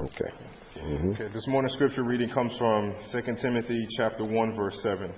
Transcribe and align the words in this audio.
Okay. 0.00 0.30
Mm-hmm. 0.80 1.10
Okay, 1.10 1.28
this 1.34 1.44
morning's 1.48 1.74
scripture 1.74 2.04
reading 2.04 2.30
comes 2.30 2.56
from 2.56 2.94
2 3.10 3.20
Timothy 3.42 3.84
chapter 3.96 4.22
1 4.22 4.54
verse 4.54 4.78
7. 4.80 5.12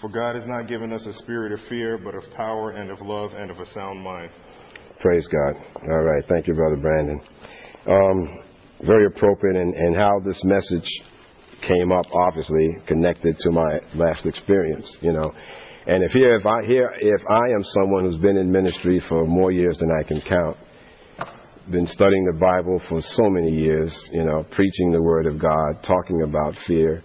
For 0.00 0.08
God 0.08 0.36
has 0.36 0.44
not 0.46 0.68
given 0.68 0.92
us 0.92 1.04
a 1.06 1.12
spirit 1.24 1.50
of 1.50 1.58
fear, 1.68 1.98
but 1.98 2.14
of 2.14 2.22
power 2.36 2.70
and 2.70 2.88
of 2.88 3.00
love 3.00 3.32
and 3.32 3.50
of 3.50 3.58
a 3.58 3.66
sound 3.66 4.00
mind. 4.00 4.30
Praise 5.00 5.26
God. 5.26 5.60
All 5.90 6.02
right. 6.02 6.22
Thank 6.28 6.46
you, 6.46 6.54
Brother 6.54 6.76
Brandon. 6.76 7.20
Um, 7.88 8.38
very 8.86 9.06
appropriate 9.06 9.56
and, 9.56 9.74
and 9.74 9.96
how 9.96 10.20
this 10.24 10.40
message 10.44 10.88
came 11.66 11.90
up, 11.90 12.06
obviously 12.14 12.76
connected 12.86 13.36
to 13.38 13.50
my 13.50 13.80
last 13.96 14.24
experience, 14.24 14.98
you 15.00 15.12
know. 15.12 15.32
And 15.86 16.04
if 16.04 16.12
here, 16.12 16.36
if 16.36 16.46
I 16.46 16.64
here, 16.64 16.94
if 17.00 17.20
I 17.28 17.50
am 17.54 17.64
someone 17.64 18.04
who's 18.04 18.20
been 18.20 18.36
in 18.36 18.52
ministry 18.52 19.02
for 19.08 19.26
more 19.26 19.50
years 19.50 19.78
than 19.78 19.90
I 19.90 20.06
can 20.06 20.20
count, 20.20 20.56
been 21.70 21.86
studying 21.86 22.24
the 22.24 22.38
Bible 22.38 22.80
for 22.88 23.00
so 23.00 23.30
many 23.30 23.50
years, 23.50 23.94
you 24.12 24.24
know, 24.24 24.44
preaching 24.50 24.90
the 24.90 25.02
Word 25.02 25.26
of 25.26 25.38
God, 25.38 25.82
talking 25.86 26.22
about 26.22 26.54
fear, 26.66 27.02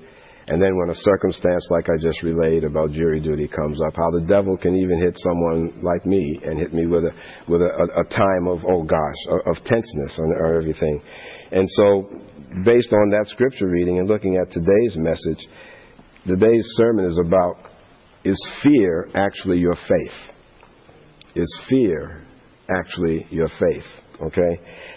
and 0.48 0.62
then 0.62 0.78
when 0.78 0.90
a 0.90 0.96
circumstance 0.96 1.68
like 1.70 1.88
I 1.90 2.02
just 2.02 2.24
relayed 2.24 2.64
about 2.64 2.92
jury 2.92 3.20
duty 3.20 3.48
comes 3.48 3.82
up, 3.86 3.96
how 3.96 4.10
the 4.12 4.26
devil 4.28 4.58
can 4.58 4.76
even 4.76 5.00
hit 5.00 5.18
someone 5.18 5.82
like 5.84 6.06
me 6.06 6.40
and 6.44 6.58
hit 6.58 6.74
me 6.74 6.88
with 6.88 7.04
a 7.04 7.12
with 7.48 7.62
a, 7.62 7.90
a, 8.00 8.04
time 8.06 8.48
of 8.48 8.64
oh 8.66 8.84
gosh 8.84 9.22
of, 9.30 9.58
of 9.58 9.64
tenseness 9.66 10.18
and 10.18 10.34
everything, 10.56 11.02
and 11.52 11.70
so 11.72 12.10
based 12.64 12.94
on 12.94 13.10
that 13.10 13.28
scripture 13.28 13.68
reading 13.68 14.00
and 14.00 14.08
looking 14.08 14.38
at 14.38 14.50
today's 14.52 14.96
message, 14.96 15.48
today's 16.26 16.66
sermon 16.76 17.06
is 17.06 17.20
about 17.20 17.56
is 18.24 18.52
fear 18.64 19.10
actually 19.14 19.58
your 19.58 19.76
faith? 19.76 20.36
Is 21.36 21.60
fear 21.70 22.26
actually 22.76 23.28
your 23.30 23.50
faith? 23.60 23.86
Okay? 24.18 24.54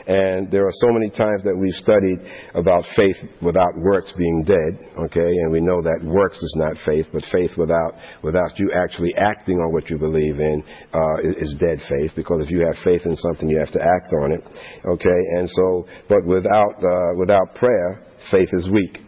And 0.06 0.50
there 0.50 0.64
are 0.64 0.72
so 0.80 0.88
many 0.92 1.10
times 1.10 1.44
that 1.44 1.52
we've 1.52 1.76
studied 1.76 2.18
about 2.54 2.84
faith 2.96 3.16
without 3.42 3.76
works 3.76 4.12
being 4.16 4.44
dead, 4.46 4.80
okay? 4.96 5.28
And 5.44 5.52
we 5.52 5.60
know 5.60 5.82
that 5.82 6.00
works 6.02 6.38
is 6.38 6.54
not 6.56 6.76
faith, 6.86 7.04
but 7.12 7.22
faith 7.30 7.52
without, 7.58 7.92
without 8.24 8.58
you 8.58 8.72
actually 8.72 9.12
acting 9.16 9.58
on 9.58 9.72
what 9.72 9.90
you 9.90 9.98
believe 9.98 10.40
in 10.40 10.64
uh, 10.94 11.16
is 11.36 11.54
dead 11.60 11.78
faith, 11.88 12.12
because 12.16 12.40
if 12.40 12.50
you 12.50 12.64
have 12.64 12.76
faith 12.82 13.04
in 13.04 13.14
something, 13.16 13.48
you 13.48 13.58
have 13.58 13.72
to 13.72 13.82
act 13.82 14.08
on 14.24 14.32
it, 14.32 14.42
okay? 14.88 15.20
And 15.36 15.48
so, 15.50 15.86
but 16.08 16.24
without, 16.24 16.80
uh, 16.80 17.12
without 17.18 17.54
prayer, 17.56 18.02
faith 18.30 18.48
is 18.52 18.70
weak. 18.70 19.04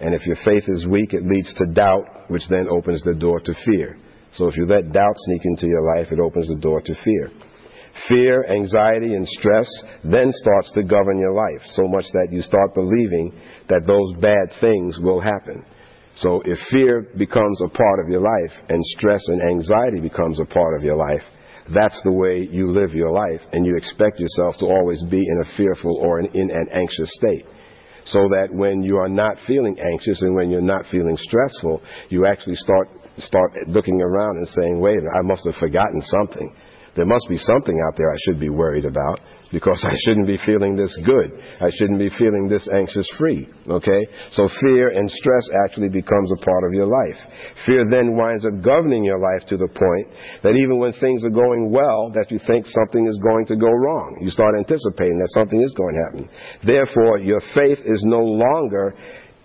And 0.00 0.14
if 0.14 0.26
your 0.26 0.36
faith 0.44 0.64
is 0.66 0.86
weak, 0.86 1.14
it 1.14 1.22
leads 1.22 1.54
to 1.54 1.66
doubt, 1.72 2.26
which 2.28 2.42
then 2.50 2.66
opens 2.70 3.02
the 3.02 3.14
door 3.14 3.38
to 3.40 3.54
fear. 3.64 3.98
So 4.32 4.46
if 4.46 4.56
you 4.56 4.66
let 4.66 4.92
doubt 4.92 5.14
sneak 5.16 5.42
into 5.44 5.66
your 5.66 5.94
life, 5.94 6.12
it 6.12 6.20
opens 6.20 6.48
the 6.48 6.58
door 6.60 6.80
to 6.82 6.94
fear. 7.04 7.30
Fear, 8.06 8.44
anxiety, 8.44 9.14
and 9.14 9.26
stress 9.26 9.68
then 10.04 10.30
starts 10.32 10.70
to 10.72 10.82
govern 10.82 11.18
your 11.18 11.32
life 11.32 11.62
so 11.70 11.88
much 11.88 12.04
that 12.12 12.28
you 12.30 12.42
start 12.42 12.74
believing 12.74 13.32
that 13.68 13.86
those 13.86 14.20
bad 14.20 14.52
things 14.60 14.98
will 15.00 15.20
happen. 15.20 15.64
So 16.16 16.42
if 16.44 16.58
fear 16.70 17.06
becomes 17.16 17.60
a 17.62 17.68
part 17.68 18.00
of 18.00 18.10
your 18.10 18.20
life 18.20 18.52
and 18.68 18.84
stress 18.84 19.22
and 19.28 19.50
anxiety 19.50 20.00
becomes 20.00 20.40
a 20.40 20.44
part 20.44 20.76
of 20.76 20.84
your 20.84 20.96
life, 20.96 21.22
that's 21.72 22.00
the 22.02 22.12
way 22.12 22.48
you 22.50 22.72
live 22.72 22.94
your 22.94 23.12
life 23.12 23.40
and 23.52 23.64
you 23.64 23.76
expect 23.76 24.18
yourself 24.18 24.56
to 24.58 24.66
always 24.66 25.02
be 25.10 25.18
in 25.18 25.42
a 25.42 25.56
fearful 25.56 25.96
or 25.96 26.20
in 26.20 26.50
an 26.50 26.66
anxious 26.72 27.10
state. 27.14 27.44
So 28.04 28.20
that 28.30 28.48
when 28.50 28.82
you 28.82 28.96
are 28.96 29.08
not 29.08 29.36
feeling 29.46 29.78
anxious 29.78 30.22
and 30.22 30.34
when 30.34 30.50
you're 30.50 30.62
not 30.62 30.86
feeling 30.90 31.16
stressful, 31.18 31.82
you 32.08 32.26
actually 32.26 32.56
start 32.56 32.88
start 33.18 33.52
looking 33.66 34.00
around 34.00 34.38
and 34.38 34.48
saying, 34.48 34.80
wait, 34.80 34.98
I 34.98 35.22
must 35.22 35.44
have 35.44 35.56
forgotten 35.56 36.00
something. 36.02 36.54
There 36.98 37.06
must 37.06 37.28
be 37.28 37.38
something 37.38 37.78
out 37.86 37.94
there 37.96 38.10
I 38.10 38.18
should 38.26 38.40
be 38.40 38.48
worried 38.48 38.84
about 38.84 39.20
because 39.52 39.78
I 39.86 39.94
shouldn't 40.02 40.26
be 40.26 40.36
feeling 40.44 40.74
this 40.74 40.90
good. 41.06 41.30
I 41.62 41.70
shouldn't 41.78 42.00
be 42.00 42.10
feeling 42.18 42.48
this 42.50 42.66
anxious 42.74 43.06
free. 43.16 43.46
Okay? 43.70 44.02
So 44.32 44.48
fear 44.60 44.90
and 44.90 45.08
stress 45.08 45.46
actually 45.64 45.90
becomes 45.90 46.28
a 46.34 46.42
part 46.42 46.64
of 46.66 46.74
your 46.74 46.90
life. 46.90 47.14
Fear 47.66 47.86
then 47.88 48.18
winds 48.18 48.44
up 48.44 48.58
governing 48.66 49.04
your 49.04 49.22
life 49.22 49.46
to 49.46 49.56
the 49.56 49.70
point 49.70 50.42
that 50.42 50.58
even 50.58 50.78
when 50.82 50.92
things 50.94 51.24
are 51.24 51.30
going 51.30 51.70
well, 51.70 52.10
that 52.18 52.34
you 52.34 52.40
think 52.48 52.66
something 52.66 53.06
is 53.06 53.20
going 53.22 53.46
to 53.46 53.54
go 53.54 53.70
wrong. 53.70 54.18
You 54.20 54.30
start 54.30 54.58
anticipating 54.58 55.22
that 55.22 55.30
something 55.38 55.62
is 55.62 55.72
going 55.78 55.94
to 55.94 56.02
happen. 56.02 56.30
Therefore, 56.66 57.22
your 57.22 57.40
faith 57.54 57.78
is 57.86 58.02
no 58.02 58.26
longer 58.26 58.98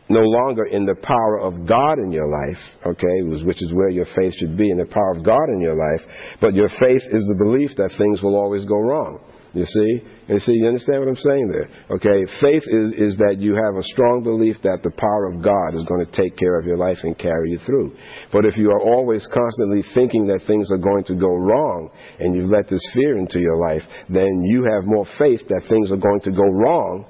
no 0.10 0.22
longer 0.22 0.66
in 0.66 0.86
the 0.86 0.96
power 0.96 1.40
of 1.40 1.66
God 1.66 2.00
in 2.00 2.12
your 2.12 2.28
life, 2.28 2.60
okay, 2.86 3.44
which 3.46 3.62
is 3.62 3.74
where 3.74 3.90
your 3.90 4.06
faith 4.16 4.34
should 4.38 4.58
be, 4.58 4.70
in 4.70 4.78
the 4.78 4.86
power 4.86 5.12
of 5.16 5.24
God 5.24 5.50
in 5.50 5.62
your 5.62 5.76
life, 5.76 6.06
but 6.42 6.54
your 6.54 6.70
faith 6.70 7.02
is 7.12 7.24
the 7.28 7.40
belief 7.40 7.72
that 7.78 7.96
things 7.98 8.22
will 8.22 8.36
always 8.36 8.66
go 8.66 8.80
wrong. 8.80 9.20
You 9.54 9.66
see? 9.66 10.02
You 10.28 10.40
see, 10.40 10.54
you 10.54 10.68
understand 10.68 11.00
what 11.00 11.10
I'm 11.10 11.16
saying 11.16 11.48
there? 11.52 11.70
Okay, 11.92 12.26
faith 12.42 12.64
is, 12.66 12.94
is 12.98 13.18
that 13.18 13.38
you 13.38 13.54
have 13.54 13.78
a 13.78 13.86
strong 13.94 14.24
belief 14.24 14.56
that 14.64 14.82
the 14.82 14.90
power 14.98 15.30
of 15.30 15.44
God 15.44 15.78
is 15.78 15.86
going 15.86 16.04
to 16.04 16.12
take 16.12 16.36
care 16.38 16.58
of 16.58 16.66
your 16.66 16.78
life 16.78 16.98
and 17.04 17.16
carry 17.18 17.52
you 17.52 17.60
through. 17.60 17.94
But 18.32 18.46
if 18.46 18.58
you 18.58 18.72
are 18.72 18.82
always 18.82 19.28
constantly 19.32 19.84
thinking 19.94 20.26
that 20.28 20.42
things 20.48 20.72
are 20.72 20.82
going 20.82 21.04
to 21.06 21.16
go 21.16 21.30
wrong 21.30 21.92
and 22.20 22.34
you've 22.36 22.50
let 22.50 22.68
this 22.68 22.82
fear 22.96 23.18
into 23.18 23.40
your 23.40 23.58
life, 23.62 23.84
then 24.10 24.42
you 24.42 24.64
have 24.64 24.90
more 24.90 25.06
faith 25.20 25.42
that 25.50 25.70
things 25.70 25.92
are 25.92 26.02
going 26.02 26.22
to 26.22 26.32
go 26.32 26.50
wrong 26.50 27.06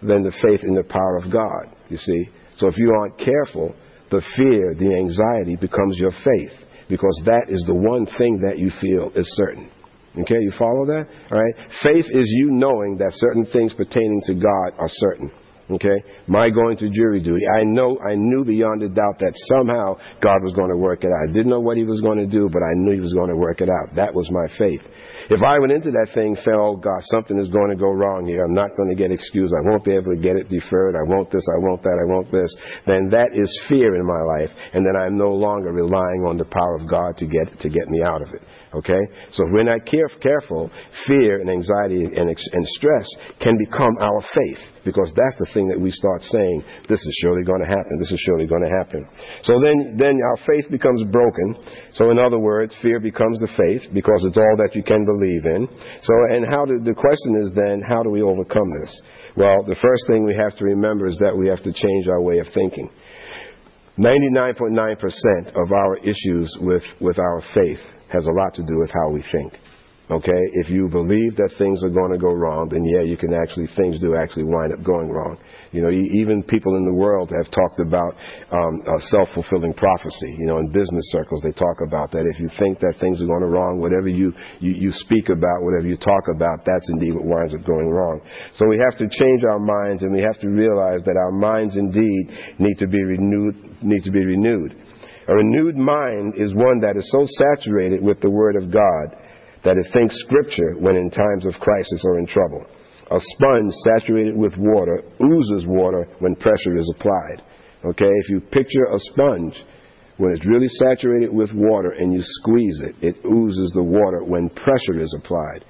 than 0.00 0.22
the 0.22 0.32
faith 0.40 0.60
in 0.62 0.74
the 0.74 0.84
power 0.84 1.16
of 1.16 1.30
God, 1.30 1.73
you 1.88 1.96
see. 1.96 2.28
So 2.56 2.68
if 2.68 2.76
you 2.76 2.94
aren't 2.98 3.18
careful, 3.18 3.74
the 4.10 4.22
fear, 4.36 4.74
the 4.78 4.94
anxiety 4.94 5.56
becomes 5.56 5.98
your 5.98 6.12
faith 6.12 6.52
because 6.88 7.22
that 7.24 7.46
is 7.48 7.62
the 7.66 7.74
one 7.74 8.06
thing 8.18 8.40
that 8.46 8.58
you 8.58 8.70
feel 8.80 9.10
is 9.14 9.26
certain. 9.36 9.70
Okay, 10.16 10.38
you 10.38 10.52
follow 10.56 10.86
that? 10.86 11.06
All 11.32 11.42
right? 11.42 11.54
Faith 11.82 12.06
is 12.06 12.28
you 12.38 12.52
knowing 12.52 12.96
that 12.98 13.10
certain 13.14 13.44
things 13.46 13.74
pertaining 13.74 14.22
to 14.26 14.34
God 14.34 14.78
are 14.78 14.88
certain. 14.88 15.30
Okay? 15.70 16.04
My 16.28 16.50
going 16.50 16.76
to 16.76 16.90
jury 16.90 17.20
duty. 17.20 17.42
I 17.58 17.64
know 17.64 17.98
I 17.98 18.14
knew 18.14 18.44
beyond 18.44 18.82
a 18.82 18.88
doubt 18.88 19.18
that 19.20 19.32
somehow 19.50 19.96
God 20.22 20.44
was 20.44 20.54
going 20.54 20.70
to 20.70 20.76
work 20.76 21.02
it 21.02 21.08
out. 21.08 21.28
I 21.28 21.32
didn't 21.32 21.50
know 21.50 21.60
what 21.60 21.76
he 21.76 21.84
was 21.84 22.00
going 22.00 22.18
to 22.18 22.26
do, 22.26 22.48
but 22.52 22.62
I 22.62 22.74
knew 22.74 22.92
he 22.92 23.00
was 23.00 23.14
going 23.14 23.30
to 23.30 23.36
work 23.36 23.60
it 23.60 23.68
out. 23.68 23.96
That 23.96 24.14
was 24.14 24.30
my 24.30 24.46
faith. 24.56 24.82
If 25.30 25.42
I 25.42 25.58
went 25.58 25.72
into 25.72 25.90
that 25.90 26.12
thing 26.14 26.36
felt, 26.44 26.60
oh 26.60 26.76
gosh, 26.76 27.02
something 27.08 27.38
is 27.38 27.48
going 27.48 27.70
to 27.70 27.76
go 27.76 27.88
wrong 27.88 28.26
here. 28.26 28.44
I'm 28.44 28.52
not 28.52 28.76
going 28.76 28.88
to 28.88 28.94
get 28.94 29.10
excused. 29.10 29.54
I 29.56 29.64
won't 29.68 29.84
be 29.84 29.94
able 29.94 30.12
to 30.12 30.20
get 30.20 30.36
it 30.36 30.48
deferred. 30.48 30.96
I 30.96 31.04
want 31.08 31.30
this, 31.30 31.44
I 31.56 31.58
want 31.64 31.82
that, 31.82 31.96
I 31.96 32.06
want 32.12 32.28
this. 32.30 32.52
Then 32.86 33.08
that 33.10 33.32
is 33.32 33.48
fear 33.68 33.96
in 33.96 34.04
my 34.04 34.22
life. 34.36 34.52
And 34.74 34.84
then 34.84 34.96
I'm 34.96 35.16
no 35.16 35.32
longer 35.32 35.72
relying 35.72 36.28
on 36.28 36.36
the 36.36 36.44
power 36.44 36.76
of 36.76 36.88
God 36.88 37.16
to 37.18 37.26
get, 37.26 37.48
to 37.60 37.68
get 37.68 37.88
me 37.88 38.02
out 38.02 38.20
of 38.20 38.28
it. 38.34 38.42
Okay? 38.74 39.00
So 39.32 39.46
if 39.46 39.52
we're 39.52 39.64
not 39.64 39.86
care- 39.86 40.10
careful, 40.20 40.70
fear 41.06 41.40
and 41.40 41.48
anxiety 41.48 42.04
and, 42.04 42.28
ex- 42.28 42.50
and 42.52 42.66
stress 42.74 43.06
can 43.40 43.56
become 43.56 43.96
our 44.00 44.20
faith 44.34 44.58
because 44.84 45.12
that's 45.14 45.38
the 45.38 45.48
thing 45.54 45.68
that 45.68 45.80
we 45.80 45.90
start 45.90 46.22
saying, 46.22 46.64
this 46.88 47.00
is 47.00 47.18
surely 47.22 47.44
going 47.44 47.62
to 47.62 47.70
happen, 47.70 47.96
this 47.98 48.12
is 48.12 48.20
surely 48.26 48.46
going 48.46 48.62
to 48.62 48.74
happen. 48.74 49.00
So 49.42 49.60
then, 49.62 49.96
then 49.96 50.18
our 50.20 50.38
faith 50.44 50.66
becomes 50.70 51.02
broken. 51.10 51.56
So 51.94 52.10
in 52.10 52.18
other 52.18 52.38
words, 52.38 52.74
fear 52.82 52.98
becomes 53.00 53.38
the 53.40 53.48
faith 53.56 53.88
because 53.94 54.26
it's 54.26 54.36
all 54.36 54.56
that 54.58 54.74
you 54.74 54.82
can 54.82 55.06
believe 55.06 55.13
in. 55.22 55.68
So, 56.02 56.14
and 56.30 56.46
how 56.48 56.64
do, 56.64 56.80
the 56.80 56.94
question 56.94 57.42
is 57.42 57.52
then, 57.54 57.82
how 57.86 58.02
do 58.02 58.10
we 58.10 58.22
overcome 58.22 58.68
this? 58.80 59.02
Well, 59.36 59.62
the 59.64 59.76
first 59.76 60.06
thing 60.06 60.24
we 60.24 60.36
have 60.36 60.56
to 60.58 60.64
remember 60.64 61.06
is 61.06 61.18
that 61.18 61.36
we 61.36 61.48
have 61.48 61.62
to 61.62 61.72
change 61.72 62.08
our 62.08 62.22
way 62.22 62.38
of 62.38 62.46
thinking. 62.54 62.90
99.9% 63.98 65.48
of 65.54 65.72
our 65.72 65.98
issues 65.98 66.56
with, 66.60 66.82
with 67.00 67.18
our 67.18 67.42
faith 67.54 67.78
has 68.12 68.26
a 68.26 68.32
lot 68.32 68.54
to 68.54 68.62
do 68.62 68.78
with 68.78 68.90
how 68.90 69.10
we 69.10 69.24
think. 69.30 69.52
Okay? 70.10 70.42
If 70.60 70.68
you 70.68 70.88
believe 70.92 71.36
that 71.40 71.56
things 71.56 71.80
are 71.82 71.88
going 71.88 72.12
to 72.12 72.20
go 72.20 72.28
wrong, 72.28 72.68
then 72.68 72.84
yeah, 72.84 73.00
you 73.00 73.16
can 73.16 73.32
actually, 73.32 73.72
things 73.72 74.00
do 74.04 74.14
actually 74.14 74.44
wind 74.44 74.72
up 74.76 74.84
going 74.84 75.08
wrong. 75.08 75.40
You 75.72 75.80
know, 75.80 75.90
even 75.90 76.44
people 76.44 76.76
in 76.76 76.84
the 76.84 76.92
world 76.92 77.32
have 77.32 77.50
talked 77.50 77.80
about 77.80 78.12
um, 78.52 78.74
a 78.84 79.00
self-fulfilling 79.10 79.74
prophecy. 79.74 80.36
You 80.38 80.46
know, 80.46 80.58
in 80.60 80.68
business 80.68 81.08
circles, 81.08 81.40
they 81.42 81.56
talk 81.56 81.80
about 81.80 82.12
that. 82.12 82.28
If 82.28 82.38
you 82.38 82.52
think 82.60 82.78
that 82.84 83.00
things 83.00 83.24
are 83.24 83.26
going 83.26 83.48
wrong, 83.48 83.80
whatever 83.80 84.06
you, 84.06 84.30
you, 84.60 84.76
you 84.76 84.92
speak 84.92 85.32
about, 85.32 85.64
whatever 85.64 85.88
you 85.88 85.96
talk 85.96 86.28
about, 86.28 86.68
that's 86.68 86.88
indeed 86.92 87.16
what 87.16 87.24
winds 87.24 87.56
up 87.56 87.64
going 87.64 87.88
wrong. 87.88 88.20
So 88.54 88.68
we 88.68 88.76
have 88.76 89.00
to 89.00 89.08
change 89.08 89.42
our 89.48 89.58
minds 89.58 90.04
and 90.04 90.12
we 90.12 90.20
have 90.20 90.38
to 90.44 90.48
realize 90.52 91.00
that 91.08 91.16
our 91.16 91.32
minds 91.32 91.80
indeed 91.80 92.60
need 92.60 92.76
to 92.78 92.86
be 92.86 93.02
renewed, 93.02 93.56
need 93.82 94.04
to 94.04 94.12
be 94.12 94.22
renewed. 94.22 94.76
A 95.26 95.34
renewed 95.34 95.76
mind 95.76 96.34
is 96.36 96.52
one 96.52 96.84
that 96.84 97.00
is 97.00 97.08
so 97.10 97.26
saturated 97.40 98.04
with 98.04 98.20
the 98.20 98.30
Word 98.30 98.56
of 98.60 98.70
God 98.70 99.23
that 99.64 99.78
it 99.78 99.86
thinks 99.92 100.14
Scripture 100.20 100.76
when 100.78 100.96
in 100.96 101.10
times 101.10 101.46
of 101.46 101.60
crisis 101.60 102.04
or 102.04 102.18
in 102.18 102.26
trouble. 102.26 102.64
A 103.10 103.18
sponge 103.18 103.72
saturated 103.84 104.36
with 104.36 104.54
water 104.56 105.02
oozes 105.22 105.66
water 105.66 106.08
when 106.20 106.36
pressure 106.36 106.76
is 106.76 106.90
applied. 106.96 107.42
Okay, 107.84 108.08
if 108.08 108.30
you 108.30 108.40
picture 108.40 108.84
a 108.84 108.98
sponge, 109.12 109.54
when 110.16 110.32
it's 110.32 110.46
really 110.46 110.68
saturated 110.68 111.32
with 111.32 111.50
water 111.52 111.90
and 111.90 112.12
you 112.12 112.20
squeeze 112.22 112.80
it, 112.80 112.94
it 113.02 113.16
oozes 113.26 113.72
the 113.74 113.82
water 113.82 114.24
when 114.24 114.48
pressure 114.50 114.98
is 114.98 115.14
applied. 115.18 115.64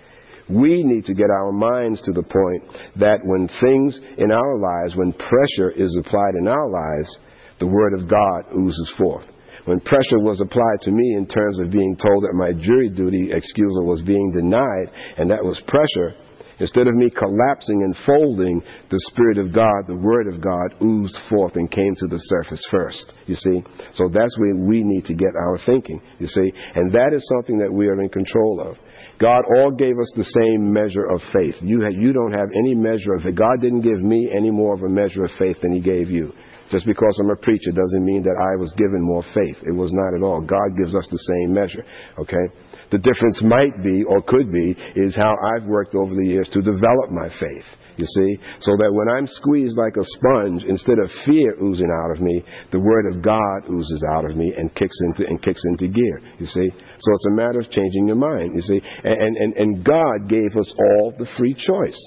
We 0.48 0.82
need 0.82 1.06
to 1.06 1.14
get 1.14 1.30
our 1.30 1.52
minds 1.52 2.02
to 2.02 2.12
the 2.12 2.22
point 2.22 2.62
that 2.96 3.24
when 3.24 3.48
things 3.48 3.98
in 4.18 4.30
our 4.30 4.58
lives, 4.58 4.94
when 4.94 5.12
pressure 5.12 5.70
is 5.70 5.96
applied 5.98 6.34
in 6.38 6.46
our 6.46 6.68
lives, 6.68 7.18
the 7.58 7.66
Word 7.66 7.94
of 7.94 8.08
God 8.08 8.54
oozes 8.54 8.92
forth 8.98 9.24
when 9.64 9.80
pressure 9.80 10.20
was 10.20 10.40
applied 10.40 10.80
to 10.82 10.90
me 10.90 11.16
in 11.16 11.26
terms 11.26 11.58
of 11.60 11.70
being 11.70 11.96
told 11.96 12.24
that 12.24 12.34
my 12.34 12.52
jury 12.52 12.90
duty 12.90 13.30
excusal 13.32 13.86
was 13.86 14.02
being 14.02 14.32
denied, 14.32 14.90
and 15.16 15.30
that 15.30 15.44
was 15.44 15.60
pressure, 15.66 16.16
Instead 16.60 16.86
of 16.86 16.94
me 16.94 17.10
collapsing 17.10 17.82
and 17.82 17.96
folding, 18.06 18.62
the 18.90 19.00
Spirit 19.10 19.38
of 19.38 19.52
God, 19.52 19.86
the 19.86 19.96
Word 19.96 20.32
of 20.32 20.40
God, 20.40 20.74
oozed 20.82 21.18
forth 21.28 21.56
and 21.56 21.70
came 21.70 21.94
to 21.96 22.06
the 22.06 22.18
surface 22.18 22.64
first. 22.70 23.12
You 23.26 23.34
see? 23.34 23.62
So 23.94 24.08
that's 24.08 24.38
where 24.38 24.54
we 24.54 24.82
need 24.82 25.04
to 25.06 25.14
get 25.14 25.34
our 25.34 25.58
thinking, 25.66 26.00
you 26.18 26.26
see? 26.26 26.52
And 26.74 26.92
that 26.92 27.12
is 27.12 27.28
something 27.36 27.58
that 27.58 27.72
we 27.72 27.88
are 27.88 28.00
in 28.00 28.08
control 28.08 28.64
of. 28.68 28.76
God 29.18 29.42
all 29.56 29.70
gave 29.70 29.98
us 29.98 30.12
the 30.16 30.24
same 30.24 30.72
measure 30.72 31.06
of 31.06 31.20
faith. 31.32 31.54
You, 31.60 31.82
ha- 31.82 31.94
you 31.94 32.12
don't 32.12 32.32
have 32.32 32.48
any 32.56 32.74
measure 32.74 33.14
of 33.14 33.26
it. 33.26 33.34
God 33.34 33.60
didn't 33.60 33.82
give 33.82 34.02
me 34.02 34.30
any 34.36 34.50
more 34.50 34.74
of 34.74 34.82
a 34.82 34.88
measure 34.88 35.24
of 35.24 35.30
faith 35.38 35.56
than 35.62 35.72
He 35.72 35.80
gave 35.80 36.10
you. 36.10 36.32
Just 36.70 36.86
because 36.86 37.18
I'm 37.20 37.30
a 37.30 37.36
preacher 37.36 37.70
doesn't 37.72 38.04
mean 38.04 38.22
that 38.22 38.40
I 38.40 38.56
was 38.56 38.72
given 38.76 39.02
more 39.02 39.22
faith. 39.34 39.56
It 39.66 39.74
was 39.74 39.92
not 39.92 40.14
at 40.16 40.22
all. 40.22 40.40
God 40.40 40.76
gives 40.78 40.94
us 40.94 41.06
the 41.10 41.18
same 41.18 41.52
measure. 41.52 41.84
Okay? 42.18 42.46
The 42.90 42.98
difference 42.98 43.42
might 43.42 43.82
be, 43.82 44.04
or 44.04 44.22
could 44.22 44.50
be, 44.50 44.76
is 44.96 45.14
how 45.14 45.34
I've 45.34 45.66
worked 45.66 45.94
over 45.94 46.14
the 46.14 46.26
years 46.26 46.48
to 46.52 46.62
develop 46.62 47.10
my 47.10 47.28
faith. 47.40 47.68
You 47.96 48.06
see? 48.06 48.30
So 48.60 48.72
that 48.78 48.90
when 48.90 49.08
I'm 49.08 49.26
squeezed 49.26 49.76
like 49.76 49.96
a 49.96 50.04
sponge, 50.18 50.64
instead 50.64 50.98
of 50.98 51.10
fear 51.26 51.54
oozing 51.62 51.90
out 51.90 52.16
of 52.16 52.22
me, 52.22 52.42
the 52.72 52.80
Word 52.80 53.12
of 53.12 53.22
God 53.22 53.70
oozes 53.70 54.04
out 54.16 54.24
of 54.24 54.36
me 54.36 54.52
and 54.56 54.74
kicks 54.74 54.96
into, 55.04 55.26
and 55.26 55.40
kicks 55.42 55.62
into 55.64 55.88
gear. 55.88 56.20
You 56.38 56.46
see? 56.46 56.68
So 56.70 57.08
it's 57.12 57.28
a 57.30 57.36
matter 57.36 57.60
of 57.60 57.70
changing 57.70 58.08
your 58.08 58.16
mind. 58.16 58.56
You 58.56 58.62
see? 58.62 58.80
And, 59.04 59.36
and, 59.36 59.52
and 59.54 59.84
God 59.84 60.28
gave 60.28 60.56
us 60.56 60.72
all 60.78 61.14
the 61.18 61.28
free 61.36 61.54
choice. 61.54 62.00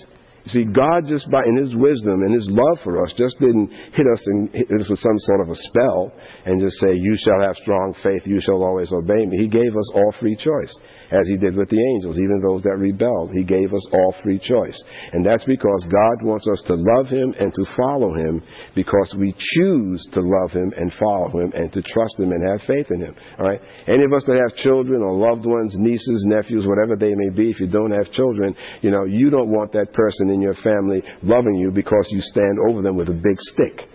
See, 0.48 0.64
God 0.64 1.06
just 1.08 1.30
by 1.30 1.44
in 1.46 1.58
His 1.58 1.76
wisdom 1.76 2.22
and 2.24 2.34
His 2.34 2.48
love 2.50 2.80
for 2.84 3.04
us 3.04 3.14
just 3.18 3.40
didn't 3.40 3.70
hit 3.94 4.08
us 4.12 4.24
and 4.28 4.50
hit 4.54 4.72
us 4.72 4.88
with 4.90 5.00
some 5.00 5.18
sort 5.18 5.42
of 5.42 5.50
a 5.50 5.56
spell 5.56 6.12
and 6.46 6.60
just 6.62 6.78
say, 6.80 6.94
"You 6.94 7.16
shall 7.18 7.42
have 7.42 7.56
strong 7.58 7.94
faith. 8.02 8.26
You 8.26 8.40
shall 8.40 8.64
always 8.64 8.92
obey 8.94 9.26
me." 9.26 9.38
He 9.38 9.48
gave 9.48 9.76
us 9.76 9.92
all 9.96 10.12
free 10.20 10.36
choice, 10.36 10.74
as 11.12 11.28
He 11.28 11.38
did 11.38 11.56
with 11.56 11.70
the 11.70 11.80
angels, 11.96 12.18
even 12.18 12.42
those 12.42 12.64
that 12.64 12.78
rebelled. 12.78 13.32
He 13.34 13.44
gave 13.44 13.74
us 13.74 13.86
all 13.94 14.16
free 14.24 14.40
choice, 14.40 14.78
and 15.14 15.26
that's 15.26 15.46
because 15.46 15.86
God 15.90 16.26
wants 16.26 16.48
us 16.48 16.62
to 16.68 16.76
love 16.76 17.08
Him 17.08 17.34
and 17.40 17.54
to 17.54 17.66
follow 17.76 18.14
Him 18.14 18.44
because 18.76 19.16
we 19.18 19.34
choose 19.38 20.06
to 20.14 20.22
love 20.22 20.52
Him 20.52 20.74
and 20.76 20.92
follow 20.94 21.30
Him 21.40 21.52
and 21.54 21.72
to 21.74 21.82
trust 21.82 22.20
Him 22.20 22.32
and 22.32 22.44
have 22.50 22.62
faith 22.68 22.92
in 22.92 23.02
Him. 23.02 23.16
All 23.40 23.48
right. 23.48 23.62
Any 23.88 24.04
of 24.04 24.14
us 24.14 24.24
that 24.28 24.42
have 24.42 24.58
children 24.64 25.02
or 25.02 25.14
loved 25.14 25.46
ones, 25.46 25.76
nieces, 25.78 26.26
nephews, 26.28 26.66
whatever 26.68 26.96
they 26.96 27.14
may 27.16 27.30
be, 27.30 27.50
if 27.50 27.60
you 27.60 27.68
don't 27.68 27.92
have 27.92 28.12
children, 28.12 28.56
you 28.82 28.92
know 28.92 29.06
you 29.06 29.30
don't 29.30 29.50
want 29.50 29.72
that 29.74 29.94
person 29.94 30.30
in 30.30 30.42
your 30.42 30.56
family 30.56 31.02
loving 31.24 31.56
you 31.56 31.72
because 31.72 32.08
you 32.12 32.22
stand 32.22 32.58
over 32.70 32.82
them 32.82 32.96
with 32.96 33.10
a 33.10 33.14
big 33.14 33.38
stick. 33.40 33.88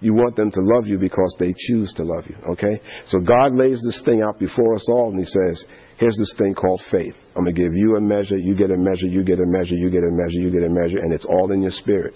You 0.00 0.14
want 0.14 0.34
them 0.34 0.50
to 0.50 0.60
love 0.62 0.86
you 0.86 0.98
because 0.98 1.34
they 1.38 1.54
choose 1.68 1.92
to 1.94 2.04
love 2.04 2.24
you, 2.26 2.36
okay? 2.52 2.80
So 3.06 3.18
God 3.18 3.54
lays 3.54 3.82
this 3.84 4.00
thing 4.04 4.22
out 4.22 4.38
before 4.38 4.74
us 4.74 4.88
all 4.88 5.10
and 5.10 5.18
He 5.18 5.26
says, 5.26 5.64
here's 6.00 6.16
this 6.16 6.34
thing 6.38 6.54
called 6.54 6.82
faith. 6.90 7.14
I'm 7.36 7.44
going 7.44 7.54
to 7.54 7.62
give 7.62 7.74
you 7.74 7.96
a 7.96 8.00
measure, 8.00 8.38
you 8.38 8.56
get 8.56 8.70
a 8.70 8.76
measure, 8.76 9.06
you 9.06 9.22
get 9.22 9.38
a 9.38 9.46
measure, 9.46 9.76
you 9.76 9.90
get 9.90 10.02
a 10.02 10.10
measure, 10.10 10.40
you 10.40 10.50
get 10.50 10.64
a 10.64 10.72
measure, 10.72 10.98
and 10.98 11.12
it's 11.12 11.26
all 11.26 11.52
in 11.52 11.60
your 11.60 11.70
spirit. 11.70 12.14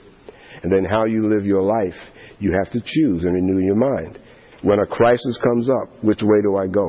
And 0.63 0.73
then 0.73 0.85
how 0.85 1.05
you 1.05 1.29
live 1.29 1.45
your 1.45 1.63
life, 1.63 1.95
you 2.41 2.57
have 2.57 2.73
to 2.73 2.81
choose 2.81 3.23
and 3.23 3.35
renew 3.35 3.61
your 3.61 3.77
mind. 3.77 4.19
When 4.63 4.81
a 4.81 4.87
crisis 4.87 5.39
comes 5.45 5.69
up, 5.69 6.03
which 6.03 6.21
way 6.23 6.41
do 6.43 6.57
I 6.57 6.67
go? 6.67 6.89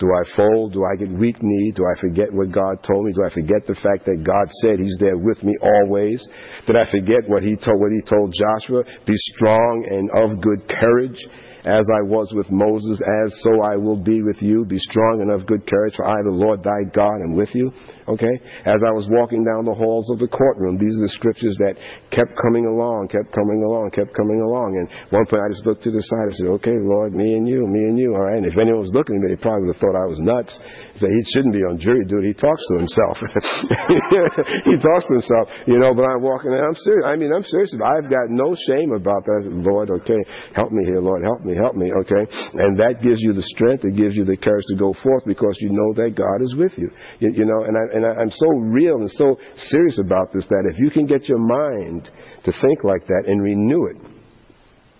Do 0.00 0.10
I 0.10 0.36
fold? 0.36 0.72
Do 0.72 0.82
I 0.82 0.96
get 0.96 1.08
weak 1.16 1.36
kneed? 1.40 1.76
Do 1.76 1.84
I 1.86 2.00
forget 2.00 2.32
what 2.32 2.50
God 2.50 2.82
told 2.82 3.06
me? 3.06 3.12
Do 3.12 3.22
I 3.22 3.32
forget 3.32 3.62
the 3.68 3.78
fact 3.78 4.04
that 4.06 4.26
God 4.26 4.50
said 4.62 4.80
He's 4.80 4.98
there 4.98 5.16
with 5.16 5.40
me 5.44 5.54
always? 5.62 6.18
Did 6.66 6.74
I 6.74 6.90
forget 6.90 7.22
what 7.28 7.44
He 7.44 7.54
told 7.54 7.78
what 7.78 7.94
He 7.94 8.02
told 8.02 8.34
Joshua? 8.34 8.82
Be 9.06 9.14
strong 9.14 9.86
and 9.86 10.10
of 10.10 10.42
good 10.42 10.66
courage. 10.66 11.22
As 11.64 11.86
I 11.94 12.02
was 12.02 12.32
with 12.34 12.50
Moses, 12.50 13.00
as 13.22 13.40
so 13.42 13.62
I 13.62 13.76
will 13.76 13.96
be 13.96 14.20
with 14.20 14.42
you. 14.42 14.64
Be 14.64 14.78
strong 14.78 15.20
and 15.20 15.30
of 15.30 15.46
good 15.46 15.64
courage, 15.64 15.94
for 15.94 16.04
I, 16.04 16.20
the 16.24 16.30
Lord 16.30 16.62
thy 16.64 16.82
God, 16.92 17.22
am 17.22 17.36
with 17.36 17.54
you. 17.54 17.70
Okay? 18.14 18.34
As 18.68 18.80
I 18.84 18.92
was 18.92 19.08
walking 19.08 19.44
down 19.44 19.64
the 19.64 19.76
halls 19.76 20.10
of 20.12 20.18
the 20.18 20.28
courtroom, 20.28 20.76
these 20.76 20.92
are 21.00 21.06
the 21.08 21.14
scriptures 21.16 21.56
that 21.64 21.80
kept 22.12 22.32
coming 22.40 22.68
along, 22.68 23.08
kept 23.08 23.32
coming 23.32 23.64
along, 23.64 23.90
kept 23.96 24.12
coming 24.12 24.40
along. 24.44 24.76
And 24.76 24.86
one 25.08 25.24
point 25.26 25.42
I 25.42 25.48
just 25.50 25.64
looked 25.64 25.82
to 25.88 25.92
the 25.92 26.02
side 26.02 26.28
and 26.28 26.36
said, 26.36 26.48
Okay, 26.60 26.76
Lord, 26.76 27.16
me 27.16 27.34
and 27.34 27.48
you, 27.48 27.64
me 27.66 27.88
and 27.88 27.96
you. 27.96 28.12
All 28.14 28.28
right? 28.28 28.38
And 28.38 28.46
if 28.46 28.56
anyone 28.58 28.84
was 28.84 28.92
looking 28.92 29.16
at 29.16 29.22
me, 29.24 29.34
they 29.34 29.40
probably 29.40 29.68
would 29.68 29.74
have 29.76 29.82
thought 29.82 29.96
I 29.96 30.06
was 30.06 30.20
nuts. 30.20 30.52
Said, 31.00 31.08
He 31.08 31.22
shouldn't 31.32 31.56
be 31.56 31.64
on 31.64 31.80
jury 31.80 32.04
duty. 32.04 32.34
He 32.34 32.38
talks 32.38 32.62
to 32.70 32.74
himself. 32.78 33.16
he 34.68 34.76
talks 34.76 35.04
to 35.08 35.14
himself, 35.16 35.46
you 35.66 35.80
know, 35.80 35.96
but 35.96 36.04
I'm 36.04 36.20
walking 36.20 36.52
and 36.52 36.60
I'm 36.60 36.76
serious. 36.84 37.04
I 37.08 37.16
mean, 37.16 37.32
I'm 37.32 37.46
serious. 37.48 37.72
I've 37.80 38.08
got 38.10 38.28
no 38.28 38.52
shame 38.68 38.92
about 38.92 39.24
that. 39.24 39.48
Lord, 39.48 39.90
okay, 40.02 40.20
help 40.54 40.70
me 40.72 40.84
here, 40.84 41.00
Lord, 41.00 41.22
help 41.24 41.44
me, 41.44 41.54
help 41.56 41.74
me, 41.76 41.92
okay? 42.04 42.24
And 42.60 42.76
that 42.78 43.00
gives 43.00 43.20
you 43.20 43.32
the 43.32 43.44
strength, 43.56 43.84
it 43.84 43.96
gives 43.96 44.14
you 44.14 44.24
the 44.24 44.36
courage 44.36 44.64
to 44.68 44.76
go 44.76 44.94
forth 45.02 45.24
because 45.24 45.56
you 45.60 45.70
know 45.72 45.92
that 45.96 46.14
God 46.14 46.42
is 46.42 46.54
with 46.56 46.72
you. 46.76 46.90
You, 47.20 47.32
you 47.32 47.44
know, 47.44 47.64
and, 47.64 47.76
I, 47.76 47.84
and 47.96 48.01
I, 48.04 48.20
I'm 48.20 48.30
so 48.30 48.48
real 48.48 48.96
and 48.96 49.10
so 49.10 49.38
serious 49.56 49.98
about 49.98 50.32
this 50.32 50.46
that 50.48 50.68
if 50.70 50.78
you 50.78 50.90
can 50.90 51.06
get 51.06 51.28
your 51.28 51.38
mind 51.38 52.10
to 52.44 52.52
think 52.60 52.84
like 52.84 53.06
that 53.06 53.24
and 53.26 53.42
renew 53.42 53.86
it, 53.86 53.96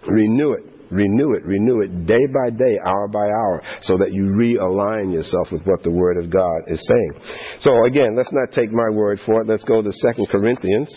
renew 0.07 0.53
it, 0.53 0.65
renew 0.91 1.33
it, 1.35 1.45
renew 1.45 1.81
it 1.81 2.07
day 2.07 2.27
by 2.33 2.51
day, 2.51 2.79
hour 2.85 3.09
by 3.09 3.27
hour, 3.27 3.63
so 3.83 3.97
that 3.97 4.13
you 4.13 4.31
realign 4.37 5.13
yourself 5.13 5.49
with 5.51 5.63
what 5.65 5.83
the 5.83 5.91
Word 5.91 6.23
of 6.23 6.31
God 6.31 6.69
is 6.69 6.81
saying. 6.87 7.13
So 7.61 7.85
again, 7.87 8.15
let's 8.17 8.33
not 8.33 8.53
take 8.53 8.71
my 8.71 8.91
word 8.93 9.19
for 9.25 9.43
it. 9.43 9.49
Let's 9.49 9.65
go 9.65 9.83
to 9.83 9.93
Second 9.93 10.29
Corinthians. 10.29 10.93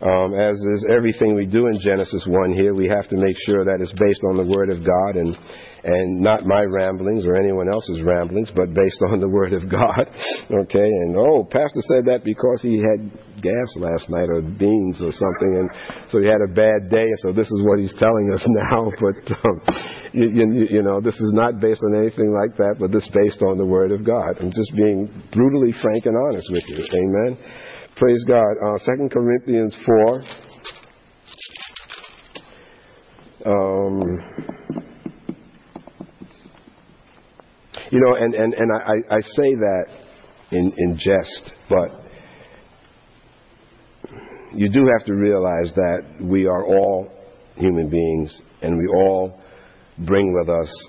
Um, 0.00 0.34
as 0.34 0.54
is 0.56 0.86
everything 0.90 1.34
we 1.34 1.46
do 1.46 1.66
in 1.66 1.80
Genesis 1.80 2.26
1 2.26 2.52
here, 2.52 2.74
we 2.74 2.88
have 2.88 3.08
to 3.08 3.16
make 3.16 3.36
sure 3.46 3.64
that 3.64 3.78
it's 3.80 3.92
based 3.92 4.20
on 4.28 4.36
the 4.36 4.44
Word 4.44 4.70
of 4.70 4.84
God 4.84 5.16
and 5.16 5.36
and 5.84 6.20
not 6.20 6.46
my 6.46 6.64
ramblings 6.64 7.26
or 7.26 7.36
anyone 7.36 7.68
else's 7.68 8.00
ramblings, 8.00 8.50
but 8.56 8.72
based 8.72 9.00
on 9.12 9.20
the 9.20 9.28
Word 9.28 9.52
of 9.52 9.68
God. 9.68 10.06
Okay, 10.44 10.78
and 10.78 11.16
oh, 11.16 11.42
Pastor 11.44 11.80
said 11.88 12.04
that 12.06 12.22
because 12.22 12.60
he 12.60 12.76
had 12.76 13.10
gas 13.40 13.68
last 13.76 14.08
night 14.10 14.28
or 14.28 14.40
beans 14.40 15.00
or 15.02 15.10
something, 15.10 15.52
and 15.56 15.68
so 16.10 16.20
he 16.20 16.26
had 16.26 16.40
a 16.44 16.52
bad 16.52 16.90
day, 16.90 17.08
so 17.24 17.32
this 17.32 17.46
is 17.48 17.60
what 17.64 17.78
he's 17.78 17.92
telling 17.98 18.30
us 18.32 18.44
now. 18.70 18.92
But 19.00 19.24
um, 19.44 19.56
you, 20.12 20.28
you, 20.30 20.66
you 20.78 20.82
know, 20.82 21.00
this 21.00 21.14
is 21.16 21.32
not 21.32 21.60
based 21.60 21.80
on 21.84 21.96
anything 21.96 22.32
like 22.32 22.56
that, 22.56 22.76
but 22.78 22.92
this 22.92 23.04
is 23.04 23.10
based 23.12 23.42
on 23.42 23.58
the 23.58 23.66
Word 23.66 23.90
of 23.90 24.04
God. 24.04 24.36
I'm 24.40 24.52
just 24.52 24.72
being 24.76 25.08
brutally 25.32 25.72
frank 25.80 26.06
and 26.06 26.16
honest 26.28 26.48
with 26.52 26.64
you. 26.68 26.84
Amen. 26.84 27.38
Praise 27.96 28.22
God. 28.28 28.54
Uh, 28.62 28.78
2 29.00 29.08
Corinthians 29.08 29.76
4. 29.84 30.22
Um, 33.46 34.93
you 37.94 38.00
know, 38.00 38.16
and, 38.16 38.34
and, 38.34 38.54
and 38.54 38.72
I, 38.72 39.14
I 39.14 39.20
say 39.20 39.54
that 39.54 39.86
in, 40.50 40.72
in 40.76 40.98
jest, 40.98 41.52
but 41.68 41.90
you 44.52 44.68
do 44.68 44.84
have 44.98 45.06
to 45.06 45.14
realize 45.14 45.72
that 45.76 46.02
we 46.20 46.46
are 46.46 46.64
all 46.64 47.08
human 47.54 47.88
beings 47.88 48.42
and 48.62 48.76
we 48.76 48.88
all 48.96 49.38
bring 49.98 50.34
with 50.34 50.48
us 50.48 50.88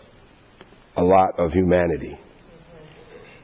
a 0.97 1.03
lot 1.03 1.37
of 1.37 1.51
humanity. 1.51 2.17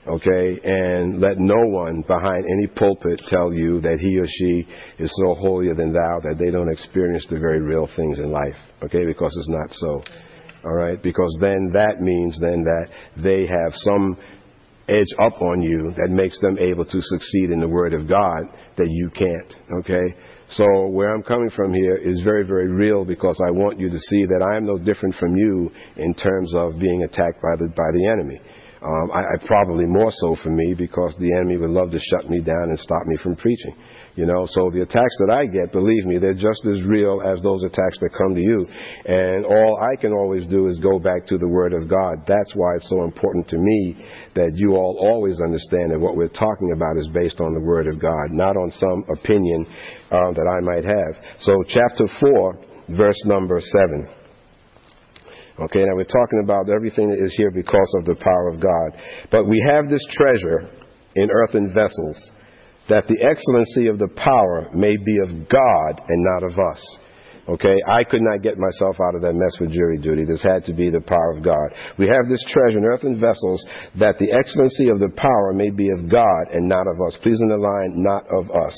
Okay? 0.08 0.60
And 0.64 1.22
let 1.22 1.38
no 1.38 1.68
one 1.68 2.02
behind 2.02 2.44
any 2.46 2.66
pulpit 2.66 3.22
tell 3.28 3.54
you 3.54 3.80
that 3.82 4.00
he 4.00 4.18
or 4.18 4.26
she 4.26 4.68
is 5.04 5.12
so 5.24 5.36
holier 5.36 5.76
than 5.76 5.94
thou 5.94 6.20
that 6.24 6.40
they 6.40 6.50
don't 6.50 6.72
experience 6.72 7.28
the 7.30 7.38
very 7.38 7.62
real 7.62 7.88
things 7.96 8.18
in 8.18 8.32
life. 8.32 8.58
Okay? 8.82 9.06
Because 9.06 9.32
it's 9.38 9.50
not 9.50 9.68
so. 9.70 10.04
All 10.64 10.74
right? 10.74 11.02
Because 11.02 11.36
then 11.40 11.72
that 11.74 12.02
means 12.02 12.38
then 12.40 12.64
that 12.64 12.88
they 13.18 13.48
have 13.48 13.74
some 13.74 14.18
edge 14.88 15.14
up 15.20 15.42
on 15.42 15.62
you 15.62 15.94
that 15.98 16.10
makes 16.10 16.40
them 16.42 16.58
able 16.60 16.86
to 16.86 17.02
succeed 17.02 17.50
in 17.50 17.60
the 17.60 17.68
Word 17.68 17.94
of 17.94 18.08
God 18.08 18.44
that 18.78 18.88
you 18.90 19.10
can't. 19.10 19.54
Okay? 19.80 20.16
So 20.50 20.66
where 20.88 21.16
I'm 21.16 21.24
coming 21.24 21.50
from 21.50 21.74
here 21.74 21.96
is 21.96 22.22
very, 22.24 22.46
very 22.46 22.70
real 22.70 23.06
because 23.06 23.40
I 23.48 23.52
want 23.52 23.80
you 23.80 23.90
to 23.90 24.00
see 24.00 24.26
that 24.26 24.46
I 24.52 24.58
am 24.58 24.66
no 24.66 24.78
different 24.78 25.16
from 25.16 25.36
you 25.38 25.72
in 25.96 26.14
terms 26.14 26.54
of 26.54 26.78
being 26.78 27.04
attacked 27.04 27.42
by 27.42 27.56
the 27.56 27.70
by 27.70 27.90
the 27.94 28.08
enemy. 28.08 28.42
Um, 28.82 29.12
I, 29.14 29.20
I 29.20 29.46
probably 29.46 29.86
more 29.86 30.12
so 30.12 30.36
for 30.44 30.50
me 30.50 30.74
because 30.74 31.16
the 31.20 31.32
enemy 31.38 31.58
would 31.58 31.70
love 31.70 31.92
to 31.92 32.00
shut 32.00 32.30
me 32.30 32.42
down 32.42 32.64
and 32.64 32.80
stop 32.80 33.06
me 33.06 33.16
from 33.24 33.36
preaching. 33.36 33.76
You 34.16 34.26
know, 34.26 34.44
so 34.46 34.70
the 34.74 34.82
attacks 34.84 35.16
that 35.24 35.32
I 35.32 35.46
get, 35.48 35.72
believe 35.72 36.04
me, 36.04 36.18
they're 36.20 36.36
just 36.36 36.68
as 36.68 36.84
real 36.84 37.24
as 37.24 37.40
those 37.42 37.64
attacks 37.64 37.96
that 38.04 38.12
come 38.12 38.36
to 38.36 38.42
you. 38.42 38.68
And 39.06 39.46
all 39.46 39.80
I 39.80 39.96
can 39.96 40.12
always 40.12 40.46
do 40.48 40.68
is 40.68 40.80
go 40.80 41.00
back 41.00 41.26
to 41.28 41.38
the 41.38 41.48
Word 41.48 41.72
of 41.72 41.88
God. 41.88 42.28
That's 42.28 42.52
why 42.54 42.76
it's 42.76 42.90
so 42.90 43.06
important 43.06 43.48
to 43.50 43.58
me 43.58 43.96
that 44.36 44.52
you 44.56 44.76
all 44.76 45.00
always 45.00 45.40
understand 45.40 45.92
that 45.92 46.00
what 46.00 46.18
we're 46.18 46.28
talking 46.28 46.74
about 46.76 46.98
is 47.00 47.08
based 47.14 47.40
on 47.40 47.54
the 47.54 47.64
Word 47.64 47.88
of 47.88 48.02
God, 48.02 48.32
not 48.32 48.58
on 48.58 48.70
some 48.76 49.06
opinion 49.16 49.66
uh, 50.12 50.36
that 50.36 50.48
I 50.48 50.60
might 50.60 50.84
have. 50.84 51.40
So, 51.40 51.56
chapter 51.72 52.04
4, 52.20 52.96
verse 52.98 53.20
number 53.24 53.60
7. 53.60 54.10
Okay, 55.56 55.84
now 55.88 55.96
we're 55.96 56.04
talking 56.04 56.42
about 56.44 56.68
everything 56.70 57.10
that 57.12 57.24
is 57.24 57.34
here 57.38 57.52
because 57.52 57.96
of 58.00 58.06
the 58.06 58.16
power 58.20 58.50
of 58.50 58.60
God. 58.60 59.00
But 59.32 59.48
we 59.48 59.64
have 59.72 59.90
this 59.90 60.04
treasure 60.12 60.68
in 61.16 61.30
earthen 61.32 61.74
vessels 61.74 62.32
that 62.92 63.08
the 63.08 63.24
excellency 63.24 63.88
of 63.88 64.00
the 64.00 64.12
power 64.20 64.68
may 64.76 64.92
be 65.00 65.16
of 65.24 65.48
God 65.48 66.04
and 66.08 66.20
not 66.36 66.44
of 66.44 66.60
us. 66.60 66.84
Okay, 67.48 67.76
I 67.88 68.04
could 68.04 68.22
not 68.22 68.44
get 68.44 68.60
myself 68.60 69.00
out 69.00 69.16
of 69.16 69.24
that 69.24 69.34
mess 69.34 69.56
with 69.60 69.72
jury 69.72 69.98
duty. 69.98 70.26
This 70.28 70.44
had 70.44 70.64
to 70.66 70.74
be 70.74 70.92
the 70.92 71.02
power 71.02 71.32
of 71.36 71.44
God. 71.44 71.72
We 71.98 72.06
have 72.06 72.30
this 72.30 72.44
treasure 72.52 72.78
in 72.78 72.86
earthen 72.86 73.20
vessels 73.20 73.66
that 73.98 74.20
the 74.20 74.32
excellency 74.32 74.90
of 74.90 75.00
the 75.00 75.10
power 75.16 75.54
may 75.56 75.72
be 75.72 75.90
of 75.90 76.12
God 76.12 76.54
and 76.54 76.68
not 76.68 76.86
of 76.86 77.00
us. 77.02 77.18
Please 77.24 77.40
underline, 77.42 77.96
not 77.96 78.28
of 78.30 78.52
us. 78.52 78.76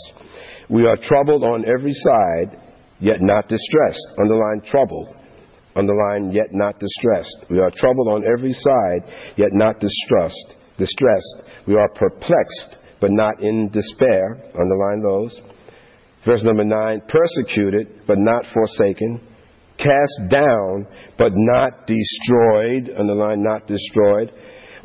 We 0.69 0.85
are 0.85 0.95
troubled 0.95 1.43
on 1.43 1.65
every 1.67 1.93
side, 1.93 2.55
yet 3.01 3.17
not 3.19 3.49
distressed. 3.49 4.07
Underline 4.21 4.61
troubled. 4.69 5.09
Underline 5.75 6.31
yet 6.31 6.53
not 6.53 6.79
distressed. 6.79 7.49
We 7.49 7.59
are 7.59 7.71
troubled 7.75 8.07
on 8.07 8.23
every 8.23 8.53
side, 8.53 9.09
yet 9.37 9.49
not 9.51 9.79
distressed. 9.81 10.55
Distressed. 10.77 11.49
We 11.67 11.75
are 11.75 11.89
perplexed, 11.89 12.77
but 13.03 13.11
not 13.11 13.43
in 13.43 13.67
despair. 13.67 14.39
Underline 14.57 15.03
those. 15.03 15.41
Verse 16.25 16.41
number 16.41 16.63
nine, 16.63 17.01
persecuted, 17.09 18.07
but 18.07 18.17
not 18.17 18.45
forsaken. 18.53 19.19
Cast 19.77 20.31
down, 20.31 20.87
but 21.17 21.33
not 21.35 21.85
destroyed. 21.85 22.89
Underline 22.97 23.43
not 23.43 23.67
destroyed 23.67 24.31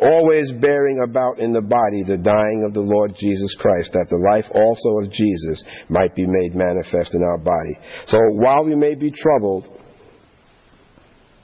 always 0.00 0.52
bearing 0.60 1.00
about 1.02 1.40
in 1.40 1.52
the 1.52 1.60
body 1.60 2.04
the 2.06 2.22
dying 2.22 2.62
of 2.64 2.72
the 2.72 2.80
Lord 2.80 3.12
Jesus 3.18 3.52
Christ, 3.58 3.90
that 3.94 4.06
the 4.08 4.22
life 4.30 4.44
also 4.54 5.04
of 5.04 5.10
Jesus 5.10 5.64
might 5.88 6.14
be 6.14 6.25
made 6.25 6.54
manifest 6.54 7.16
in 7.16 7.22
our 7.25 7.38
body. 7.38 7.75
So 8.06 8.16
while 8.30 8.64
we 8.64 8.76
may 8.76 8.94
be 8.94 9.10
troubled, 9.10 9.66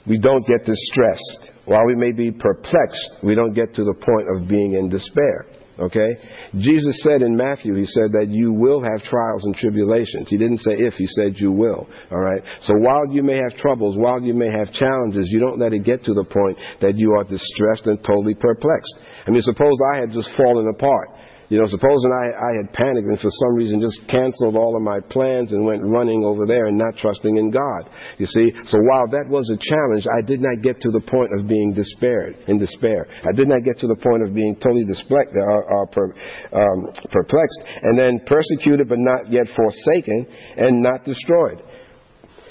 we 0.07 0.19
don't 0.19 0.47
get 0.47 0.65
distressed. 0.65 1.51
While 1.65 1.85
we 1.87 1.97
may 1.97 2.13
be 2.13 2.31
perplexed, 2.31 3.25
we 3.25 3.35
don't 3.35 3.55
get 3.55 3.75
to 3.75 3.83
the 3.83 3.95
point 3.95 4.29
of 4.37 4.49
being 4.49 4.75
in 4.75 4.89
despair. 4.89 5.47
Okay? 5.79 6.17
Jesus 6.59 7.03
said 7.03 7.23
in 7.23 7.37
Matthew, 7.37 7.75
he 7.75 7.87
said 7.87 8.13
that 8.13 8.29
you 8.31 8.53
will 8.53 8.83
have 8.83 9.03
trials 9.03 9.45
and 9.45 9.55
tribulations. 9.57 10.29
He 10.29 10.37
didn't 10.37 10.59
say 10.59 10.73
if, 10.79 10.95
he 10.95 11.07
said 11.07 11.35
you 11.37 11.51
will. 11.51 11.89
All 12.11 12.21
right? 12.21 12.43
So 12.63 12.75
while 12.79 13.11
you 13.11 13.23
may 13.23 13.37
have 13.37 13.59
troubles, 13.59 13.97
while 13.97 14.23
you 14.23 14.35
may 14.35 14.51
have 14.57 14.73
challenges, 14.73 15.29
you 15.31 15.41
don't 15.41 15.59
let 15.59 15.73
it 15.73 15.85
get 15.85 16.05
to 16.05 16.15
the 16.15 16.25
point 16.25 16.59
that 16.81 16.97
you 16.97 17.13
are 17.19 17.25
distressed 17.25 17.87
and 17.87 17.99
totally 18.05 18.35
perplexed. 18.35 18.95
I 19.27 19.31
mean, 19.31 19.43
suppose 19.43 19.75
I 19.95 19.99
had 19.99 20.13
just 20.13 20.31
fallen 20.37 20.69
apart. 20.69 21.11
You 21.49 21.61
know, 21.61 21.67
supposing 21.67 22.11
I, 22.11 22.33
I 22.33 22.51
had 22.57 22.73
panicked 22.73 23.07
and 23.07 23.21
for 23.21 23.29
some 23.29 23.55
reason 23.55 23.81
just 23.81 24.01
canceled 24.09 24.57
all 24.57 24.77
of 24.77 24.83
my 24.83 25.01
plans 25.13 25.53
and 25.53 25.65
went 25.65 25.83
running 25.85 26.25
over 26.25 26.47
there 26.47 26.67
and 26.67 26.79
not 26.79 26.97
trusting 26.97 27.37
in 27.37 27.51
God. 27.51 27.91
You 28.19 28.27
see, 28.27 28.53
so 28.65 28.79
while 28.81 29.09
that 29.13 29.29
was 29.29 29.51
a 29.53 29.59
challenge, 29.61 30.07
I 30.09 30.25
did 30.25 30.41
not 30.41 30.63
get 30.63 30.81
to 30.81 30.91
the 30.91 31.05
point 31.05 31.31
of 31.39 31.47
being 31.47 31.73
despaired, 31.75 32.37
in 32.49 32.59
despair. 32.59 33.07
I 33.29 33.33
did 33.33 33.49
not 33.49 33.63
get 33.63 33.79
to 33.81 33.87
the 33.87 33.97
point 33.97 34.23
of 34.23 34.35
being 34.35 34.57
totally 34.57 34.85
uh, 34.89 34.95
uh, 34.95 35.87
per, 35.93 36.15
um, 36.53 36.89
perplexed, 37.13 37.61
and 37.83 37.99
then 37.99 38.21
persecuted 38.27 38.89
but 38.89 38.99
not 38.99 39.31
yet 39.31 39.47
forsaken 39.55 40.27
and 40.57 40.83
not 40.83 41.05
destroyed. 41.05 41.61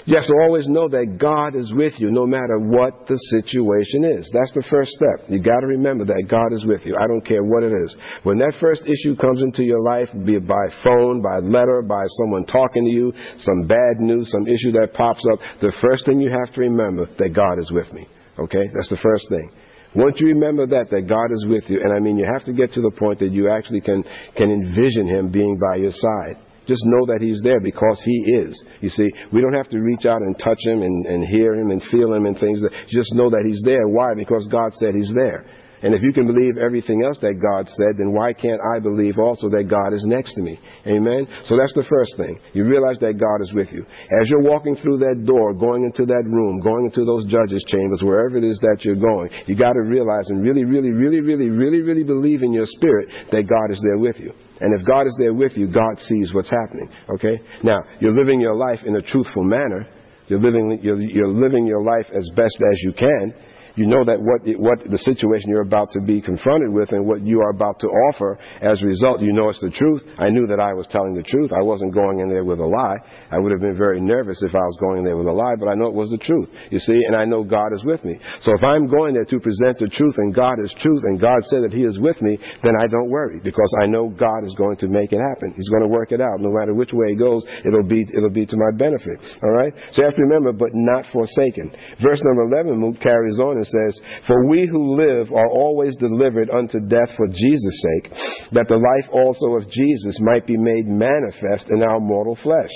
You 0.06 0.16
have 0.20 0.28
to 0.28 0.36
always 0.44 0.68
know 0.68 0.86
that 0.88 1.16
God 1.16 1.56
is 1.56 1.72
with 1.72 1.94
you 1.96 2.12
no 2.12 2.26
matter 2.26 2.60
what 2.60 3.06
the 3.08 3.16
situation 3.32 4.04
is. 4.04 4.28
That's 4.36 4.52
the 4.52 4.64
first 4.68 4.92
step. 4.92 5.24
You 5.32 5.40
got 5.40 5.60
to 5.60 5.66
remember 5.66 6.04
that 6.04 6.28
God 6.28 6.52
is 6.52 6.66
with 6.66 6.84
you. 6.84 6.94
I 6.94 7.08
don't 7.08 7.24
care 7.24 7.42
what 7.42 7.64
it 7.64 7.72
is. 7.72 7.96
When 8.22 8.36
that 8.38 8.52
first 8.60 8.84
issue 8.84 9.16
comes 9.16 9.40
into 9.40 9.64
your 9.64 9.80
life, 9.80 10.12
be 10.26 10.36
it 10.36 10.46
by 10.46 10.68
phone, 10.84 11.24
by 11.24 11.40
letter, 11.40 11.80
by 11.80 12.04
someone 12.20 12.44
talking 12.44 12.84
to 12.84 12.90
you, 12.90 13.12
some 13.38 13.64
bad 13.66 13.96
news, 13.96 14.28
some 14.30 14.44
issue 14.44 14.72
that 14.76 14.92
pops 14.92 15.24
up, 15.32 15.40
the 15.62 15.72
first 15.80 16.04
thing 16.04 16.20
you 16.20 16.30
have 16.30 16.52
to 16.52 16.60
remember 16.60 17.08
that 17.16 17.32
God 17.32 17.58
is 17.58 17.72
with 17.72 17.90
me. 17.94 18.06
Okay? 18.38 18.68
That's 18.76 18.90
the 18.90 19.00
first 19.00 19.24
thing. 19.30 19.50
Once 19.96 20.20
you 20.20 20.26
remember 20.26 20.66
that, 20.66 20.90
that 20.90 21.08
God 21.08 21.32
is 21.32 21.46
with 21.48 21.64
you, 21.68 21.80
and 21.80 21.94
I 21.94 22.00
mean, 22.00 22.18
you 22.18 22.28
have 22.30 22.44
to 22.44 22.52
get 22.52 22.72
to 22.72 22.82
the 22.82 22.90
point 22.90 23.20
that 23.20 23.30
you 23.32 23.48
actually 23.48 23.80
can, 23.80 24.04
can 24.36 24.50
envision 24.50 25.08
Him 25.08 25.30
being 25.30 25.56
by 25.56 25.80
your 25.80 25.92
side. 25.92 26.36
Just 26.66 26.82
know 26.86 27.06
that 27.06 27.20
He's 27.20 27.40
there 27.42 27.60
because 27.60 28.00
He 28.04 28.40
is. 28.44 28.62
You 28.80 28.88
see, 28.88 29.08
we 29.32 29.40
don't 29.40 29.54
have 29.54 29.68
to 29.68 29.78
reach 29.78 30.06
out 30.06 30.22
and 30.22 30.38
touch 30.38 30.60
Him 30.64 30.82
and, 30.82 31.06
and 31.06 31.26
hear 31.26 31.54
Him 31.54 31.70
and 31.70 31.82
feel 31.90 32.12
Him 32.12 32.26
and 32.26 32.38
things. 32.38 32.62
Just 32.88 33.14
know 33.14 33.30
that 33.30 33.44
He's 33.46 33.62
there. 33.64 33.88
Why? 33.88 34.14
Because 34.16 34.46
God 34.50 34.72
said 34.74 34.94
He's 34.94 35.12
there. 35.14 35.44
And 35.84 35.92
if 35.92 36.00
you 36.00 36.14
can 36.14 36.24
believe 36.26 36.56
everything 36.56 37.04
else 37.04 37.18
that 37.20 37.36
God 37.36 37.68
said, 37.68 38.00
then 38.00 38.16
why 38.16 38.32
can't 38.32 38.60
I 38.72 38.80
believe 38.80 39.18
also 39.20 39.52
that 39.52 39.68
God 39.68 39.92
is 39.92 40.00
next 40.08 40.32
to 40.32 40.40
me? 40.40 40.58
Amen? 40.88 41.28
So 41.44 41.60
that's 41.60 41.76
the 41.76 41.84
first 41.84 42.16
thing. 42.16 42.40
You 42.54 42.64
realize 42.64 42.96
that 43.04 43.20
God 43.20 43.44
is 43.44 43.52
with 43.52 43.68
you. 43.68 43.84
As 43.84 44.32
you're 44.32 44.48
walking 44.48 44.76
through 44.80 45.04
that 45.04 45.28
door, 45.28 45.52
going 45.52 45.84
into 45.84 46.06
that 46.08 46.24
room, 46.24 46.64
going 46.64 46.88
into 46.88 47.04
those 47.04 47.28
judges' 47.28 47.68
chambers, 47.68 48.00
wherever 48.00 48.38
it 48.38 48.48
is 48.48 48.56
that 48.64 48.80
you're 48.80 48.96
going, 48.96 49.28
you 49.44 49.56
got 49.60 49.76
to 49.76 49.84
realize 49.84 50.24
and 50.32 50.40
really, 50.40 50.64
really, 50.64 50.88
really, 50.88 51.20
really, 51.20 51.50
really, 51.52 51.82
really 51.84 52.04
believe 52.04 52.42
in 52.42 52.54
your 52.54 52.66
spirit 52.66 53.28
that 53.30 53.44
God 53.44 53.68
is 53.68 53.80
there 53.84 53.98
with 53.98 54.16
you. 54.16 54.32
And 54.60 54.78
if 54.78 54.86
God 54.86 55.06
is 55.06 55.16
there 55.18 55.34
with 55.34 55.52
you, 55.56 55.66
God 55.66 55.98
sees 55.98 56.32
what's 56.32 56.50
happening. 56.50 56.88
Okay? 57.10 57.40
Now, 57.62 57.78
you're 58.00 58.14
living 58.14 58.40
your 58.40 58.54
life 58.54 58.80
in 58.86 58.94
a 58.96 59.02
truthful 59.02 59.42
manner. 59.42 59.86
You're 60.28 60.40
living, 60.40 60.78
you're, 60.82 61.00
you're 61.00 61.32
living 61.32 61.66
your 61.66 61.82
life 61.82 62.06
as 62.14 62.28
best 62.34 62.56
as 62.56 62.82
you 62.82 62.92
can 62.92 63.34
you 63.76 63.86
know 63.86 64.04
that 64.04 64.22
what, 64.22 64.46
what 64.58 64.78
the 64.86 64.98
situation 65.02 65.50
you're 65.50 65.66
about 65.66 65.90
to 65.92 66.00
be 66.00 66.20
confronted 66.20 66.70
with 66.70 66.92
and 66.92 67.06
what 67.06 67.22
you 67.22 67.40
are 67.42 67.50
about 67.50 67.80
to 67.80 67.88
offer, 68.10 68.38
as 68.62 68.82
a 68.82 68.86
result, 68.86 69.20
you 69.20 69.32
know 69.32 69.48
it's 69.48 69.60
the 69.60 69.70
truth. 69.70 70.02
I 70.18 70.30
knew 70.30 70.46
that 70.46 70.60
I 70.60 70.72
was 70.74 70.86
telling 70.90 71.14
the 71.14 71.26
truth. 71.26 71.50
I 71.50 71.62
wasn't 71.62 71.94
going 71.94 72.20
in 72.20 72.28
there 72.28 72.44
with 72.44 72.60
a 72.60 72.66
lie. 72.66 72.98
I 73.30 73.38
would 73.38 73.50
have 73.50 73.60
been 73.60 73.76
very 73.76 74.00
nervous 74.00 74.42
if 74.42 74.54
I 74.54 74.62
was 74.62 74.78
going 74.78 74.98
in 74.98 75.04
there 75.04 75.18
with 75.18 75.26
a 75.26 75.34
lie, 75.34 75.58
but 75.58 75.66
I 75.66 75.74
know 75.74 75.90
it 75.90 75.98
was 75.98 76.10
the 76.10 76.22
truth. 76.22 76.48
You 76.70 76.78
see, 76.78 76.94
and 76.94 77.16
I 77.16 77.24
know 77.24 77.42
God 77.42 77.74
is 77.74 77.82
with 77.82 78.04
me. 78.04 78.14
So 78.46 78.54
if 78.54 78.62
I'm 78.62 78.86
going 78.86 79.14
there 79.14 79.26
to 79.26 79.38
present 79.42 79.82
the 79.82 79.90
truth 79.90 80.14
and 80.18 80.30
God 80.30 80.62
is 80.62 80.70
truth 80.78 81.02
and 81.10 81.18
God 81.18 81.42
said 81.50 81.66
that 81.66 81.74
He 81.74 81.82
is 81.82 81.98
with 81.98 82.20
me, 82.22 82.38
then 82.62 82.78
I 82.78 82.86
don't 82.86 83.10
worry 83.10 83.40
because 83.42 83.70
I 83.82 83.86
know 83.86 84.06
God 84.06 84.46
is 84.46 84.54
going 84.54 84.78
to 84.78 84.88
make 84.88 85.10
it 85.10 85.18
happen. 85.18 85.50
He's 85.56 85.68
going 85.68 85.82
to 85.82 85.90
work 85.90 86.12
it 86.12 86.22
out. 86.22 86.38
No 86.38 86.54
matter 86.54 86.74
which 86.74 86.94
way 86.94 87.18
it 87.18 87.18
goes, 87.18 87.42
it'll 87.66 87.82
be, 87.82 88.06
it'll 88.14 88.30
be 88.30 88.46
to 88.46 88.56
my 88.56 88.70
benefit. 88.78 89.18
All 89.42 89.50
right? 89.50 89.74
So 89.90 90.02
you 90.02 90.06
have 90.06 90.14
to 90.14 90.22
remember, 90.22 90.52
but 90.54 90.70
not 90.74 91.10
forsaken. 91.10 91.74
Verse 91.98 92.22
number 92.22 92.46
11 92.54 93.02
carries 93.02 93.40
on 93.42 93.63
says, 93.64 94.00
For 94.26 94.48
we 94.48 94.66
who 94.66 94.96
live 94.96 95.32
are 95.32 95.48
always 95.48 95.96
delivered 95.96 96.50
unto 96.50 96.80
death 96.80 97.10
for 97.16 97.26
Jesus' 97.28 97.82
sake, 97.82 98.12
that 98.52 98.68
the 98.68 98.76
life 98.76 99.10
also 99.12 99.56
of 99.56 99.70
Jesus 99.70 100.18
might 100.20 100.46
be 100.46 100.56
made 100.56 100.86
manifest 100.86 101.70
in 101.70 101.82
our 101.82 102.00
mortal 102.00 102.38
flesh. 102.42 102.70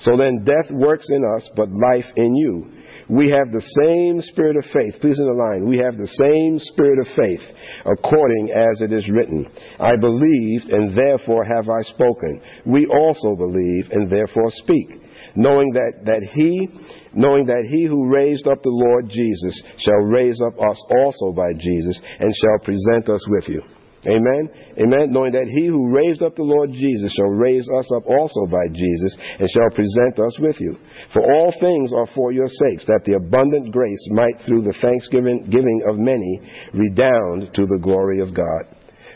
So 0.00 0.16
then 0.16 0.44
death 0.44 0.70
works 0.70 1.06
in 1.10 1.22
us, 1.36 1.48
but 1.56 1.68
life 1.70 2.10
in 2.16 2.34
you. 2.34 2.70
We 3.08 3.28
have 3.30 3.52
the 3.52 3.64
same 3.84 4.22
spirit 4.22 4.56
of 4.56 4.64
faith. 4.72 5.00
Please 5.00 5.20
underline. 5.20 5.68
We 5.68 5.76
have 5.78 5.98
the 5.98 6.08
same 6.08 6.58
spirit 6.58 6.98
of 6.98 7.06
faith, 7.14 7.42
according 7.84 8.50
as 8.56 8.80
it 8.80 8.92
is 8.92 9.10
written. 9.10 9.44
I 9.78 9.96
believed, 9.96 10.70
and 10.70 10.96
therefore 10.96 11.44
have 11.44 11.68
I 11.68 11.82
spoken. 11.82 12.40
We 12.64 12.86
also 12.86 13.36
believe, 13.36 13.90
and 13.92 14.08
therefore 14.08 14.50
speak 14.64 15.03
knowing 15.36 15.72
that, 15.72 16.04
that 16.04 16.22
he, 16.32 16.68
knowing 17.12 17.46
that 17.46 17.66
he 17.70 17.84
who 17.84 18.08
raised 18.08 18.46
up 18.46 18.62
the 18.62 18.70
Lord 18.70 19.08
Jesus 19.08 19.62
shall 19.78 20.02
raise 20.06 20.40
up 20.40 20.54
us 20.58 20.78
also 20.90 21.32
by 21.32 21.52
Jesus 21.58 22.00
and 22.20 22.34
shall 22.34 22.58
present 22.64 23.10
us 23.10 23.24
with 23.28 23.48
you. 23.48 23.62
Amen. 24.06 24.50
Amen. 24.76 25.12
Knowing 25.12 25.32
that 25.32 25.48
he 25.48 25.66
who 25.66 25.88
raised 25.88 26.20
up 26.20 26.36
the 26.36 26.44
Lord 26.44 26.70
Jesus 26.72 27.10
shall 27.16 27.32
raise 27.40 27.64
us 27.64 27.88
up 27.96 28.04
also 28.04 28.44
by 28.52 28.68
Jesus 28.68 29.16
and 29.40 29.48
shall 29.48 29.70
present 29.72 30.20
us 30.20 30.36
with 30.40 30.60
you. 30.60 30.76
For 31.12 31.24
all 31.24 31.54
things 31.58 31.92
are 31.96 32.08
for 32.14 32.30
your 32.30 32.48
sakes, 32.48 32.84
that 32.84 33.00
the 33.06 33.16
abundant 33.16 33.72
grace 33.72 34.08
might 34.10 34.36
through 34.44 34.60
the 34.60 34.76
thanksgiving 34.82 35.48
giving 35.48 35.82
of 35.88 35.96
many 35.96 36.40
redound 36.74 37.54
to 37.54 37.64
the 37.64 37.80
glory 37.80 38.20
of 38.20 38.34
God. 38.34 38.68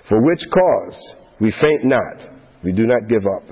For 0.09 0.25
which 0.25 0.41
cause 0.49 1.17
we 1.39 1.53
faint 1.61 1.85
not, 1.85 2.25
we 2.65 2.73
do 2.73 2.87
not 2.87 3.09
give 3.09 3.27
up. 3.27 3.45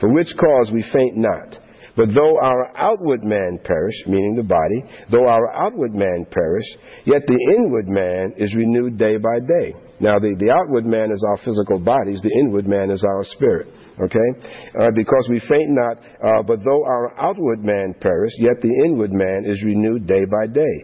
For 0.00 0.12
which 0.12 0.30
cause 0.38 0.70
we 0.72 0.84
faint 0.92 1.16
not, 1.16 1.58
but 1.96 2.08
though 2.12 2.38
our 2.42 2.76
outward 2.76 3.22
man 3.22 3.58
perish, 3.62 3.94
meaning 4.06 4.34
the 4.34 4.42
body, 4.42 4.82
though 5.10 5.28
our 5.28 5.52
outward 5.54 5.94
man 5.94 6.26
perish, 6.30 6.66
yet 7.04 7.22
the 7.26 7.38
inward 7.56 7.88
man 7.88 8.34
is 8.36 8.54
renewed 8.54 8.98
day 8.98 9.16
by 9.16 9.38
day. 9.46 9.74
Now, 10.00 10.18
the, 10.18 10.34
the 10.34 10.50
outward 10.50 10.86
man 10.86 11.12
is 11.12 11.22
our 11.28 11.38
physical 11.46 11.78
bodies, 11.78 12.20
the 12.20 12.34
inward 12.40 12.66
man 12.66 12.90
is 12.90 13.04
our 13.06 13.22
spirit. 13.24 13.68
Okay? 13.94 14.28
Uh, 14.74 14.90
because 14.90 15.28
we 15.30 15.38
faint 15.46 15.70
not, 15.70 16.02
uh, 16.18 16.42
but 16.42 16.58
though 16.64 16.82
our 16.82 17.14
outward 17.14 17.62
man 17.62 17.94
perish, 18.00 18.32
yet 18.38 18.58
the 18.60 18.74
inward 18.86 19.12
man 19.12 19.46
is 19.46 19.62
renewed 19.62 20.06
day 20.06 20.26
by 20.26 20.50
day. 20.50 20.76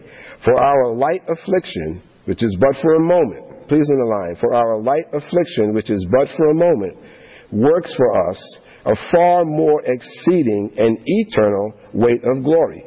For 0.45 0.55
our 0.55 0.95
light 0.95 1.23
affliction, 1.27 2.01
which 2.23 2.41
is 2.41 2.55
but 2.59 2.79
for 2.81 2.95
a 2.95 3.03
moment, 3.03 3.67
please 3.67 3.87
underline, 3.91 4.39
for 4.39 4.53
our 4.55 4.81
light 4.81 5.11
affliction, 5.11 5.73
which 5.73 5.91
is 5.91 6.05
but 6.09 6.29
for 6.37 6.51
a 6.51 6.55
moment, 6.55 6.95
works 7.51 7.93
for 7.95 8.29
us 8.31 8.39
a 8.85 8.95
far 9.11 9.43
more 9.45 9.81
exceeding 9.85 10.71
and 10.77 10.97
eternal 11.05 11.73
weight 11.93 12.23
of 12.23 12.43
glory. 12.43 12.85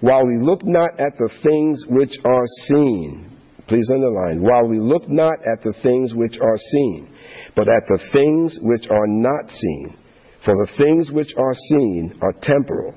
While 0.00 0.26
we 0.26 0.38
look 0.38 0.64
not 0.64 0.90
at 1.00 1.16
the 1.18 1.30
things 1.42 1.84
which 1.88 2.12
are 2.24 2.46
seen, 2.68 3.32
please 3.68 3.88
underline, 3.90 4.42
while 4.42 4.68
we 4.68 4.78
look 4.78 5.08
not 5.08 5.34
at 5.34 5.62
the 5.62 5.74
things 5.82 6.14
which 6.14 6.38
are 6.40 6.58
seen, 6.72 7.14
but 7.54 7.68
at 7.68 7.82
the 7.88 8.00
things 8.12 8.58
which 8.62 8.88
are 8.90 9.06
not 9.06 9.50
seen. 9.50 9.98
For 10.44 10.54
the 10.54 10.70
things 10.78 11.10
which 11.10 11.32
are 11.36 11.54
seen 11.54 12.18
are 12.22 12.34
temporal, 12.42 12.94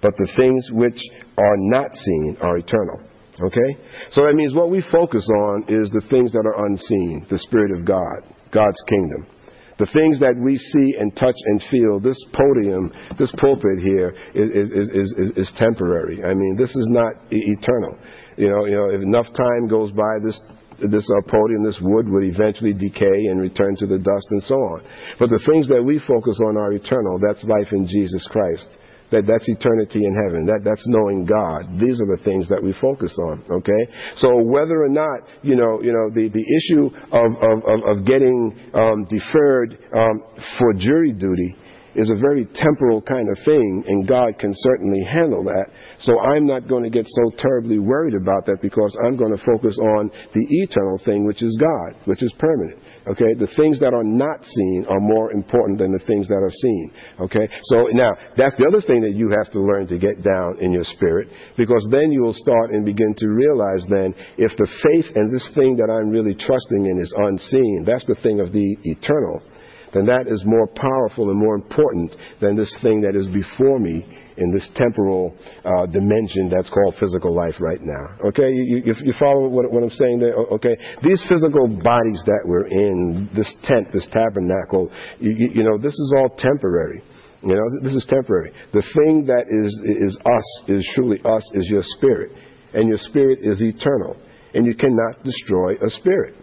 but 0.00 0.16
the 0.16 0.32
things 0.36 0.70
which 0.72 0.98
are 1.36 1.56
not 1.58 1.94
seen 1.94 2.36
are 2.40 2.58
eternal. 2.58 3.00
Okay? 3.42 3.82
So 4.12 4.24
that 4.24 4.34
means 4.34 4.54
what 4.54 4.70
we 4.70 4.82
focus 4.90 5.28
on 5.28 5.64
is 5.68 5.90
the 5.90 6.06
things 6.08 6.32
that 6.32 6.46
are 6.46 6.66
unseen, 6.66 7.26
the 7.28 7.38
Spirit 7.38 7.78
of 7.78 7.84
God, 7.84 8.32
God's 8.50 8.80
kingdom. 8.88 9.26
The 9.78 9.86
things 9.92 10.18
that 10.20 10.32
we 10.40 10.56
see 10.56 10.96
and 10.98 11.14
touch 11.14 11.36
and 11.36 11.60
feel, 11.70 12.00
this 12.00 12.16
podium, 12.32 12.90
this 13.18 13.30
pulpit 13.36 13.78
here 13.84 14.16
is, 14.34 14.50
is, 14.72 14.88
is, 14.88 15.30
is, 15.36 15.52
temporary. 15.56 16.24
I 16.24 16.32
mean, 16.32 16.56
this 16.56 16.70
is 16.70 16.88
not 16.88 17.12
eternal. 17.30 17.98
You 18.36 18.48
know, 18.48 18.64
you 18.64 18.76
know, 18.76 18.88
if 18.88 19.02
enough 19.02 19.26
time 19.36 19.68
goes 19.68 19.92
by, 19.92 20.16
this 20.24 20.40
this 20.80 21.08
uh, 21.08 21.22
podium, 21.28 21.64
this 21.64 21.78
wood 21.80 22.08
would 22.08 22.24
eventually 22.24 22.72
decay 22.72 23.32
and 23.32 23.40
return 23.40 23.76
to 23.76 23.86
the 23.86 23.98
dust 23.98 24.26
and 24.30 24.42
so 24.42 24.56
on. 24.56 24.82
But 25.18 25.30
the 25.30 25.40
things 25.46 25.68
that 25.68 25.82
we 25.82 25.98
focus 25.98 26.38
on 26.44 26.56
are 26.56 26.72
eternal. 26.72 27.18
That's 27.18 27.42
life 27.44 27.72
in 27.72 27.86
Jesus 27.86 28.28
Christ. 28.30 28.68
That, 29.12 29.22
that's 29.26 29.48
eternity 29.48 30.02
in 30.02 30.14
heaven. 30.26 30.46
That, 30.46 30.62
that's 30.64 30.82
knowing 30.88 31.24
God. 31.24 31.78
These 31.78 32.00
are 32.02 32.10
the 32.10 32.20
things 32.24 32.48
that 32.48 32.62
we 32.62 32.74
focus 32.80 33.14
on. 33.30 33.44
Okay? 33.50 33.82
So 34.16 34.42
whether 34.42 34.82
or 34.82 34.88
not, 34.88 35.30
you 35.42 35.54
know, 35.54 35.80
you 35.80 35.94
know, 35.94 36.10
the, 36.10 36.26
the 36.26 36.42
issue 36.42 36.90
of, 37.14 37.30
of, 37.38 37.56
of, 37.62 37.98
of 37.98 38.04
getting 38.04 38.50
um, 38.74 39.06
deferred 39.06 39.78
um, 39.94 40.26
for 40.58 40.74
jury 40.74 41.12
duty 41.12 41.54
is 41.96 42.10
a 42.10 42.20
very 42.20 42.44
temporal 42.54 43.00
kind 43.00 43.28
of 43.30 43.38
thing, 43.44 43.84
and 43.88 44.06
God 44.06 44.38
can 44.38 44.52
certainly 44.54 45.00
handle 45.10 45.42
that. 45.44 45.66
So 46.00 46.18
I'm 46.20 46.46
not 46.46 46.68
going 46.68 46.84
to 46.84 46.90
get 46.90 47.06
so 47.08 47.36
terribly 47.38 47.78
worried 47.78 48.14
about 48.14 48.44
that 48.46 48.60
because 48.60 48.94
I'm 49.04 49.16
going 49.16 49.34
to 49.34 49.42
focus 49.42 49.78
on 49.78 50.10
the 50.34 50.46
eternal 50.62 51.00
thing, 51.04 51.26
which 51.26 51.42
is 51.42 51.56
God, 51.58 51.96
which 52.04 52.22
is 52.22 52.32
permanent. 52.38 52.82
Okay, 53.06 53.38
the 53.38 53.46
things 53.56 53.78
that 53.78 53.94
are 53.94 54.02
not 54.02 54.42
seen 54.42 54.84
are 54.90 54.98
more 54.98 55.30
important 55.30 55.78
than 55.78 55.92
the 55.92 56.04
things 56.06 56.26
that 56.26 56.42
are 56.42 56.50
seen. 56.50 56.90
Okay, 57.20 57.48
so 57.70 57.86
now 57.94 58.10
that's 58.36 58.58
the 58.58 58.66
other 58.66 58.82
thing 58.82 59.00
that 59.02 59.14
you 59.14 59.30
have 59.30 59.46
to 59.52 59.60
learn 59.60 59.86
to 59.86 59.98
get 59.98 60.26
down 60.26 60.58
in 60.58 60.72
your 60.72 60.82
spirit 60.82 61.28
because 61.56 61.86
then 61.92 62.10
you 62.10 62.22
will 62.22 62.34
start 62.34 62.70
and 62.70 62.84
begin 62.84 63.14
to 63.16 63.28
realize 63.28 63.86
then 63.88 64.14
if 64.38 64.50
the 64.58 64.66
faith 64.82 65.14
and 65.14 65.32
this 65.32 65.48
thing 65.54 65.76
that 65.76 65.86
I'm 65.86 66.10
really 66.10 66.34
trusting 66.34 66.82
in 66.82 66.98
is 66.98 67.14
unseen, 67.16 67.84
that's 67.86 68.04
the 68.06 68.18
thing 68.26 68.40
of 68.40 68.50
the 68.50 68.76
eternal 68.82 69.40
then 69.92 70.06
that 70.06 70.26
is 70.26 70.42
more 70.44 70.66
powerful 70.66 71.30
and 71.30 71.38
more 71.38 71.54
important 71.54 72.14
than 72.40 72.56
this 72.56 72.74
thing 72.82 73.00
that 73.02 73.16
is 73.16 73.26
before 73.28 73.78
me 73.78 74.04
in 74.36 74.52
this 74.52 74.68
temporal 74.74 75.34
uh, 75.64 75.86
dimension 75.86 76.48
that's 76.50 76.68
called 76.68 76.94
physical 77.00 77.34
life 77.34 77.54
right 77.60 77.80
now. 77.80 78.28
Okay, 78.28 78.50
you, 78.50 78.82
you, 78.84 78.94
you 79.00 79.14
follow 79.18 79.48
what, 79.48 79.70
what, 79.72 79.82
I'm 79.82 79.90
saying 79.90 80.18
there? 80.18 80.34
Okay, 80.34 80.76
these 81.02 81.24
physical 81.28 81.68
bodies 81.68 82.22
that 82.26 82.42
we're 82.44 82.68
in, 82.68 83.30
this 83.34 83.52
tent, 83.64 83.88
this 83.92 84.06
tabernacle, 84.12 84.90
you, 85.18 85.50
you 85.54 85.64
know, 85.64 85.78
this 85.78 85.94
is 85.94 86.14
all 86.18 86.28
temporary. 86.36 87.02
You 87.42 87.54
know, 87.54 87.64
this 87.82 87.94
is 87.94 88.06
temporary. 88.08 88.52
The 88.72 88.82
thing 88.82 89.24
that 89.26 89.46
is 89.48 89.72
is 90.02 90.16
us, 90.16 90.68
is 90.68 90.90
truly 90.94 91.20
us, 91.24 91.44
is 91.54 91.68
your 91.70 91.82
spirit, 91.96 92.32
and 92.74 92.88
your 92.88 92.98
spirit 92.98 93.40
is 93.42 93.62
eternal, 93.62 94.16
and 94.54 94.66
you 94.66 94.74
cannot 94.74 95.22
destroy 95.22 95.74
a 95.74 95.90
spirit. 95.90 96.34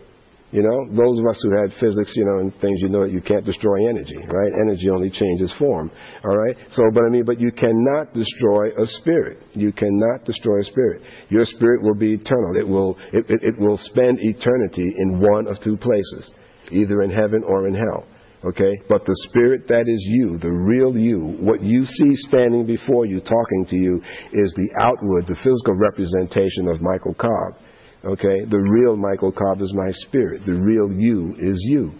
You 0.53 0.61
know, 0.61 0.85
those 0.93 1.17
of 1.17 1.25
us 1.25 1.41
who 1.41 1.49
had 1.49 1.73
physics, 1.81 2.13
you 2.15 2.25
know, 2.25 2.37
and 2.37 2.53
things, 2.61 2.79
you 2.79 2.87
know 2.87 3.01
that 3.01 3.11
you 3.11 3.21
can't 3.21 3.43
destroy 3.43 3.89
energy, 3.89 4.17
right? 4.17 4.51
Energy 4.61 4.87
only 4.87 5.09
changes 5.09 5.51
form, 5.57 5.89
all 6.23 6.37
right? 6.37 6.55
So, 6.69 6.83
but 6.93 7.03
I 7.03 7.09
mean, 7.09 7.25
but 7.25 7.41
you 7.41 7.51
cannot 7.51 8.13
destroy 8.13 8.69
a 8.77 8.85
spirit. 9.01 9.41
You 9.53 9.73
cannot 9.73 10.25
destroy 10.25 10.59
a 10.59 10.63
spirit. 10.63 11.01
Your 11.29 11.43
spirit 11.45 11.81
will 11.81 11.95
be 11.95 12.13
eternal. 12.13 12.55
It 12.55 12.67
will, 12.67 12.99
it, 13.11 13.25
it, 13.29 13.41
it 13.41 13.57
will 13.57 13.79
spend 13.81 14.19
eternity 14.21 14.93
in 14.99 15.19
one 15.19 15.47
of 15.47 15.57
two 15.63 15.75
places, 15.75 16.31
either 16.71 17.01
in 17.01 17.09
heaven 17.09 17.43
or 17.43 17.67
in 17.67 17.73
hell. 17.73 18.05
Okay? 18.45 18.77
But 18.87 19.05
the 19.05 19.15
spirit 19.29 19.67
that 19.69 19.87
is 19.87 20.03
you, 20.05 20.37
the 20.37 20.51
real 20.51 20.95
you, 20.95 21.35
what 21.39 21.63
you 21.63 21.83
see 21.83 22.13
standing 22.29 22.67
before 22.67 23.07
you, 23.07 23.21
talking 23.21 23.65
to 23.69 23.75
you, 23.75 24.03
is 24.33 24.53
the 24.53 24.69
outward, 24.81 25.25
the 25.25 25.39
physical 25.41 25.73
representation 25.73 26.67
of 26.67 26.79
Michael 26.79 27.15
Cobb. 27.15 27.57
Okay? 28.05 28.45
The 28.45 28.59
real 28.59 28.97
Michael 28.97 29.31
Cobb 29.31 29.61
is 29.61 29.73
my 29.73 29.91
spirit. 30.07 30.45
The 30.45 30.53
real 30.53 30.91
you 30.91 31.35
is 31.39 31.57
you. 31.67 31.93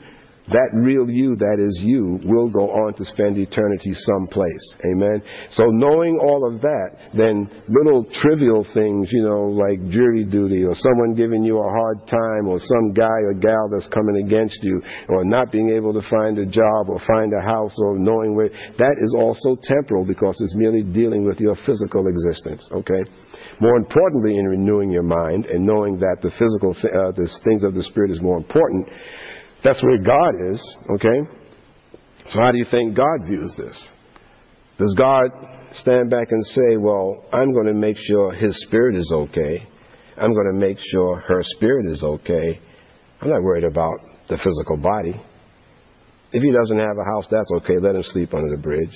That 0.52 0.76
real 0.76 1.08
you 1.08 1.40
that 1.40 1.56
is 1.56 1.72
you 1.88 2.20
will 2.28 2.52
go 2.52 2.68
on 2.68 2.94
to 3.00 3.06
spend 3.06 3.40
eternity 3.40 3.96
someplace. 3.96 4.76
Amen. 4.84 5.24
So 5.56 5.72
knowing 5.72 6.20
all 6.20 6.44
of 6.44 6.60
that, 6.60 7.16
then 7.16 7.48
little 7.72 8.04
trivial 8.20 8.68
things, 8.76 9.08
you 9.16 9.24
know, 9.24 9.56
like 9.56 9.80
jury 9.88 10.26
duty 10.28 10.68
or 10.68 10.76
someone 10.76 11.16
giving 11.16 11.48
you 11.48 11.64
a 11.64 11.70
hard 11.72 12.04
time 12.12 12.52
or 12.52 12.60
some 12.60 12.92
guy 12.92 13.24
or 13.24 13.34
gal 13.34 13.72
that's 13.72 13.88
coming 13.88 14.28
against 14.28 14.60
you 14.64 14.84
or 15.08 15.24
not 15.24 15.50
being 15.50 15.70
able 15.70 15.94
to 15.94 16.04
find 16.10 16.38
a 16.38 16.46
job 16.46 16.92
or 16.92 17.00
find 17.08 17.32
a 17.32 17.42
house 17.42 17.74
or 17.80 17.98
knowing 17.98 18.36
where, 18.36 18.50
that 18.50 18.96
is 19.00 19.16
also 19.16 19.56
temporal 19.64 20.04
because 20.04 20.36
it's 20.42 20.56
merely 20.58 20.84
dealing 20.84 21.24
with 21.24 21.40
your 21.40 21.56
physical 21.66 22.08
existence. 22.08 22.68
Okay? 22.74 23.08
More 23.60 23.78
importantly, 23.78 24.38
in 24.38 24.46
renewing 24.46 24.92
your 24.92 25.04
mind 25.04 25.46
and 25.46 25.66
knowing 25.66 26.00
that 26.00 26.18
the 26.22 26.32
physical, 26.32 26.74
th- 26.74 26.94
uh, 26.94 27.12
the 27.12 27.30
things 27.44 27.64
of 27.64 27.76
the 27.76 27.84
Spirit 27.84 28.12
is 28.12 28.22
more 28.22 28.38
important, 28.38 28.88
that's 29.64 29.82
where 29.84 29.98
God 29.98 30.34
is, 30.52 30.76
okay? 30.96 31.20
So 32.30 32.40
how 32.40 32.52
do 32.52 32.58
you 32.58 32.66
think 32.70 32.96
God 32.96 33.26
views 33.26 33.54
this? 33.58 33.92
Does 34.78 34.96
God 34.98 35.30
stand 35.74 36.10
back 36.10 36.28
and 36.32 36.44
say, 36.46 36.78
well, 36.78 37.26
I'm 37.32 37.54
going 37.54 37.68
to 37.68 37.74
make 37.74 37.98
sure 37.98 38.34
his 38.34 38.60
spirit 38.66 38.96
is 38.96 39.12
okay. 39.14 39.68
I'm 40.18 40.34
going 40.34 40.52
to 40.54 40.60
make 40.60 40.78
sure 40.92 41.20
her 41.20 41.42
spirit 41.44 41.92
is 41.92 42.04
okay. 42.04 42.60
I'm 43.22 43.30
not 43.30 43.42
worried 43.42 43.64
about 43.64 44.00
the 44.30 44.38
physical 44.38 44.78
body. 44.78 45.20
If 46.32 46.42
he 46.42 46.52
doesn't 46.52 46.80
have 46.80 46.98
a 46.98 47.16
house, 47.16 47.28
that's 47.30 47.50
okay. 47.58 47.78
Let 47.80 47.96
him 47.96 48.04
sleep 48.04 48.34
under 48.34 48.56
the 48.56 48.62
bridge. 48.62 48.94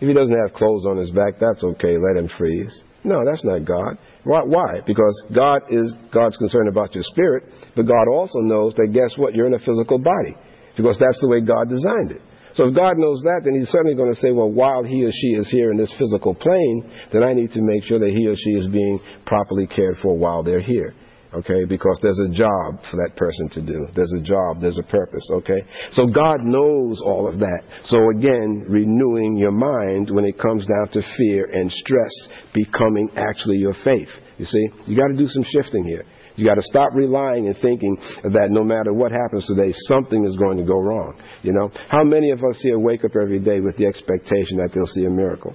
If 0.00 0.08
he 0.08 0.14
doesn't 0.14 0.36
have 0.36 0.54
clothes 0.54 0.86
on 0.86 0.96
his 0.96 1.10
back, 1.12 1.34
that's 1.40 1.62
okay. 1.62 1.96
Let 1.96 2.22
him 2.22 2.28
freeze. 2.36 2.80
No, 3.04 3.20
that's 3.24 3.44
not 3.44 3.64
God. 3.64 3.98
Why? 4.24 4.80
Because 4.86 5.14
God 5.34 5.62
is 5.70 5.92
God's 6.12 6.36
concerned 6.36 6.68
about 6.68 6.94
your 6.94 7.04
spirit, 7.04 7.44
but 7.74 7.82
God 7.82 8.06
also 8.12 8.38
knows 8.38 8.74
that 8.74 8.92
guess 8.92 9.18
what? 9.18 9.34
You're 9.34 9.46
in 9.46 9.54
a 9.54 9.58
physical 9.58 9.98
body. 9.98 10.36
Because 10.76 10.98
that's 10.98 11.20
the 11.20 11.28
way 11.28 11.40
God 11.40 11.68
designed 11.68 12.12
it. 12.12 12.22
So 12.54 12.68
if 12.68 12.74
God 12.74 12.96
knows 12.98 13.20
that, 13.22 13.42
then 13.44 13.58
He's 13.58 13.68
certainly 13.68 13.96
going 13.96 14.14
to 14.14 14.20
say, 14.20 14.30
well, 14.30 14.50
while 14.50 14.84
he 14.84 15.04
or 15.04 15.10
she 15.10 15.28
is 15.34 15.50
here 15.50 15.70
in 15.70 15.76
this 15.76 15.92
physical 15.98 16.34
plane, 16.34 16.90
then 17.12 17.22
I 17.22 17.34
need 17.34 17.52
to 17.52 17.60
make 17.62 17.82
sure 17.84 17.98
that 17.98 18.10
he 18.10 18.26
or 18.26 18.36
she 18.36 18.50
is 18.50 18.68
being 18.68 19.00
properly 19.26 19.66
cared 19.66 19.96
for 20.02 20.16
while 20.16 20.42
they're 20.42 20.60
here 20.60 20.94
okay? 21.34 21.64
Because 21.68 21.98
there's 22.02 22.20
a 22.20 22.32
job 22.32 22.78
for 22.90 22.96
that 22.96 23.16
person 23.16 23.48
to 23.50 23.62
do. 23.62 23.86
There's 23.94 24.12
a 24.18 24.22
job, 24.22 24.60
there's 24.60 24.78
a 24.78 24.82
purpose, 24.82 25.26
okay? 25.32 25.62
So 25.92 26.06
God 26.06 26.42
knows 26.42 27.00
all 27.04 27.28
of 27.28 27.38
that. 27.38 27.62
So 27.84 27.98
again, 28.16 28.64
renewing 28.68 29.36
your 29.36 29.52
mind 29.52 30.10
when 30.10 30.24
it 30.24 30.38
comes 30.38 30.66
down 30.66 30.88
to 30.92 31.02
fear 31.16 31.46
and 31.52 31.70
stress 31.70 32.12
becoming 32.54 33.10
actually 33.16 33.56
your 33.56 33.74
faith. 33.84 34.08
You 34.38 34.44
see, 34.44 34.66
you 34.86 34.96
got 34.96 35.08
to 35.08 35.16
do 35.16 35.26
some 35.26 35.44
shifting 35.44 35.84
here. 35.84 36.04
You 36.34 36.46
got 36.46 36.54
to 36.54 36.62
stop 36.62 36.88
relying 36.94 37.46
and 37.46 37.56
thinking 37.60 37.96
that 38.22 38.48
no 38.48 38.64
matter 38.64 38.92
what 38.92 39.12
happens 39.12 39.46
today, 39.46 39.72
something 39.88 40.24
is 40.24 40.36
going 40.36 40.56
to 40.56 40.64
go 40.64 40.80
wrong. 40.80 41.20
You 41.42 41.52
know, 41.52 41.70
how 41.88 42.02
many 42.04 42.30
of 42.30 42.38
us 42.38 42.58
here 42.62 42.78
wake 42.78 43.04
up 43.04 43.12
every 43.20 43.38
day 43.38 43.60
with 43.60 43.76
the 43.76 43.84
expectation 43.86 44.56
that 44.56 44.70
they'll 44.74 44.86
see 44.86 45.04
a 45.04 45.10
miracle? 45.10 45.54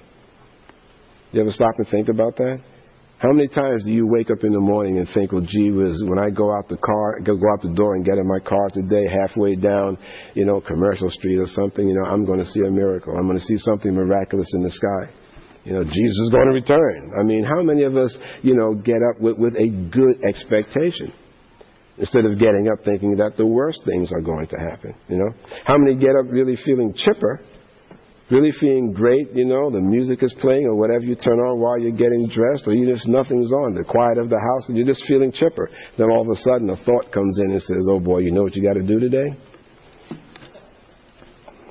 You 1.31 1.41
ever 1.41 1.51
stop 1.51 1.73
and 1.77 1.87
think 1.87 2.09
about 2.09 2.35
that? 2.37 2.61
How 3.19 3.31
many 3.31 3.47
times 3.47 3.83
do 3.83 3.91
you 3.91 4.05
wake 4.05 4.29
up 4.29 4.43
in 4.43 4.53
the 4.53 4.59
morning 4.59 4.99
and 4.99 5.07
think, 5.11 5.31
well, 5.31 5.41
gee 5.41 5.71
whiz, 5.71 6.03
when 6.05 6.19
I 6.19 6.29
go 6.29 6.55
out 6.55 6.69
the 6.69 6.77
car, 6.77 7.19
go 7.21 7.33
out 7.33 7.63
the 7.63 7.73
door 7.73 7.95
and 7.95 8.05
get 8.05 8.19
in 8.19 8.27
my 8.27 8.37
car 8.37 8.69
today, 8.69 9.05
halfway 9.09 9.55
down, 9.55 9.97
you 10.35 10.45
know, 10.45 10.61
Commercial 10.61 11.09
Street 11.09 11.39
or 11.39 11.47
something, 11.47 11.87
you 11.87 11.95
know, 11.95 12.05
I'm 12.05 12.25
going 12.25 12.37
to 12.37 12.45
see 12.45 12.61
a 12.61 12.69
miracle. 12.69 13.17
I'm 13.17 13.25
going 13.25 13.39
to 13.39 13.43
see 13.43 13.57
something 13.57 13.91
miraculous 13.91 14.47
in 14.53 14.61
the 14.61 14.69
sky. 14.69 15.09
You 15.63 15.73
know, 15.73 15.83
Jesus 15.83 16.17
is 16.25 16.29
going 16.29 16.45
to 16.45 16.53
return. 16.53 17.11
I 17.19 17.23
mean, 17.23 17.43
how 17.43 17.63
many 17.63 17.83
of 17.83 17.97
us, 17.97 18.15
you 18.43 18.55
know, 18.55 18.75
get 18.75 19.01
up 19.01 19.19
with, 19.19 19.37
with 19.39 19.55
a 19.55 19.67
good 19.89 20.23
expectation? 20.23 21.11
Instead 21.97 22.25
of 22.25 22.37
getting 22.37 22.69
up 22.71 22.85
thinking 22.85 23.15
that 23.15 23.31
the 23.35 23.45
worst 23.47 23.81
things 23.83 24.11
are 24.11 24.21
going 24.21 24.45
to 24.45 24.57
happen, 24.57 24.93
you 25.09 25.17
know? 25.17 25.29
How 25.65 25.75
many 25.79 25.97
get 25.97 26.11
up 26.11 26.29
really 26.29 26.55
feeling 26.63 26.93
chipper 26.95 27.41
really 28.29 28.51
feeling 28.59 28.91
great, 28.91 29.31
you 29.33 29.45
know, 29.45 29.71
the 29.71 29.79
music 29.79 30.21
is 30.21 30.33
playing 30.41 30.65
or 30.65 30.75
whatever 30.75 31.03
you 31.03 31.15
turn 31.15 31.39
on 31.39 31.59
while 31.59 31.79
you're 31.79 31.95
getting 31.95 32.27
dressed 32.27 32.67
or 32.67 32.73
you 32.73 32.91
just 32.91 33.07
nothing's 33.07 33.51
on, 33.51 33.73
the 33.73 33.83
quiet 33.83 34.17
of 34.17 34.29
the 34.29 34.39
house 34.39 34.67
and 34.67 34.77
you're 34.77 34.87
just 34.87 35.03
feeling 35.07 35.31
chipper. 35.31 35.69
Then 35.97 36.09
all 36.11 36.21
of 36.21 36.29
a 36.29 36.35
sudden 36.35 36.69
a 36.69 36.75
thought 36.83 37.11
comes 37.11 37.39
in 37.39 37.51
and 37.51 37.61
says, 37.61 37.87
oh 37.89 37.99
boy, 37.99 38.19
you 38.19 38.31
know 38.31 38.43
what 38.43 38.55
you 38.55 38.63
got 38.63 38.73
to 38.73 38.83
do 38.83 38.99
today? 38.99 39.37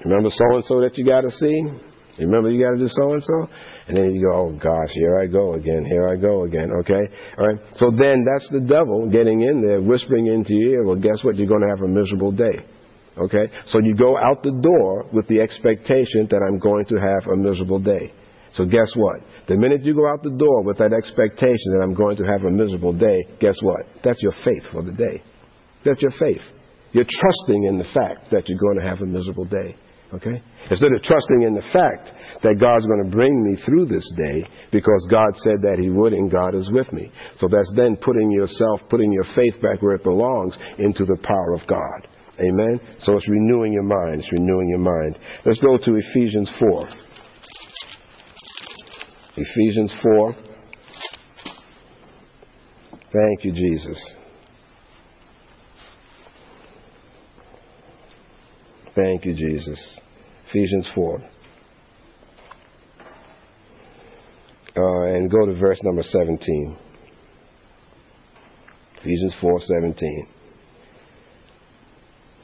Remember 0.05 0.31
so 0.31 0.45
and 0.55 0.65
so 0.65 0.81
that 0.81 0.97
you 0.97 1.05
got 1.05 1.23
to 1.23 1.31
see? 1.31 1.63
Remember 2.19 2.51
you 2.51 2.65
got 2.65 2.73
to 2.73 2.79
do 2.79 2.89
so 2.89 3.13
and 3.13 3.23
so? 3.23 3.49
And 3.89 3.97
then 3.97 4.15
you 4.15 4.27
go, 4.27 4.35
oh 4.35 4.53
gosh, 4.53 4.91
here 4.95 5.19
I 5.19 5.27
go 5.27 5.55
again, 5.55 5.85
here 5.85 6.09
I 6.09 6.17
go 6.17 6.45
again, 6.45 6.71
okay? 6.81 7.05
All 7.39 7.47
right? 7.47 7.61
So 7.75 7.91
then 7.91 8.25
that's 8.25 8.49
the 8.51 8.61
devil 8.61 9.11
getting 9.11 9.43
in 9.43 9.61
there, 9.61 9.83
whispering 9.83 10.27
into 10.27 10.55
your 10.55 10.73
ear, 10.73 10.85
well, 10.85 10.97
guess 10.97 11.23
what? 11.23 11.37
You're 11.37 11.49
going 11.49 11.63
to 11.63 11.69
have 11.69 11.83
a 11.83 11.89
miserable 11.89 12.33
day. 12.33 12.65
Okay? 13.19 13.51
So 13.67 13.81
you 13.83 13.95
go 13.95 14.17
out 14.19 14.43
the 14.43 14.53
door 14.53 15.07
with 15.13 15.27
the 15.29 15.41
expectation 15.41 16.29
that 16.31 16.43
I'm 16.47 16.59
going 16.59 16.85
to 16.87 16.97
have 16.97 17.33
a 17.33 17.37
miserable 17.37 17.81
day. 17.81 18.13
So 18.53 18.65
guess 18.65 18.93
what? 18.95 19.21
The 19.49 19.57
minute 19.57 19.85
you 19.85 19.95
go 19.95 20.09
out 20.09 20.23
the 20.23 20.37
door 20.37 20.63
with 20.63 20.79
that 20.79 20.93
expectation 20.93 21.73
that 21.73 21.83
I'm 21.83 21.95
going 21.95 22.17
to 22.17 22.25
have 22.25 22.43
a 22.43 22.51
miserable 22.51 22.93
day, 22.93 23.25
guess 23.41 23.57
what? 23.63 23.87
That's 24.03 24.23
your 24.23 24.33
faith 24.45 24.65
for 24.73 24.83
the 24.83 24.93
day. 24.93 25.23
That's 25.85 26.03
your 26.03 26.13
faith. 26.19 26.43
You're 26.93 27.07
trusting 27.09 27.65
in 27.65 27.79
the 27.79 27.89
fact 27.95 28.31
that 28.33 28.49
you're 28.49 28.59
going 28.59 28.81
to 28.81 28.89
have 28.89 29.03
a 29.03 29.07
miserable 29.07 29.45
day. 29.45 29.77
Okay? 30.15 30.43
Instead 30.71 30.93
of 30.93 31.03
trusting 31.03 31.43
in 31.43 31.55
the 31.55 31.67
fact 31.73 32.11
that 32.43 32.59
God's 32.61 32.87
going 32.87 33.05
to 33.05 33.11
bring 33.11 33.45
me 33.45 33.57
through 33.65 33.87
this 33.87 34.07
day 34.17 34.49
because 34.71 35.07
God 35.11 35.35
said 35.37 35.61
that 35.63 35.79
He 35.81 35.91
would 35.91 36.13
and 36.13 36.31
God 36.31 36.55
is 36.55 36.71
with 36.73 36.93
me. 36.93 37.11
So 37.37 37.49
that's 37.49 37.73
then 37.77 37.97
putting 37.97 38.31
yourself, 38.31 38.81
putting 38.89 39.13
your 39.13 39.27
faith 39.35 39.61
back 39.63 39.83
where 39.83 39.95
it 39.95 40.05
belongs 40.05 40.57
into 40.79 41.05
the 41.05 41.19
power 41.23 41.55
of 41.55 41.67
God. 41.69 42.09
Amen? 42.39 42.81
So 42.99 43.17
it's 43.17 43.29
renewing 43.29 43.73
your 43.73 43.83
mind. 43.83 44.21
It's 44.21 44.33
renewing 44.33 44.69
your 44.69 44.79
mind. 44.79 45.19
Let's 45.45 45.61
go 45.61 45.79
to 45.79 45.97
Ephesians 45.97 46.51
4. 46.59 46.85
Ephesians 49.37 49.95
4. 50.03 50.35
Thank 53.13 53.45
you, 53.45 53.53
Jesus. 53.53 54.15
Thank 58.95 59.25
you, 59.25 59.35
Jesus. 59.35 60.01
Ephesians 60.49 60.91
4. 60.95 61.21
Uh, 64.79 65.03
and 65.15 65.31
go 65.31 65.47
to 65.47 65.55
verse 65.59 65.81
number 65.83 66.03
17. 66.03 66.77
Ephesians 68.99 69.35
4 69.41 69.61
17. 69.61 70.27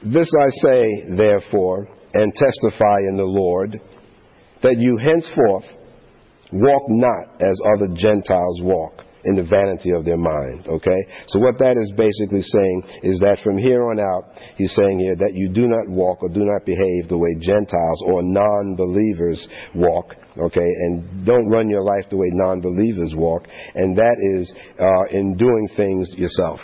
This 0.05 0.29
I 0.39 0.49
say, 0.61 1.15
therefore, 1.15 1.87
and 2.13 2.33
testify 2.33 2.99
in 3.09 3.17
the 3.17 3.25
Lord, 3.25 3.79
that 4.61 4.75
you 4.77 4.97
henceforth 4.97 5.65
walk 6.51 6.83
not 6.89 7.41
as 7.41 7.57
other 7.75 7.93
Gentiles 7.95 8.59
walk 8.61 9.03
in 9.25 9.35
the 9.35 9.43
vanity 9.43 9.91
of 9.91 10.03
their 10.03 10.17
mind. 10.17 10.67
Okay? 10.67 11.01
So 11.27 11.39
what 11.39 11.57
that 11.59 11.77
is 11.77 11.91
basically 11.95 12.41
saying 12.41 12.83
is 13.03 13.19
that 13.19 13.39
from 13.43 13.57
here 13.57 13.83
on 13.89 13.99
out, 13.99 14.35
he's 14.57 14.75
saying 14.75 14.99
here 14.99 15.15
that 15.15 15.31
you 15.33 15.49
do 15.49 15.67
not 15.67 15.87
walk 15.87 16.21
or 16.21 16.29
do 16.29 16.43
not 16.43 16.65
behave 16.65 17.07
the 17.07 17.17
way 17.17 17.33
Gentiles 17.39 18.01
or 18.05 18.21
non-believers 18.23 19.47
walk. 19.75 20.15
Okay? 20.37 20.69
And 20.83 21.25
don't 21.25 21.47
run 21.49 21.69
your 21.69 21.83
life 21.83 22.09
the 22.09 22.17
way 22.17 22.27
non-believers 22.31 23.13
walk. 23.15 23.47
And 23.75 23.97
that 23.97 24.17
is 24.35 24.53
uh, 24.79 25.17
in 25.17 25.37
doing 25.37 25.67
things 25.77 26.09
yourself 26.17 26.59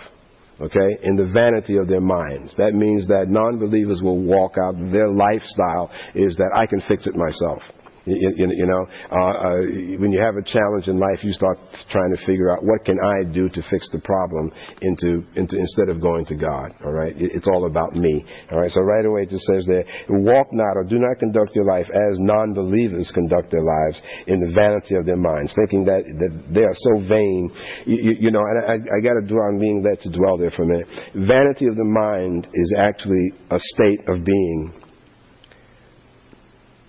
okay, 0.62 0.98
in 1.04 1.16
the 1.16 1.26
vanity 1.26 1.78
of 1.78 1.88
their 1.88 2.02
minds. 2.02 2.54
That 2.58 2.74
means 2.74 3.08
that 3.08 3.26
non 3.30 3.60
believers 3.60 4.02
will 4.02 4.20
walk 4.20 4.56
out, 4.62 4.76
their 4.92 5.10
lifestyle 5.10 5.92
is 6.16 6.36
that 6.38 6.52
I 6.56 6.66
can 6.66 6.82
fix 6.88 7.08
it 7.08 7.16
myself. 7.16 7.62
You, 8.06 8.34
you, 8.36 8.48
you 8.50 8.66
know, 8.66 8.88
uh, 9.12 9.34
uh, 9.50 9.62
when 10.00 10.12
you 10.12 10.22
have 10.22 10.36
a 10.36 10.44
challenge 10.44 10.88
in 10.88 11.00
life, 11.00 11.24
you 11.24 11.32
start 11.34 11.58
trying 11.92 12.16
to 12.16 12.26
figure 12.26 12.52
out 12.52 12.64
what 12.64 12.86
can 12.86 12.98
I 13.00 13.32
do 13.32 13.50
to 13.50 13.62
fix 13.70 13.90
the 13.92 14.00
problem 14.00 14.52
into, 14.82 15.24
into 15.36 15.58
instead 15.58 15.90
of 15.90 16.02
going 16.02 16.26
to 16.26 16.36
God. 16.36 16.74
All 16.86 16.92
right, 16.92 17.16
it, 17.16 17.32
it's 17.34 17.48
all 17.48 17.68
about 17.68 17.96
me. 17.96 18.26
All 18.52 18.60
right, 18.60 18.72
so 18.72 18.82
right 18.82 19.06
away 19.06 19.24
it 19.24 19.30
just 19.30 19.46
says 19.46 19.66
there, 19.68 19.86
walk 20.10 20.48
not 20.52 20.76
or 20.76 20.84
do 20.84 21.00
not 21.00 21.20
conduct 21.20 21.56
your 21.56 21.66
life 21.66 21.88
as 21.88 22.18
non-believers 22.20 23.12
conduct 23.14 23.52
their 23.52 23.64
lives 23.64 24.02
in 24.28 24.40
the 24.40 24.52
vanity 24.54 24.96
of 24.96 25.06
their 25.06 25.18
minds, 25.18 25.54
thinking 25.56 25.84
that, 25.86 26.04
that 26.20 26.32
they 26.54 26.64
are 26.64 26.76
so 26.76 27.08
vain. 27.08 27.52
You, 27.86 28.16
you 28.20 28.32
know, 28.32 28.42
and 28.42 28.66
I, 28.66 28.74
I 28.74 29.00
got 29.02 29.20
to 29.20 29.26
dwell. 29.26 29.48
I'm 29.50 29.60
being 29.60 29.84
led 29.84 30.02
to 30.02 30.10
dwell 30.10 30.38
there 30.38 30.52
for 30.52 30.64
a 30.64 30.68
minute. 30.68 30.88
Vanity 31.16 31.68
of 31.68 31.76
the 31.76 31.86
mind 31.86 32.48
is 32.54 32.74
actually 32.78 33.34
a 33.52 33.60
state 33.60 34.02
of 34.08 34.24
being 34.24 34.74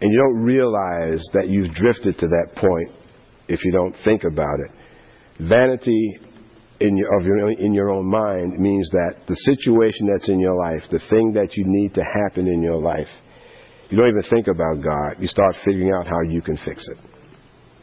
and 0.00 0.12
you 0.12 0.18
don't 0.18 0.42
realize 0.42 1.22
that 1.34 1.48
you've 1.48 1.72
drifted 1.72 2.18
to 2.18 2.26
that 2.26 2.56
point 2.56 2.90
if 3.48 3.64
you 3.64 3.72
don't 3.72 3.94
think 4.04 4.22
about 4.24 4.58
it. 4.60 4.70
Vanity 5.48 6.18
in 6.80 6.96
your, 6.96 7.18
of 7.18 7.26
your, 7.26 7.50
in 7.50 7.74
your 7.74 7.90
own 7.90 8.06
mind 8.10 8.58
means 8.58 8.88
that 8.90 9.26
the 9.26 9.34
situation 9.34 10.08
that's 10.10 10.28
in 10.28 10.40
your 10.40 10.54
life, 10.54 10.82
the 10.90 11.00
thing 11.10 11.32
that 11.34 11.54
you 11.56 11.64
need 11.66 11.94
to 11.94 12.02
happen 12.02 12.46
in 12.46 12.62
your 12.62 12.78
life, 12.78 13.08
you 13.90 13.98
don't 13.98 14.08
even 14.08 14.22
think 14.30 14.46
about 14.46 14.82
God. 14.82 15.20
You 15.20 15.26
start 15.26 15.54
figuring 15.64 15.92
out 15.92 16.06
how 16.06 16.20
you 16.22 16.40
can 16.40 16.56
fix 16.64 16.86
it. 16.88 16.98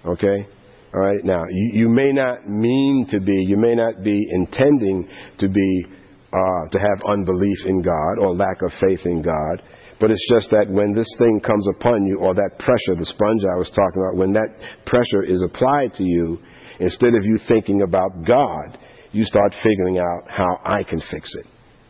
Okay? 0.08 0.47
All 0.93 1.01
right? 1.01 1.23
Now, 1.23 1.43
you, 1.51 1.82
you 1.82 1.89
may 1.89 2.12
not 2.12 2.47
mean 2.47 3.06
to 3.12 3.19
be, 3.19 3.36
you 3.47 3.58
may 3.58 3.75
not 3.75 4.03
be 4.03 4.27
intending 4.32 5.08
to 5.39 5.47
be, 5.47 5.86
uh, 6.34 6.69
to 6.71 6.80
have 6.80 7.01
unbelief 7.12 7.58
in 7.65 7.82
God 7.82 8.19
or 8.19 8.34
lack 8.34 8.62
of 8.63 8.71
faith 8.82 9.06
in 9.06 9.21
God. 9.21 9.62
But 9.99 10.12
it's 10.12 10.29
just 10.29 10.51
that 10.51 10.69
when 10.69 10.93
this 10.93 11.07
thing 11.17 11.39
comes 11.43 11.65
upon 11.75 12.05
you, 12.05 12.19
or 12.19 12.36
that 12.36 12.60
pressure, 12.60 12.95
the 12.97 13.05
sponge 13.05 13.41
I 13.51 13.57
was 13.57 13.69
talking 13.69 14.01
about, 14.01 14.15
when 14.15 14.33
that 14.33 14.49
pressure 14.86 15.23
is 15.23 15.41
applied 15.41 15.93
to 15.95 16.03
you, 16.03 16.38
instead 16.79 17.15
of 17.15 17.25
you 17.25 17.39
thinking 17.47 17.81
about 17.81 18.12
God, 18.25 18.77
you 19.12 19.23
start 19.23 19.55
figuring 19.63 19.97
out 19.97 20.29
how 20.29 20.60
I 20.63 20.83
can 20.83 21.01
fix 21.12 21.33
it. 21.36 21.45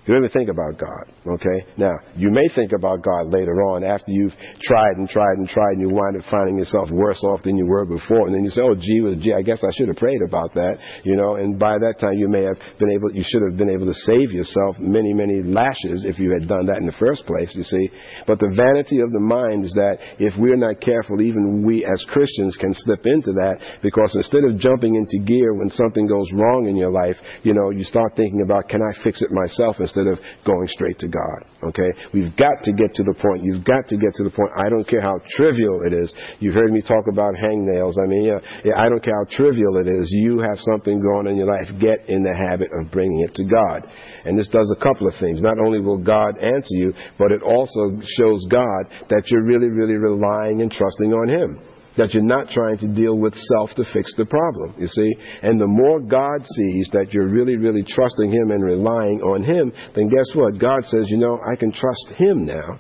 You 0.08 0.16
ever 0.16 0.30
think 0.30 0.48
about 0.48 0.80
God, 0.80 1.04
okay? 1.36 1.68
Now, 1.76 1.92
you 2.16 2.30
may 2.32 2.48
think 2.56 2.72
about 2.72 3.04
God 3.04 3.28
later 3.28 3.60
on 3.68 3.84
after 3.84 4.08
you've 4.08 4.32
tried 4.64 4.96
and 4.96 5.10
tried 5.10 5.36
and 5.36 5.50
tried 5.50 5.76
and 5.76 5.82
you 5.82 5.90
wind 5.92 6.16
up 6.16 6.24
finding 6.32 6.58
yourself 6.58 6.90
worse 6.90 7.22
off 7.26 7.44
than 7.44 7.58
you 7.58 7.66
were 7.66 7.84
before. 7.84 8.26
And 8.26 8.34
then 8.34 8.46
you 8.46 8.50
say, 8.50 8.62
oh, 8.64 8.74
gee, 8.74 9.02
well, 9.04 9.20
gee, 9.20 9.36
I 9.36 9.42
guess 9.42 9.60
I 9.68 9.72
should 9.76 9.90
have 9.90 9.98
prayed 9.98 10.22
about 10.26 10.54
that, 10.54 10.80
you 11.04 11.18
know, 11.18 11.36
and 11.36 11.60
by 11.60 11.76
that 11.76 12.00
time 12.00 12.14
you 12.16 12.30
may 12.30 12.44
have 12.44 12.56
been 12.80 12.90
able, 12.90 13.12
you 13.12 13.24
should 13.28 13.44
have 13.44 13.58
been 13.58 13.70
able 13.70 13.86
to 13.86 14.00
save 14.08 14.32
yourself 14.32 14.80
many, 14.80 15.12
many 15.12 15.44
lashes 15.44 16.08
if 16.08 16.20
you 16.20 16.32
had 16.32 16.48
done 16.48 16.68
that 16.68 16.80
in 16.80 16.86
the 16.86 16.96
first 16.96 17.26
place, 17.26 17.52
you 17.52 17.64
see. 17.64 17.90
But 18.26 18.40
the 18.40 18.56
vanity 18.56 19.04
of 19.04 19.12
the 19.12 19.20
mind 19.20 19.66
is 19.66 19.74
that 19.76 20.00
if 20.24 20.32
we're 20.40 20.56
not 20.56 20.80
careful, 20.80 21.22
even 21.22 21.68
we 21.68 21.84
as 21.84 22.00
Christians 22.16 22.56
can 22.56 22.72
slip 22.72 23.04
into 23.04 23.36
that 23.44 23.60
because 23.84 24.16
instead 24.16 24.46
of 24.46 24.56
jumping 24.56 24.96
into 24.96 25.20
gear 25.28 25.54
when 25.54 25.70
something 25.70 26.08
goes 26.08 26.32
wrong 26.32 26.68
in 26.70 26.78
your 26.78 26.92
life, 26.92 27.20
you 27.44 27.54
know, 27.54 27.72
you 27.72 27.84
start 27.84 28.16
thinking 28.16 28.40
about, 28.40 28.70
can 28.70 28.80
I 28.80 29.04
fix 29.04 29.22
it 29.22 29.36
myself 29.36 29.76
instead 29.80 29.97
instead 29.98 30.12
of 30.12 30.20
going 30.46 30.68
straight 30.68 31.00
to 31.00 31.08
God. 31.08 31.70
Okay? 31.70 31.90
We've 32.14 32.36
got 32.38 32.64
to 32.64 32.72
get 32.72 32.94
to 32.96 33.04
the 33.04 33.14
point. 33.18 33.44
You've 33.44 33.64
got 33.64 33.88
to 33.90 33.98
get 33.98 34.14
to 34.16 34.24
the 34.24 34.30
point. 34.30 34.52
I 34.58 34.70
don't 34.70 34.88
care 34.88 35.02
how 35.02 35.18
trivial 35.36 35.82
it 35.86 35.94
is. 35.94 36.14
You've 36.40 36.54
heard 36.54 36.72
me 36.72 36.82
talk 36.82 37.06
about 37.12 37.34
hangnails. 37.34 37.94
I 38.02 38.08
mean, 38.08 38.24
yeah, 38.24 38.40
yeah, 38.64 38.78
I 38.78 38.90
don't 38.90 39.04
care 39.04 39.16
how 39.18 39.26
trivial 39.36 39.78
it 39.78 39.88
is. 39.88 40.08
You 40.12 40.40
have 40.40 40.60
something 40.60 41.02
going 41.02 41.28
on 41.28 41.28
in 41.28 41.38
your 41.38 41.48
life. 41.48 41.68
Get 41.80 42.10
in 42.10 42.22
the 42.22 42.36
habit 42.36 42.70
of 42.80 42.92
bringing 42.92 43.26
it 43.28 43.36
to 43.36 43.44
God. 43.44 43.90
And 44.26 44.38
this 44.38 44.50
does 44.50 44.72
a 44.76 44.84
couple 44.84 45.08
of 45.08 45.14
things. 45.20 45.42
Not 45.42 45.60
only 45.60 45.80
will 45.80 45.98
God 45.98 46.38
answer 46.44 46.76
you, 46.76 46.94
but 47.18 47.32
it 47.32 47.42
also 47.42 47.98
shows 48.18 48.46
God 48.50 48.92
that 49.10 49.24
you're 49.28 49.46
really, 49.46 49.70
really 49.70 49.98
relying 49.98 50.62
and 50.62 50.72
trusting 50.72 51.14
on 51.14 51.30
Him 51.30 51.77
that 51.98 52.14
you're 52.14 52.24
not 52.24 52.50
trying 52.50 52.78
to 52.80 52.88
deal 52.88 53.18
with 53.18 53.34
self 53.36 53.72
to 53.76 53.84
fix 53.94 54.14
the 54.16 54.26
problem, 54.26 54.76
you 54.78 54.88
see? 54.88 55.12
And 55.42 55.60
the 55.60 55.68
more 55.68 56.00
God 56.00 56.46
sees 56.46 56.90
that 56.94 57.12
you're 57.12 57.30
really, 57.30 57.58
really 57.58 57.84
trusting 57.84 58.32
Him 58.32 58.52
and 58.52 58.64
relying 58.64 59.22
on 59.22 59.44
Him, 59.44 59.72
then 59.96 60.08
guess 60.08 60.36
what? 60.36 60.60
God 60.60 60.84
says, 60.86 61.06
you 61.10 61.18
know, 61.18 61.40
I 61.52 61.56
can 61.56 61.72
trust 61.72 62.14
Him 62.18 62.46
now. 62.46 62.80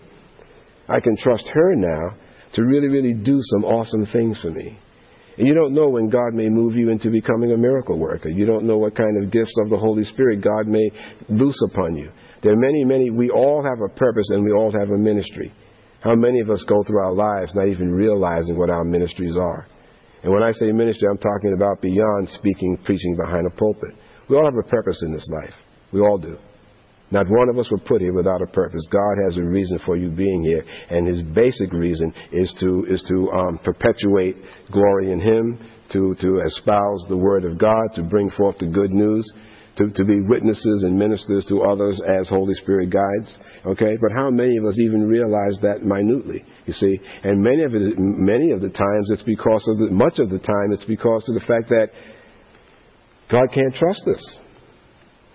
I 0.87 0.99
can 0.99 1.17
trust 1.17 1.49
her 1.53 1.75
now 1.75 2.15
to 2.53 2.63
really, 2.63 2.87
really 2.87 3.13
do 3.13 3.37
some 3.41 3.65
awesome 3.65 4.05
things 4.13 4.39
for 4.41 4.51
me. 4.51 4.79
And 5.37 5.45
you 5.45 5.53
don't 5.53 5.73
know 5.73 5.89
when 5.89 6.09
God 6.09 6.33
may 6.33 6.49
move 6.49 6.75
you 6.75 6.89
into 6.89 7.11
becoming 7.11 7.51
a 7.51 7.57
miracle 7.57 7.99
worker. 7.99 8.29
You 8.29 8.45
don't 8.45 8.65
know 8.65 8.77
what 8.77 8.95
kind 8.95 9.23
of 9.23 9.31
gifts 9.31 9.53
of 9.63 9.69
the 9.69 9.77
Holy 9.77 10.03
Spirit 10.03 10.41
God 10.41 10.67
may 10.67 10.89
loose 11.29 11.59
upon 11.71 11.95
you. 11.95 12.09
There 12.41 12.53
are 12.53 12.57
many, 12.57 12.83
many, 12.83 13.11
we 13.11 13.29
all 13.29 13.63
have 13.63 13.79
a 13.81 13.93
purpose 13.95 14.29
and 14.29 14.43
we 14.43 14.51
all 14.51 14.71
have 14.71 14.89
a 14.89 14.97
ministry. 14.97 15.53
How 16.01 16.15
many 16.15 16.39
of 16.39 16.49
us 16.49 16.63
go 16.67 16.83
through 16.83 16.99
our 16.99 17.13
lives 17.13 17.55
not 17.55 17.67
even 17.67 17.91
realizing 17.91 18.57
what 18.57 18.69
our 18.69 18.83
ministries 18.83 19.35
are? 19.35 19.67
And 20.23 20.31
when 20.31 20.43
I 20.43 20.51
say 20.51 20.71
ministry, 20.71 21.07
I'm 21.09 21.17
talking 21.17 21.53
about 21.53 21.81
beyond 21.81 22.29
speaking, 22.29 22.77
preaching 22.85 23.15
behind 23.15 23.47
a 23.47 23.49
pulpit. 23.51 23.95
We 24.29 24.35
all 24.35 24.45
have 24.45 24.57
a 24.57 24.69
purpose 24.69 25.01
in 25.03 25.11
this 25.11 25.27
life. 25.41 25.53
We 25.91 26.01
all 26.01 26.17
do. 26.17 26.37
Not 27.09 27.29
one 27.29 27.47
of 27.49 27.57
us 27.57 27.71
were 27.71 27.77
put 27.77 28.01
here 28.01 28.13
without 28.13 28.41
a 28.41 28.47
purpose. 28.47 28.85
God 28.91 29.15
has 29.23 29.37
a 29.37 29.43
reason 29.43 29.79
for 29.85 29.95
you 29.95 30.09
being 30.09 30.43
here, 30.43 30.65
and 30.89 31.07
His 31.07 31.21
basic 31.21 31.71
reason 31.71 32.13
is 32.33 32.53
to 32.59 32.85
is 32.89 33.01
to 33.07 33.31
um, 33.31 33.59
perpetuate 33.63 34.35
glory 34.71 35.13
in 35.13 35.21
Him, 35.21 35.57
to 35.93 36.15
to 36.15 36.41
espouse 36.45 37.05
the 37.07 37.15
Word 37.15 37.45
of 37.45 37.57
God, 37.57 37.93
to 37.95 38.03
bring 38.03 38.29
forth 38.31 38.57
the 38.57 38.65
good 38.65 38.91
news, 38.91 39.25
to, 39.77 39.89
to 39.89 40.05
be 40.05 40.21
witnesses 40.21 40.83
and 40.83 40.97
ministers 40.97 41.45
to 41.45 41.61
others 41.61 42.01
as 42.19 42.27
Holy 42.27 42.53
Spirit 42.55 42.89
guides. 42.89 43.37
Okay, 43.65 43.97
but 44.01 44.11
how 44.15 44.29
many 44.29 44.57
of 44.57 44.65
us 44.65 44.79
even 44.79 45.07
realize 45.07 45.57
that 45.61 45.83
minutely? 45.83 46.43
You 46.65 46.73
see, 46.73 46.99
and 47.23 47.41
many 47.41 47.63
of 47.63 47.73
it, 47.75 47.93
many 47.97 48.51
of 48.51 48.61
the 48.61 48.69
times, 48.69 49.11
it's 49.11 49.23
because 49.23 49.65
of 49.69 49.77
the, 49.77 49.87
much 49.91 50.19
of 50.19 50.29
the 50.29 50.39
time, 50.39 50.71
it's 50.71 50.85
because 50.85 51.23
of 51.29 51.35
the 51.35 51.45
fact 51.47 51.69
that 51.69 51.89
God 53.29 53.47
can't 53.53 53.75
trust 53.75 54.03
us. 54.07 54.39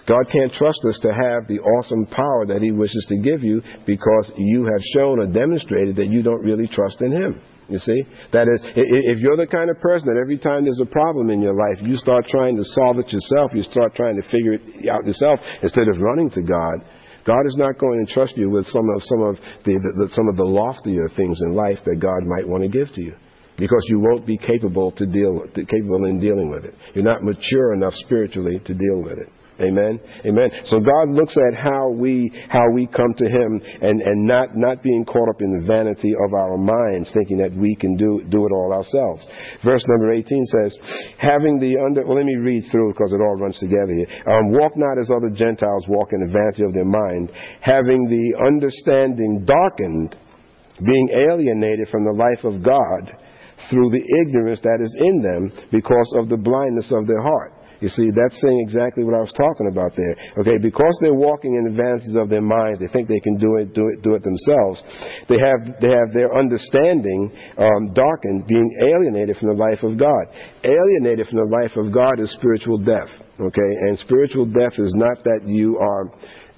God 0.08 0.24
can't 0.32 0.52
trust 0.52 0.80
us 0.88 0.98
to 1.02 1.12
have 1.12 1.46
the 1.46 1.60
awesome 1.60 2.06
power 2.06 2.46
that 2.46 2.60
He 2.60 2.72
wishes 2.72 3.06
to 3.08 3.16
give 3.18 3.44
you 3.44 3.62
because 3.86 4.32
you 4.36 4.64
have 4.64 4.82
shown 4.94 5.20
or 5.20 5.26
demonstrated 5.26 5.96
that 5.96 6.08
you 6.08 6.22
don't 6.22 6.42
really 6.42 6.66
trust 6.66 7.00
in 7.00 7.12
Him. 7.12 7.40
You 7.68 7.78
see? 7.78 8.02
That 8.32 8.48
is, 8.50 8.60
if 8.74 9.18
you're 9.18 9.36
the 9.36 9.46
kind 9.46 9.70
of 9.70 9.80
person 9.80 10.08
that 10.08 10.20
every 10.20 10.38
time 10.38 10.64
there's 10.64 10.80
a 10.82 10.90
problem 10.90 11.30
in 11.30 11.40
your 11.40 11.54
life, 11.54 11.80
you 11.80 11.96
start 11.96 12.26
trying 12.26 12.56
to 12.56 12.64
solve 12.64 12.98
it 12.98 13.12
yourself, 13.12 13.52
you 13.54 13.62
start 13.62 13.94
trying 13.94 14.20
to 14.20 14.22
figure 14.28 14.54
it 14.54 14.88
out 14.90 15.06
yourself 15.06 15.40
instead 15.62 15.88
of 15.88 16.00
running 16.00 16.28
to 16.30 16.42
God, 16.42 16.82
God 17.24 17.46
is 17.46 17.56
not 17.56 17.78
going 17.78 18.04
to 18.04 18.12
trust 18.12 18.36
you 18.36 18.50
with 18.50 18.66
some 18.66 18.88
of, 18.90 19.02
some 19.02 19.22
of, 19.22 19.36
the, 19.64 19.78
the, 19.78 20.08
some 20.10 20.28
of 20.28 20.36
the 20.36 20.44
loftier 20.44 21.08
things 21.16 21.40
in 21.46 21.54
life 21.54 21.78
that 21.84 22.00
God 22.00 22.26
might 22.26 22.46
want 22.46 22.62
to 22.64 22.68
give 22.68 22.92
to 22.94 23.02
you 23.02 23.14
because 23.58 23.84
you 23.88 24.00
won't 24.00 24.26
be 24.26 24.36
capable 24.36 24.90
to 24.92 25.06
deal 25.06 25.44
capable 25.54 26.06
in 26.06 26.18
dealing 26.18 26.50
with 26.50 26.64
it. 26.64 26.74
You're 26.94 27.04
not 27.04 27.22
mature 27.22 27.74
enough 27.74 27.94
spiritually 27.94 28.60
to 28.64 28.74
deal 28.74 29.02
with 29.02 29.18
it. 29.18 29.28
Amen. 29.62 30.00
Amen. 30.26 30.50
So 30.64 30.80
God 30.80 31.14
looks 31.14 31.36
at 31.36 31.54
how 31.54 31.90
we 31.90 32.32
how 32.48 32.70
we 32.74 32.86
come 32.86 33.14
to 33.16 33.26
Him 33.26 33.60
and, 33.80 34.02
and 34.02 34.26
not 34.26 34.56
not 34.56 34.82
being 34.82 35.04
caught 35.04 35.28
up 35.28 35.40
in 35.40 35.58
the 35.58 35.66
vanity 35.66 36.12
of 36.26 36.34
our 36.34 36.58
minds, 36.58 37.10
thinking 37.12 37.38
that 37.38 37.54
we 37.54 37.76
can 37.76 37.96
do 37.96 38.22
do 38.28 38.46
it 38.46 38.52
all 38.52 38.72
ourselves. 38.72 39.24
Verse 39.64 39.84
number 39.86 40.12
18 40.12 40.44
says, 40.46 40.76
having 41.18 41.58
the 41.58 41.78
under 41.78 42.02
well 42.04 42.16
let 42.16 42.26
me 42.26 42.36
read 42.36 42.64
through 42.70 42.92
because 42.92 43.12
it 43.12 43.20
all 43.20 43.36
runs 43.36 43.58
together 43.58 43.94
here. 43.94 44.10
Um, 44.26 44.50
walk 44.50 44.72
not 44.76 44.98
as 44.98 45.10
other 45.10 45.30
Gentiles 45.30 45.86
walk 45.88 46.10
in 46.12 46.26
the 46.26 46.32
vanity 46.32 46.64
of 46.64 46.74
their 46.74 46.88
mind, 46.88 47.30
having 47.60 48.08
the 48.10 48.34
understanding 48.42 49.44
darkened, 49.46 50.16
being 50.82 51.08
alienated 51.30 51.88
from 51.88 52.04
the 52.04 52.12
life 52.12 52.42
of 52.44 52.62
God 52.62 53.14
through 53.70 53.90
the 53.90 54.02
ignorance 54.26 54.60
that 54.60 54.82
is 54.82 54.94
in 54.98 55.22
them 55.22 55.52
because 55.70 56.10
of 56.18 56.28
the 56.28 56.36
blindness 56.36 56.90
of 56.90 57.06
their 57.06 57.22
heart 57.22 57.61
You 57.82 57.90
see, 57.90 58.14
that's 58.14 58.38
saying 58.40 58.62
exactly 58.62 59.02
what 59.02 59.18
I 59.18 59.20
was 59.26 59.34
talking 59.34 59.66
about 59.66 59.90
there. 59.98 60.14
Okay, 60.38 60.56
because 60.62 60.94
they're 61.02 61.18
walking 61.18 61.58
in 61.58 61.66
the 61.66 61.74
vanities 61.74 62.14
of 62.14 62.30
their 62.30 62.40
minds, 62.40 62.78
they 62.78 62.86
think 62.86 63.08
they 63.08 63.18
can 63.18 63.36
do 63.42 63.58
it, 63.58 63.74
do 63.74 63.90
it, 63.90 64.06
do 64.06 64.14
it 64.14 64.22
themselves. 64.22 64.78
They 65.26 65.42
have, 65.42 65.82
they 65.82 65.90
have 65.90 66.14
their 66.14 66.30
understanding 66.30 67.34
um, 67.58 67.90
darkened, 67.90 68.46
being 68.46 68.70
alienated 68.86 69.36
from 69.36 69.50
the 69.50 69.58
life 69.58 69.82
of 69.82 69.98
God. 69.98 70.30
Alienated 70.62 71.26
from 71.26 71.42
the 71.42 71.50
life 71.50 71.74
of 71.74 71.90
God 71.90 72.22
is 72.22 72.30
spiritual 72.38 72.78
death. 72.78 73.10
Okay, 73.42 73.70
and 73.90 73.98
spiritual 73.98 74.46
death 74.46 74.78
is 74.78 74.94
not 74.94 75.18
that 75.26 75.42
you 75.42 75.74
are 75.82 76.06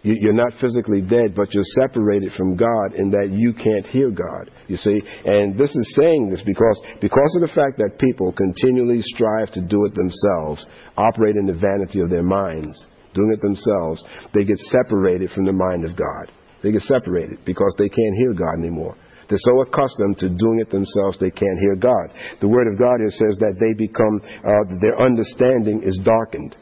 you're 0.05 0.37
not 0.37 0.53
physically 0.61 1.01
dead, 1.01 1.35
but 1.35 1.53
you're 1.55 1.65
separated 1.81 2.33
from 2.37 2.57
God 2.57 2.93
in 2.95 3.09
that 3.11 3.33
you 3.33 3.55
can't 3.55 3.87
hear 3.87 4.11
God. 4.11 4.51
You 4.69 4.77
see? 4.77 5.01
And 5.25 5.57
this 5.57 5.75
is 5.75 5.97
saying 5.97 6.29
this 6.29 6.43
because, 6.45 6.79
because 7.01 7.33
of 7.37 7.49
the 7.49 7.55
fact 7.57 7.81
that 7.81 7.97
people 7.99 8.31
continually 8.37 9.01
strive 9.01 9.51
to 9.53 9.65
do 9.65 9.87
it 9.87 9.95
themselves, 9.97 10.67
operate 10.97 11.37
in 11.37 11.47
the 11.47 11.57
vanity 11.57 12.01
of 12.01 12.11
their 12.11 12.23
minds, 12.23 12.77
doing 13.15 13.33
it 13.33 13.41
themselves, 13.41 14.05
they 14.35 14.45
get 14.45 14.59
separated 14.69 15.31
from 15.31 15.47
the 15.47 15.57
mind 15.57 15.89
of 15.89 15.97
God. 15.97 16.29
They 16.63 16.73
get 16.73 16.85
separated 16.85 17.41
because 17.47 17.75
they 17.79 17.89
can't 17.89 18.17
hear 18.21 18.35
God 18.35 18.61
anymore. 18.61 18.97
They're 19.29 19.41
so 19.41 19.63
accustomed 19.63 20.19
to 20.19 20.29
doing 20.29 20.61
it 20.61 20.69
themselves 20.69 21.17
they 21.17 21.33
can't 21.33 21.61
hear 21.65 21.77
God. 21.77 22.13
The 22.41 22.49
Word 22.49 22.69
of 22.69 22.79
God 22.79 23.01
here 23.01 23.09
says 23.09 23.41
that 23.41 23.57
they 23.57 23.73
become, 23.73 24.21
uh, 24.21 24.81
their 24.85 25.01
understanding 25.01 25.81
is 25.83 25.99
darkened. 26.05 26.57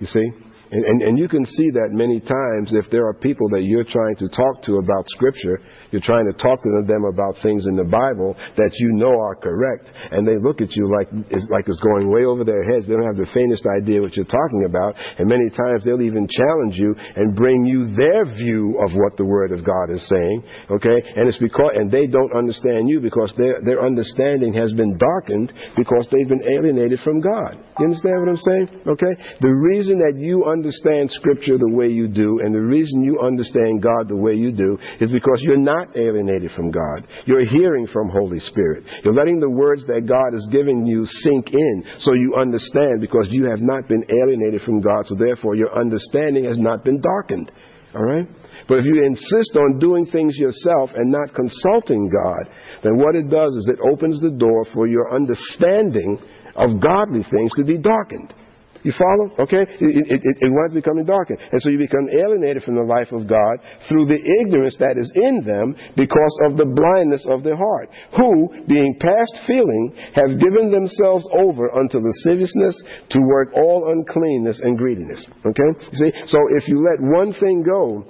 You 0.00 0.06
see? 0.06 0.47
And, 0.70 0.84
and, 0.84 1.02
and 1.02 1.18
you 1.18 1.28
can 1.28 1.44
see 1.46 1.70
that 1.72 1.88
many 1.92 2.20
times 2.20 2.74
if 2.74 2.90
there 2.90 3.06
are 3.06 3.14
people 3.14 3.48
that 3.50 3.62
you're 3.62 3.84
trying 3.84 4.16
to 4.16 4.28
talk 4.28 4.62
to 4.64 4.76
about 4.76 5.08
Scripture, 5.08 5.60
you're 5.90 6.04
trying 6.04 6.26
to 6.30 6.36
talk 6.36 6.62
to 6.62 6.84
them 6.86 7.04
about 7.04 7.36
things 7.42 7.66
in 7.66 7.76
the 7.76 7.86
Bible 7.86 8.36
that 8.56 8.72
you 8.76 8.88
know 9.00 9.12
are 9.12 9.36
correct, 9.36 9.90
and 10.12 10.26
they 10.26 10.36
look 10.36 10.60
at 10.60 10.76
you 10.76 10.90
like 10.90 11.08
it's, 11.30 11.46
like 11.50 11.68
it's 11.68 11.80
going 11.80 12.10
way 12.10 12.24
over 12.24 12.44
their 12.44 12.64
heads. 12.72 12.86
They 12.86 12.94
don't 12.94 13.08
have 13.08 13.20
the 13.20 13.30
faintest 13.32 13.64
idea 13.66 14.00
what 14.00 14.16
you're 14.16 14.28
talking 14.28 14.64
about, 14.68 14.96
and 14.96 15.28
many 15.28 15.48
times 15.48 15.84
they'll 15.84 16.04
even 16.04 16.28
challenge 16.28 16.76
you 16.76 16.94
and 16.94 17.36
bring 17.36 17.64
you 17.64 17.94
their 17.96 18.24
view 18.24 18.76
of 18.84 18.92
what 18.92 19.16
the 19.16 19.24
Word 19.24 19.52
of 19.52 19.64
God 19.64 19.88
is 19.94 20.04
saying. 20.08 20.44
Okay, 20.70 20.98
and 21.16 21.28
it's 21.28 21.38
because 21.38 21.72
and 21.74 21.90
they 21.90 22.06
don't 22.06 22.34
understand 22.36 22.88
you 22.88 23.00
because 23.00 23.32
their 23.36 23.60
their 23.64 23.80
understanding 23.80 24.52
has 24.52 24.72
been 24.74 24.96
darkened 24.98 25.52
because 25.76 26.08
they've 26.10 26.28
been 26.28 26.44
alienated 26.48 27.00
from 27.00 27.20
God. 27.20 27.56
You 27.78 27.86
understand 27.86 28.16
what 28.20 28.28
I'm 28.28 28.44
saying? 28.44 28.66
Okay, 28.86 29.14
the 29.40 29.54
reason 29.54 29.98
that 29.98 30.18
you 30.18 30.44
understand 30.44 31.10
Scripture 31.12 31.56
the 31.58 31.70
way 31.70 31.88
you 31.88 32.08
do, 32.08 32.40
and 32.42 32.54
the 32.54 32.60
reason 32.60 33.04
you 33.04 33.20
understand 33.20 33.82
God 33.82 34.08
the 34.08 34.16
way 34.16 34.34
you 34.34 34.52
do, 34.52 34.78
is 35.00 35.10
because 35.10 35.40
you're 35.42 35.56
not 35.56 35.77
alienated 35.96 36.50
from 36.52 36.70
God. 36.70 37.06
You're 37.26 37.46
hearing 37.46 37.86
from 37.86 38.08
Holy 38.08 38.40
Spirit. 38.40 38.84
You're 39.04 39.14
letting 39.14 39.40
the 39.40 39.50
words 39.50 39.84
that 39.86 40.06
God 40.06 40.34
is 40.34 40.46
giving 40.50 40.86
you 40.86 41.04
sink 41.06 41.52
in 41.52 41.84
so 41.98 42.14
you 42.14 42.34
understand 42.40 43.00
because 43.00 43.28
you 43.30 43.48
have 43.50 43.60
not 43.60 43.88
been 43.88 44.04
alienated 44.08 44.62
from 44.62 44.80
God, 44.80 45.06
so 45.06 45.14
therefore 45.14 45.54
your 45.54 45.78
understanding 45.78 46.44
has 46.44 46.58
not 46.58 46.84
been 46.84 47.00
darkened. 47.00 47.52
All 47.94 48.02
right? 48.04 48.28
But 48.68 48.80
if 48.80 48.84
you 48.84 49.02
insist 49.04 49.56
on 49.56 49.78
doing 49.78 50.04
things 50.06 50.36
yourself 50.36 50.90
and 50.94 51.10
not 51.10 51.34
consulting 51.34 52.10
God, 52.10 52.52
then 52.82 52.98
what 52.98 53.14
it 53.14 53.30
does 53.30 53.54
is 53.56 53.70
it 53.72 53.80
opens 53.90 54.20
the 54.20 54.30
door 54.30 54.66
for 54.74 54.86
your 54.86 55.14
understanding 55.14 56.18
of 56.54 56.80
godly 56.80 57.22
things 57.32 57.52
to 57.56 57.64
be 57.64 57.78
darkened. 57.78 58.34
You 58.82 58.92
follow? 58.94 59.34
Okay? 59.42 59.62
It, 59.80 60.06
it, 60.06 60.20
it, 60.22 60.36
it 60.40 60.50
winds 60.52 60.74
becoming 60.74 61.04
darkened. 61.04 61.38
And 61.50 61.60
so 61.60 61.70
you 61.70 61.78
become 61.78 62.08
alienated 62.08 62.62
from 62.62 62.76
the 62.76 62.86
life 62.86 63.10
of 63.12 63.26
God 63.26 63.58
through 63.88 64.06
the 64.06 64.20
ignorance 64.40 64.76
that 64.78 64.96
is 64.98 65.10
in 65.14 65.42
them 65.42 65.74
because 65.96 66.34
of 66.46 66.56
the 66.56 66.66
blindness 66.66 67.26
of 67.28 67.42
their 67.42 67.56
heart, 67.56 67.90
who, 68.16 68.64
being 68.66 68.94
past 69.00 69.34
feeling, 69.46 69.94
have 70.14 70.38
given 70.38 70.70
themselves 70.70 71.26
over 71.34 71.74
unto 71.74 71.98
lasciviousness 71.98 72.76
to 73.10 73.18
work 73.26 73.50
all 73.54 73.90
uncleanness 73.90 74.60
and 74.62 74.78
greediness. 74.78 75.26
Okay? 75.44 75.70
See? 75.92 76.12
So 76.26 76.38
if 76.54 76.68
you 76.68 76.78
let 76.78 77.02
one 77.02 77.34
thing 77.34 77.62
go, 77.66 78.06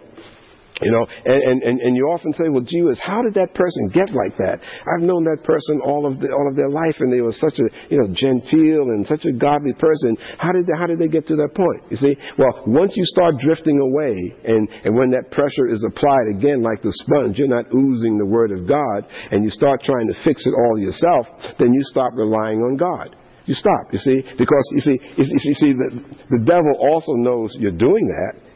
you 0.81 0.93
know, 0.93 1.07
and, 1.25 1.62
and, 1.62 1.81
and 1.81 1.97
you 1.97 2.07
often 2.07 2.33
say, 2.35 2.49
well, 2.49 2.62
gee 2.62 2.83
whiz, 2.83 3.01
how 3.03 3.23
did 3.23 3.35
that 3.35 3.55
person 3.55 3.88
get 3.91 4.14
like 4.14 4.37
that? 4.38 4.61
I've 4.62 5.03
known 5.03 5.25
that 5.25 5.43
person 5.43 5.81
all 5.83 6.07
of, 6.07 6.21
the, 6.21 6.31
all 6.31 6.47
of 6.49 6.55
their 6.55 6.71
life 6.71 6.97
and 7.01 7.12
they 7.12 7.21
were 7.21 7.35
such 7.35 7.59
a, 7.59 7.67
you 7.91 7.99
know, 7.99 8.09
genteel 8.14 8.95
and 8.95 9.07
such 9.07 9.25
a 9.27 9.33
godly 9.33 9.75
person. 9.75 10.17
How 10.38 10.53
did 10.53 10.67
they, 10.67 10.77
how 10.79 10.87
did 10.87 10.99
they 10.99 11.09
get 11.09 11.27
to 11.29 11.37
that 11.37 11.55
point? 11.55 11.83
You 11.91 11.99
see? 11.99 12.14
Well, 12.38 12.62
once 12.67 12.93
you 12.95 13.05
start 13.11 13.38
drifting 13.43 13.79
away 13.79 14.14
and, 14.47 14.69
and 14.87 14.95
when 14.95 15.11
that 15.11 15.31
pressure 15.35 15.67
is 15.67 15.83
applied 15.83 16.31
again 16.38 16.62
like 16.62 16.83
the 16.83 16.95
sponge, 17.03 17.38
you're 17.38 17.51
not 17.51 17.67
oozing 17.75 18.19
the 18.19 18.27
word 18.27 18.53
of 18.55 18.69
God 18.69 19.07
and 19.31 19.43
you 19.43 19.51
start 19.51 19.83
trying 19.83 20.07
to 20.07 20.14
fix 20.23 20.47
it 20.47 20.55
all 20.55 20.79
yourself, 20.79 21.27
then 21.59 21.75
you 21.75 21.83
stop 21.91 22.12
relying 22.14 22.62
on 22.62 22.77
God. 22.77 23.17
You 23.49 23.55
stop, 23.55 23.88
you 23.91 23.99
see? 23.99 24.21
Because, 24.37 24.64
you 24.73 24.81
see, 24.81 24.99
you 25.17 25.55
see, 25.55 25.73
the, 25.73 26.05
the 26.29 26.45
devil 26.45 26.77
also 26.79 27.12
knows 27.14 27.57
you're 27.59 27.73
doing 27.73 28.07
that. 28.07 28.48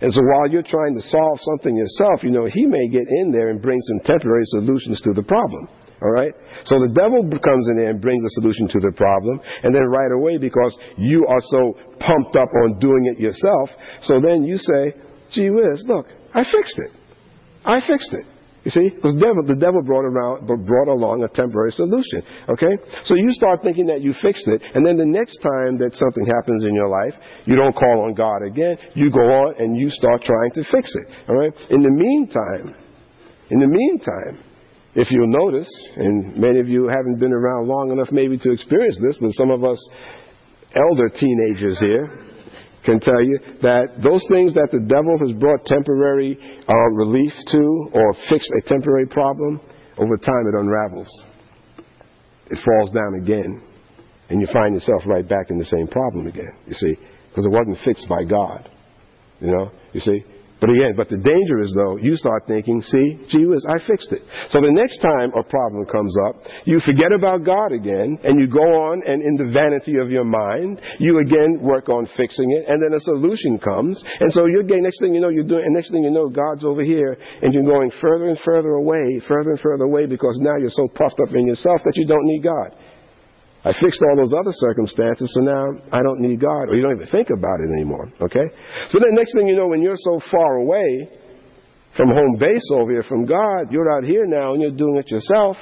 And 0.00 0.12
so 0.12 0.20
while 0.22 0.48
you're 0.48 0.64
trying 0.64 0.94
to 0.96 1.02
solve 1.02 1.38
something 1.42 1.76
yourself, 1.76 2.22
you 2.22 2.30
know, 2.30 2.46
he 2.46 2.64
may 2.66 2.88
get 2.88 3.06
in 3.08 3.30
there 3.30 3.50
and 3.50 3.60
bring 3.60 3.80
some 3.82 4.00
temporary 4.00 4.44
solutions 4.46 5.00
to 5.02 5.12
the 5.12 5.22
problem. 5.22 5.68
All 6.02 6.10
right? 6.10 6.32
So 6.64 6.80
the 6.80 6.92
devil 6.94 7.20
comes 7.22 7.68
in 7.68 7.76
there 7.76 7.90
and 7.90 8.00
brings 8.00 8.24
a 8.24 8.30
solution 8.40 8.68
to 8.68 8.80
the 8.80 8.92
problem, 8.96 9.40
and 9.62 9.74
then 9.74 9.82
right 9.84 10.10
away, 10.10 10.38
because 10.38 10.76
you 10.96 11.26
are 11.28 11.40
so 11.40 11.76
pumped 12.00 12.36
up 12.36 12.48
on 12.64 12.78
doing 12.78 13.12
it 13.12 13.20
yourself, 13.20 13.68
so 14.02 14.20
then 14.20 14.44
you 14.44 14.56
say, 14.56 14.94
gee 15.32 15.50
whiz, 15.50 15.84
look, 15.86 16.06
I 16.32 16.44
fixed 16.44 16.78
it. 16.78 16.90
I 17.64 17.80
fixed 17.86 18.12
it. 18.12 18.24
You 18.64 18.70
see, 18.70 18.90
because 18.92 19.16
devil, 19.16 19.40
the 19.46 19.56
devil 19.56 19.80
brought 19.80 20.04
around, 20.04 20.44
brought 20.44 20.88
along 20.88 21.24
a 21.24 21.28
temporary 21.32 21.72
solution. 21.72 22.20
Okay, 22.48 22.76
so 23.04 23.14
you 23.16 23.32
start 23.32 23.62
thinking 23.62 23.86
that 23.86 24.02
you 24.02 24.12
fixed 24.20 24.46
it, 24.48 24.60
and 24.74 24.84
then 24.84 24.96
the 24.96 25.08
next 25.08 25.38
time 25.40 25.80
that 25.80 25.96
something 25.96 26.26
happens 26.28 26.64
in 26.64 26.74
your 26.74 26.88
life, 26.88 27.16
you 27.46 27.56
don't 27.56 27.72
call 27.72 28.04
on 28.04 28.12
God 28.12 28.44
again. 28.44 28.76
You 28.94 29.10
go 29.10 29.24
on 29.24 29.54
and 29.58 29.80
you 29.80 29.88
start 29.88 30.22
trying 30.22 30.52
to 30.60 30.62
fix 30.70 30.92
it. 30.92 31.06
All 31.28 31.36
right. 31.36 31.52
In 31.70 31.80
the 31.80 31.90
meantime, 31.90 32.76
in 33.48 33.60
the 33.60 33.68
meantime, 33.68 34.44
if 34.94 35.10
you'll 35.10 35.32
notice, 35.32 35.70
and 35.96 36.36
many 36.36 36.60
of 36.60 36.68
you 36.68 36.88
haven't 36.88 37.18
been 37.18 37.32
around 37.32 37.66
long 37.66 37.90
enough 37.92 38.12
maybe 38.12 38.36
to 38.38 38.52
experience 38.52 38.98
this, 39.00 39.16
but 39.20 39.30
some 39.32 39.50
of 39.50 39.64
us 39.64 39.80
elder 40.76 41.08
teenagers 41.08 41.78
here, 41.78 42.29
can 42.84 43.00
tell 43.00 43.22
you 43.22 43.38
that 43.62 44.00
those 44.02 44.24
things 44.32 44.54
that 44.54 44.68
the 44.72 44.80
devil 44.80 45.18
has 45.18 45.32
brought 45.38 45.64
temporary 45.66 46.38
uh, 46.68 46.74
relief 46.94 47.32
to 47.52 47.90
or 47.92 48.14
fixed 48.28 48.50
a 48.58 48.68
temporary 48.68 49.06
problem, 49.06 49.60
over 49.98 50.16
time 50.16 50.44
it 50.48 50.58
unravels. 50.58 51.08
It 52.50 52.58
falls 52.64 52.90
down 52.90 53.20
again. 53.20 53.62
And 54.30 54.40
you 54.40 54.46
find 54.52 54.74
yourself 54.74 55.02
right 55.06 55.28
back 55.28 55.50
in 55.50 55.58
the 55.58 55.64
same 55.64 55.88
problem 55.88 56.28
again, 56.28 56.52
you 56.66 56.74
see, 56.74 56.94
because 57.28 57.44
it 57.44 57.50
wasn't 57.50 57.78
fixed 57.84 58.08
by 58.08 58.22
God. 58.22 58.70
You 59.40 59.48
know, 59.48 59.70
you 59.92 60.00
see? 60.00 60.22
But 60.60 60.68
again, 60.68 60.92
but 60.94 61.08
the 61.08 61.16
danger 61.16 61.64
is 61.64 61.72
though, 61.72 61.96
you 61.96 62.16
start 62.16 62.44
thinking, 62.46 62.82
see, 62.82 63.16
gee 63.32 63.46
whiz, 63.48 63.64
I 63.64 63.80
fixed 63.86 64.12
it. 64.12 64.20
So 64.52 64.60
the 64.60 64.70
next 64.70 65.00
time 65.00 65.32
a 65.32 65.42
problem 65.42 65.88
comes 65.88 66.12
up, 66.28 66.36
you 66.68 66.78
forget 66.84 67.12
about 67.16 67.48
God 67.48 67.72
again, 67.72 68.20
and 68.22 68.36
you 68.36 68.46
go 68.46 68.60
on 68.60 69.00
and 69.08 69.24
in 69.24 69.40
the 69.40 69.48
vanity 69.48 69.96
of 69.96 70.12
your 70.12 70.28
mind, 70.28 70.80
you 71.00 71.18
again 71.18 71.64
work 71.64 71.88
on 71.88 72.04
fixing 72.14 72.52
it, 72.60 72.68
and 72.68 72.76
then 72.76 72.92
a 72.92 73.00
solution 73.00 73.58
comes, 73.58 74.04
and 74.20 74.28
so 74.32 74.44
you're 74.46 74.62
getting, 74.62 74.84
next 74.84 75.00
thing 75.00 75.14
you 75.14 75.20
know, 75.20 75.32
you're 75.32 75.48
doing, 75.48 75.64
and 75.64 75.72
next 75.72 75.90
thing 75.90 76.04
you 76.04 76.12
know, 76.12 76.28
God's 76.28 76.64
over 76.64 76.84
here, 76.84 77.16
and 77.40 77.54
you're 77.54 77.64
going 77.64 77.90
further 78.00 78.28
and 78.28 78.38
further 78.44 78.76
away, 78.76 79.20
further 79.26 79.56
and 79.56 79.60
further 79.60 79.84
away, 79.84 80.04
because 80.04 80.36
now 80.44 80.60
you're 80.60 80.68
so 80.68 80.88
puffed 80.92 81.20
up 81.24 81.34
in 81.34 81.46
yourself 81.46 81.80
that 81.84 81.96
you 81.96 82.04
don't 82.04 82.26
need 82.28 82.44
God. 82.44 82.76
I 83.62 83.72
fixed 83.78 84.00
all 84.08 84.16
those 84.16 84.32
other 84.32 84.52
circumstances, 84.52 85.30
so 85.34 85.40
now 85.42 85.64
I 85.92 86.02
don't 86.02 86.20
need 86.20 86.40
God, 86.40 86.70
or 86.70 86.76
you 86.76 86.82
don't 86.82 86.96
even 86.96 87.08
think 87.08 87.28
about 87.28 87.60
it 87.60 87.70
anymore, 87.70 88.08
okay? 88.22 88.48
So 88.88 88.98
then 88.98 89.12
next 89.12 89.34
thing 89.36 89.48
you 89.48 89.56
know, 89.56 89.68
when 89.68 89.82
you're 89.82 90.00
so 90.00 90.18
far 90.30 90.56
away 90.56 91.10
from 91.94 92.08
home 92.08 92.36
base 92.38 92.66
over 92.72 92.90
here, 92.90 93.02
from 93.02 93.26
God, 93.26 93.70
you're 93.70 93.92
out 93.92 94.04
here 94.04 94.24
now 94.24 94.54
and 94.54 94.62
you're 94.62 94.70
doing 94.70 94.96
it 94.96 95.10
yourself, 95.10 95.58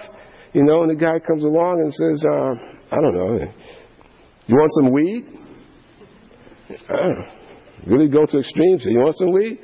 you 0.52 0.62
know, 0.62 0.82
and 0.82 0.90
the 0.90 0.94
guy 0.94 1.18
comes 1.18 1.44
along 1.44 1.80
and 1.80 1.92
says, 1.92 2.24
uh, 2.24 2.96
I 2.96 3.00
don't 3.00 3.14
know, 3.14 3.52
you 4.46 4.54
want 4.54 4.72
some 4.80 4.92
weed? 4.92 5.26
Know. 6.88 7.24
Really 7.86 8.08
go 8.08 8.26
to 8.26 8.38
extremes. 8.38 8.84
You 8.84 8.98
want 8.98 9.16
some 9.16 9.32
weed? 9.32 9.58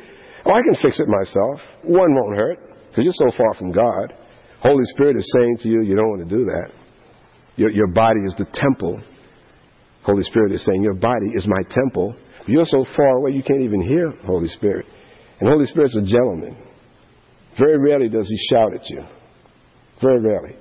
Oh, 0.44 0.50
I 0.50 0.60
can 0.62 0.74
fix 0.82 0.98
it 1.00 1.06
myself. 1.06 1.60
One 1.82 2.14
won't 2.14 2.36
hurt, 2.36 2.58
because 2.90 3.04
you're 3.04 3.30
so 3.30 3.36
far 3.36 3.54
from 3.54 3.70
God. 3.72 4.12
Holy 4.60 4.84
Spirit 4.94 5.16
is 5.16 5.32
saying 5.36 5.58
to 5.62 5.68
you, 5.68 5.82
you 5.82 5.94
don't 5.94 6.08
want 6.08 6.28
to 6.28 6.36
do 6.36 6.44
that. 6.46 6.83
Your, 7.56 7.70
your 7.70 7.86
body 7.88 8.20
is 8.26 8.34
the 8.36 8.46
temple. 8.52 9.00
Holy 10.02 10.22
Spirit 10.24 10.52
is 10.52 10.64
saying, 10.64 10.82
Your 10.82 10.94
body 10.94 11.30
is 11.34 11.46
my 11.46 11.62
temple. 11.70 12.14
You're 12.46 12.66
so 12.66 12.84
far 12.96 13.16
away 13.18 13.32
you 13.32 13.42
can't 13.42 13.62
even 13.62 13.80
hear 13.80 14.10
Holy 14.26 14.48
Spirit. 14.48 14.86
And 15.40 15.48
Holy 15.48 15.66
Spirit's 15.66 15.96
a 15.96 16.02
gentleman. 16.02 16.56
Very 17.58 17.78
rarely 17.78 18.08
does 18.08 18.28
he 18.28 18.36
shout 18.50 18.74
at 18.74 18.88
you. 18.90 19.02
Very 20.02 20.20
rarely. 20.20 20.56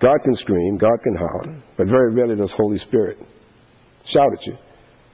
God 0.00 0.18
can 0.24 0.34
scream, 0.34 0.76
God 0.76 0.98
can 1.02 1.16
holler, 1.16 1.62
but 1.76 1.88
very 1.88 2.14
rarely 2.14 2.36
does 2.36 2.52
Holy 2.56 2.78
Spirit 2.78 3.18
shout 4.06 4.28
at 4.32 4.46
you. 4.46 4.56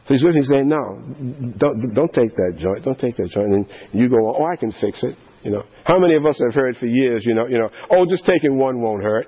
So 0.06 0.14
he's 0.14 0.24
with 0.24 0.34
you 0.34 0.42
saying, 0.42 0.68
No, 0.68 1.54
don't, 1.56 1.94
don't 1.94 2.12
take 2.12 2.34
that 2.34 2.56
joint, 2.58 2.84
don't 2.84 2.98
take 2.98 3.16
that 3.16 3.30
joint. 3.30 3.54
And 3.54 3.66
you 3.92 4.08
go, 4.08 4.16
Oh, 4.36 4.44
I 4.44 4.56
can 4.56 4.72
fix 4.80 5.02
it. 5.04 5.16
You 5.44 5.52
know. 5.52 5.62
How 5.84 5.98
many 5.98 6.16
of 6.16 6.26
us 6.26 6.40
have 6.44 6.54
heard 6.54 6.76
for 6.76 6.86
years, 6.86 7.24
you 7.24 7.34
know, 7.34 7.46
you 7.46 7.58
know, 7.58 7.68
oh 7.90 8.06
just 8.06 8.26
taking 8.26 8.58
one 8.58 8.80
won't 8.80 9.02
hurt. 9.02 9.26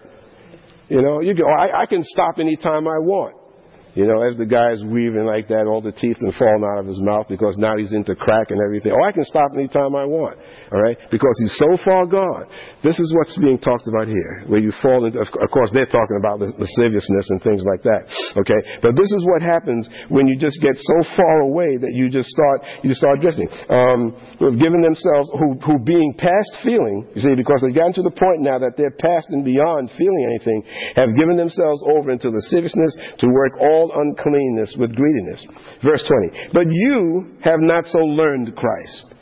You 0.89 1.03
know, 1.03 1.21
you 1.21 1.35
go, 1.35 1.45
I, 1.47 1.83
I 1.83 1.87
can 1.87 2.03
stop 2.03 2.39
anytime 2.39 2.87
I 2.87 2.99
want. 2.99 3.37
You 3.95 4.11
know, 4.11 4.27
as 4.27 4.35
the 4.35 4.47
guy's 4.47 4.83
weaving 4.83 5.23
like 5.23 5.47
that, 5.55 5.71
all 5.71 5.79
the 5.79 5.95
teeth 5.95 6.19
are 6.19 6.35
falling 6.35 6.67
out 6.67 6.83
of 6.83 6.87
his 6.91 6.99
mouth 6.99 7.31
because 7.31 7.55
now 7.55 7.79
he's 7.79 7.95
into 7.95 8.19
crack 8.19 8.51
and 8.51 8.59
everything. 8.59 8.91
Oh, 8.91 9.07
I 9.07 9.15
can 9.15 9.23
stop 9.23 9.55
anytime 9.55 9.95
I 9.95 10.03
want. 10.03 10.35
All 10.75 10.83
right? 10.83 10.99
Because 11.15 11.35
he's 11.39 11.55
so 11.55 11.79
far 11.87 12.03
gone. 12.03 12.51
This 12.83 12.99
is 12.99 13.15
what's 13.15 13.39
being 13.39 13.55
talked 13.55 13.87
about 13.87 14.11
here, 14.11 14.43
where 14.51 14.59
you 14.59 14.75
fall 14.83 15.07
into, 15.07 15.23
of 15.23 15.51
course, 15.55 15.71
they're 15.71 15.87
talking 15.87 16.19
about 16.19 16.43
lasciviousness 16.43 17.31
and 17.31 17.39
things 17.47 17.63
like 17.63 17.87
that. 17.87 18.11
Okay? 18.35 18.61
But 18.83 18.99
this 18.99 19.07
is 19.15 19.23
what 19.31 19.47
happens 19.47 19.87
when 20.11 20.27
you 20.27 20.35
just 20.43 20.59
get 20.59 20.75
so 20.75 20.99
far 21.15 21.47
away 21.47 21.79
that 21.79 21.95
you 21.95 22.11
just 22.11 22.27
start, 22.35 22.67
you 22.83 22.91
just 22.91 22.99
start 22.99 23.23
drifting. 23.23 23.47
Um, 23.71 24.11
who 24.43 24.51
have 24.51 24.59
given 24.59 24.83
themselves, 24.83 25.31
who, 25.39 25.55
who 25.63 25.79
being 25.87 26.19
past 26.19 26.67
feeling, 26.67 27.07
you 27.15 27.23
see, 27.23 27.39
because 27.39 27.63
they've 27.63 27.75
gotten 27.75 27.95
to 27.95 28.03
the 28.03 28.15
point 28.19 28.43
now 28.43 28.59
that 28.59 28.75
they're 28.75 28.99
past 28.99 29.31
and 29.31 29.47
beyond 29.47 29.87
feeling 29.95 30.23
anything, 30.35 30.67
have 30.99 31.15
given 31.15 31.39
themselves 31.39 31.79
over 31.95 32.11
into 32.11 32.35
lasciviousness 32.35 33.23
to 33.23 33.31
work 33.31 33.55
all 33.63 33.84
uncleanness 33.95 34.75
with 34.79 34.95
greediness. 34.95 35.45
Verse 35.85 36.05
20. 36.31 36.51
But 36.53 36.67
you 36.71 37.37
have 37.43 37.61
not 37.61 37.85
so 37.85 38.01
learned 38.01 38.55
Christ. 38.57 39.15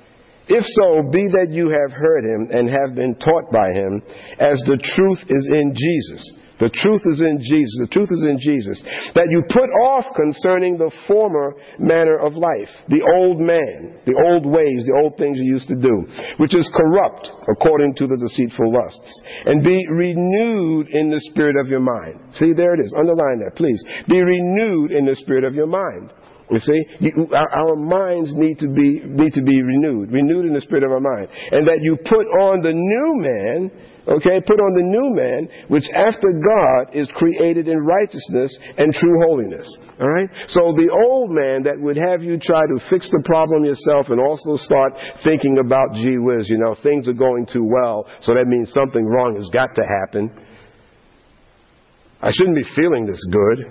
If 0.49 0.65
so, 0.65 1.11
be 1.11 1.29
that 1.39 1.51
you 1.51 1.71
have 1.71 1.93
heard 1.93 2.25
him 2.25 2.49
and 2.51 2.69
have 2.69 2.95
been 2.97 3.15
taught 3.15 3.51
by 3.53 3.71
him, 3.71 4.03
as 4.39 4.61
the 4.67 4.77
truth 4.77 5.19
is 5.29 5.49
in 5.53 5.75
Jesus 5.75 6.42
the 6.63 6.71
truth 6.71 7.03
is 7.11 7.19
in 7.19 7.43
Jesus. 7.43 7.75
The 7.83 7.91
truth 7.91 8.15
is 8.15 8.23
in 8.23 8.39
Jesus. 8.39 8.79
That 9.19 9.27
you 9.35 9.43
put 9.51 9.67
off 9.83 10.15
concerning 10.15 10.79
the 10.79 10.95
former 11.11 11.59
manner 11.83 12.23
of 12.23 12.39
life, 12.39 12.71
the 12.87 13.03
old 13.03 13.43
man, 13.43 13.99
the 14.07 14.15
old 14.15 14.47
ways, 14.47 14.87
the 14.87 14.95
old 15.03 15.19
things 15.19 15.43
you 15.43 15.59
used 15.59 15.67
to 15.75 15.75
do, 15.75 16.07
which 16.39 16.55
is 16.55 16.71
corrupt 16.71 17.35
according 17.51 17.99
to 17.99 18.07
the 18.07 18.15
deceitful 18.15 18.71
lusts, 18.71 19.11
and 19.51 19.67
be 19.67 19.83
renewed 19.91 20.87
in 20.95 21.11
the 21.11 21.19
spirit 21.35 21.59
of 21.59 21.67
your 21.67 21.83
mind. 21.83 22.39
See, 22.39 22.55
there 22.55 22.79
it 22.79 22.81
is. 22.87 22.95
Underline 22.95 23.43
that, 23.43 23.59
please. 23.59 23.83
Be 24.07 24.23
renewed 24.23 24.95
in 24.95 25.03
the 25.03 25.19
spirit 25.19 25.43
of 25.43 25.59
your 25.59 25.67
mind. 25.67 26.15
You 26.47 26.59
see, 26.59 26.81
you, 27.01 27.29
our, 27.35 27.49
our, 27.49 27.77
minds 27.77 28.31
need 28.35 28.59
to 28.61 28.69
be 28.69 29.01
need 29.03 29.33
to 29.35 29.43
be 29.43 29.63
renewed, 29.63 30.13
renewed 30.13 30.45
in 30.45 30.53
the 30.53 30.61
spirit 30.61 30.85
of 30.85 30.93
our 30.93 31.01
mind, 31.01 31.29
and 31.51 31.67
that 31.67 31.81
you 31.81 31.97
put 31.97 32.27
on 32.45 32.61
the 32.61 32.75
new 32.75 33.09
man 33.19 33.71
Okay, 34.03 34.43
put 34.43 34.59
on 34.59 34.75
the 34.75 34.83
new 34.83 35.15
man, 35.15 35.47
which 35.69 35.87
after 35.95 36.35
God 36.35 36.91
is 36.91 37.07
created 37.15 37.69
in 37.69 37.79
righteousness 37.79 38.51
and 38.77 38.93
true 38.93 39.15
holiness. 39.27 39.69
Alright? 40.01 40.29
So 40.49 40.75
the 40.75 40.91
old 40.91 41.31
man 41.31 41.63
that 41.63 41.79
would 41.79 41.97
have 41.97 42.21
you 42.21 42.35
try 42.35 42.67
to 42.67 42.83
fix 42.91 43.07
the 43.15 43.23
problem 43.25 43.63
yourself 43.63 44.11
and 44.11 44.19
also 44.19 44.59
start 44.59 44.99
thinking 45.23 45.63
about 45.63 45.95
gee 45.95 46.19
whiz, 46.19 46.51
you 46.51 46.59
know, 46.59 46.75
things 46.83 47.07
are 47.07 47.15
going 47.15 47.47
too 47.47 47.63
well, 47.63 48.11
so 48.21 48.35
that 48.35 48.51
means 48.51 48.75
something 48.75 49.07
wrong 49.07 49.37
has 49.37 49.47
got 49.55 49.71
to 49.79 49.85
happen. 49.87 50.35
I 52.21 52.33
shouldn't 52.35 52.57
be 52.57 52.67
feeling 52.75 53.07
this 53.07 53.23
good. 53.31 53.71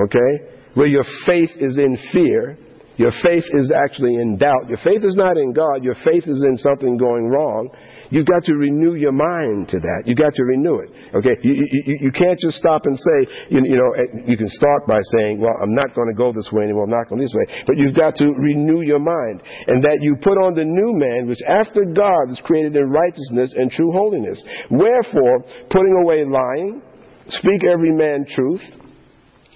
Okay? 0.00 0.32
Where 0.74 0.86
your 0.88 1.04
faith 1.26 1.50
is 1.60 1.76
in 1.76 1.98
fear, 2.12 2.56
your 2.96 3.12
faith 3.22 3.44
is 3.54 3.70
actually 3.70 4.16
in 4.16 4.38
doubt. 4.38 4.68
Your 4.68 4.78
faith 4.78 5.04
is 5.04 5.14
not 5.14 5.36
in 5.36 5.52
God, 5.52 5.84
your 5.84 5.94
faith 6.04 6.24
is 6.26 6.44
in 6.44 6.56
something 6.56 6.96
going 6.96 7.28
wrong. 7.28 7.68
You've 8.10 8.26
got 8.26 8.44
to 8.44 8.54
renew 8.54 8.94
your 8.94 9.12
mind 9.12 9.68
to 9.68 9.78
that. 9.80 10.02
You've 10.06 10.18
got 10.18 10.34
to 10.34 10.44
renew 10.44 10.80
it. 10.80 10.90
Okay? 11.14 11.36
You, 11.42 11.66
you, 11.84 12.08
you 12.08 12.12
can't 12.12 12.38
just 12.38 12.56
stop 12.56 12.86
and 12.86 12.96
say, 12.96 13.18
you, 13.50 13.60
you 13.64 13.76
know, 13.76 13.92
eh, 13.96 14.24
you 14.26 14.36
can 14.36 14.48
start 14.48 14.86
by 14.86 15.00
saying, 15.16 15.40
well, 15.40 15.52
I'm 15.60 15.74
not 15.74 15.94
going 15.94 16.08
to 16.08 16.16
go 16.16 16.32
this 16.32 16.48
way 16.52 16.64
anymore. 16.64 16.84
I'm 16.84 16.90
not 16.90 17.08
going 17.08 17.20
this 17.20 17.34
way. 17.34 17.64
But 17.66 17.76
you've 17.76 17.94
got 17.94 18.16
to 18.16 18.26
renew 18.26 18.80
your 18.80 18.98
mind. 18.98 19.42
And 19.66 19.82
that 19.84 19.98
you 20.00 20.16
put 20.22 20.38
on 20.38 20.54
the 20.54 20.64
new 20.64 20.92
man, 20.96 21.28
which 21.28 21.40
after 21.46 21.84
God 21.84 22.30
is 22.30 22.40
created 22.44 22.76
in 22.76 22.88
righteousness 22.88 23.52
and 23.56 23.70
true 23.70 23.92
holiness. 23.92 24.42
Wherefore, 24.70 25.44
putting 25.70 25.92
away 26.02 26.24
lying, 26.24 26.80
speak 27.28 27.64
every 27.64 27.92
man 27.92 28.24
truth 28.24 28.62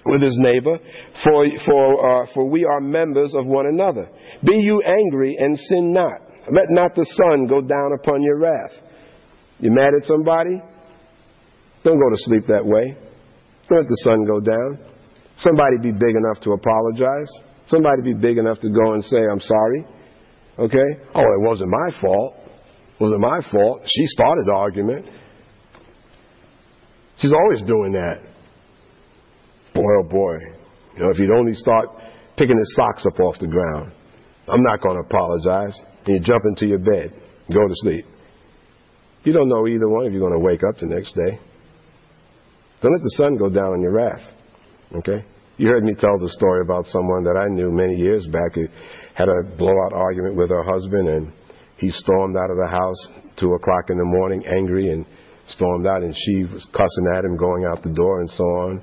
with 0.05 0.21
his 0.21 0.37
neighbor, 0.37 0.77
for, 1.23 1.45
for, 1.65 2.23
uh, 2.23 2.27
for 2.33 2.49
we 2.49 2.65
are 2.65 2.81
members 2.81 3.33
of 3.33 3.45
one 3.45 3.65
another. 3.65 4.09
Be 4.43 4.57
you 4.57 4.81
angry 4.85 5.37
and 5.39 5.57
sin 5.57 5.93
not. 5.93 6.22
Let 6.51 6.69
not 6.69 6.95
the 6.95 7.05
sun 7.05 7.47
go 7.47 7.61
down 7.61 7.93
upon 7.93 8.21
your 8.21 8.37
wrath. 8.37 8.73
You 9.59 9.71
mad 9.71 9.93
at 9.95 10.05
somebody? 10.05 10.61
Don't 11.83 11.99
go 11.99 12.09
to 12.09 12.17
sleep 12.17 12.43
that 12.47 12.65
way. 12.65 12.97
Don't 13.69 13.79
let 13.79 13.87
the 13.87 14.01
sun 14.03 14.25
go 14.25 14.39
down. 14.39 14.79
Somebody 15.37 15.77
be 15.81 15.91
big 15.91 16.15
enough 16.15 16.41
to 16.43 16.51
apologize. 16.51 17.29
Somebody 17.67 18.01
be 18.03 18.13
big 18.13 18.37
enough 18.37 18.59
to 18.59 18.69
go 18.69 18.93
and 18.93 19.03
say, 19.03 19.17
I'm 19.31 19.39
sorry. 19.39 19.85
Okay? 20.59 20.89
Oh, 21.15 21.21
it 21.21 21.41
wasn't 21.47 21.69
my 21.69 22.01
fault. 22.01 22.35
It 22.45 22.99
wasn't 22.99 23.21
my 23.21 23.39
fault. 23.49 23.81
She 23.85 24.05
started 24.07 24.45
the 24.45 24.53
argument. 24.53 25.05
She's 27.17 27.33
always 27.33 27.59
doing 27.61 27.93
that. 27.93 28.19
Boy, 29.73 29.89
oh 29.99 30.09
boy. 30.09 30.37
You 30.97 31.03
know, 31.03 31.09
if 31.09 31.19
you'd 31.19 31.31
only 31.31 31.53
start 31.53 31.87
picking 32.37 32.57
his 32.57 32.75
socks 32.75 33.05
up 33.05 33.19
off 33.21 33.39
the 33.39 33.47
ground. 33.47 33.93
I'm 34.47 34.61
not 34.61 34.81
going 34.81 34.97
to 34.97 35.07
apologize 35.07 35.79
and 36.05 36.15
you 36.15 36.19
jump 36.19 36.43
into 36.45 36.67
your 36.67 36.79
bed, 36.79 37.13
go 37.51 37.67
to 37.67 37.73
sleep. 37.75 38.05
You 39.23 39.31
don't 39.31 39.47
know 39.47 39.67
either 39.67 39.87
one 39.87 40.05
if 40.05 40.11
you're 40.11 40.21
going 40.21 40.37
to 40.37 40.45
wake 40.45 40.61
up 40.67 40.77
the 40.77 40.85
next 40.85 41.15
day. 41.15 41.39
Don't 42.81 42.91
let 42.91 43.01
the 43.01 43.15
sun 43.15 43.37
go 43.37 43.49
down 43.49 43.71
on 43.71 43.81
your 43.81 43.93
wrath. 43.93 44.21
Okay? 44.95 45.23
You 45.57 45.67
heard 45.67 45.83
me 45.83 45.93
tell 45.97 46.19
the 46.19 46.29
story 46.29 46.61
about 46.61 46.85
someone 46.87 47.23
that 47.23 47.39
I 47.39 47.47
knew 47.47 47.71
many 47.71 47.95
years 47.95 48.25
back 48.27 48.55
who 48.55 48.67
had 49.15 49.29
a 49.29 49.55
blowout 49.55 49.93
argument 49.93 50.35
with 50.35 50.49
her 50.49 50.63
husband, 50.63 51.07
and 51.07 51.31
he 51.77 51.89
stormed 51.89 52.35
out 52.35 52.51
of 52.51 52.57
the 52.57 52.67
house 52.67 53.23
two 53.39 53.53
o'clock 53.53 53.89
in 53.89 53.97
the 53.97 54.03
morning, 54.05 54.43
angry, 54.45 54.91
and 54.91 55.05
stormed 55.47 55.87
out, 55.87 56.03
and 56.03 56.13
she 56.13 56.43
was 56.51 56.65
cussing 56.73 57.07
at 57.15 57.23
him, 57.23 57.37
going 57.37 57.65
out 57.71 57.83
the 57.83 57.93
door, 57.93 58.19
and 58.19 58.29
so 58.29 58.43
on. 58.43 58.81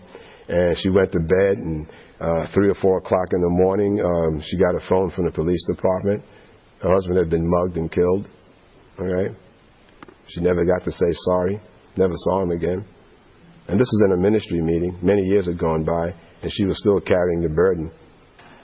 And 0.48 0.78
she 0.78 0.88
went 0.88 1.12
to 1.12 1.20
bed, 1.20 1.59
and 1.59 1.87
uh, 2.20 2.46
three 2.54 2.70
or 2.70 2.74
four 2.80 2.98
o'clock 2.98 3.33
in 3.33 3.40
the 3.40 3.50
morning, 3.50 4.00
um, 4.00 4.42
she 4.46 4.56
got 4.56 4.74
a 4.74 4.88
phone 4.88 5.11
from 5.11 5.26
the 5.26 5.33
police 5.33 5.62
department 5.66 6.22
her 6.83 6.93
husband 6.93 7.19
had 7.19 7.31
been 7.31 7.49
mugged 7.49 7.77
and 7.77 7.90
killed. 7.90 8.29
All 8.99 9.07
right? 9.07 9.31
She 10.29 10.40
never 10.40 10.64
got 10.64 10.85
to 10.85 10.93
say 10.93 11.07
sorry, 11.12 11.61
never 11.97 12.14
saw 12.16 12.43
him 12.43 12.51
again. 12.51 12.85
And 13.69 13.79
this 13.79 13.88
was 13.93 14.03
in 14.07 14.12
a 14.12 14.16
ministry 14.16 14.61
meeting. 14.61 14.99
Many 15.03 15.23
years 15.23 15.47
had 15.47 15.59
gone 15.59 15.85
by, 15.85 16.12
and 16.43 16.53
she 16.53 16.64
was 16.64 16.79
still 16.79 17.01
carrying 17.01 17.43
the 17.43 17.49
burden. 17.49 17.90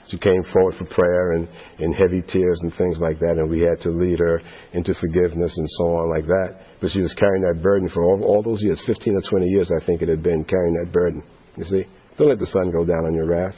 She 0.09 0.17
came 0.17 0.41
forward 0.53 0.75
for 0.75 0.85
prayer 0.85 1.33
and 1.33 1.47
in 1.79 1.91
heavy 1.91 2.21
tears 2.21 2.59
and 2.61 2.73
things 2.75 2.97
like 2.99 3.19
that, 3.19 3.35
and 3.37 3.49
we 3.49 3.59
had 3.59 3.79
to 3.81 3.89
lead 3.89 4.19
her 4.19 4.41
into 4.73 4.93
forgiveness 4.93 5.53
and 5.57 5.67
so 5.77 5.83
on 5.95 6.09
like 6.09 6.25
that. 6.25 6.61
But 6.79 6.91
she 6.91 7.01
was 7.01 7.13
carrying 7.13 7.43
that 7.43 7.61
burden 7.61 7.89
for 7.89 8.03
all, 8.03 8.23
all 8.23 8.41
those 8.41 8.61
years, 8.61 8.81
15 8.85 9.15
or 9.15 9.21
20 9.29 9.45
years, 9.47 9.69
I 9.69 9.85
think 9.85 10.01
it 10.01 10.09
had 10.09 10.23
been, 10.23 10.45
carrying 10.45 10.75
that 10.75 10.93
burden. 10.93 11.23
You 11.57 11.65
see? 11.65 11.83
Don't 12.17 12.29
let 12.29 12.39
the 12.39 12.47
sun 12.47 12.71
go 12.71 12.85
down 12.85 13.05
on 13.05 13.13
your 13.13 13.27
wrath. 13.27 13.55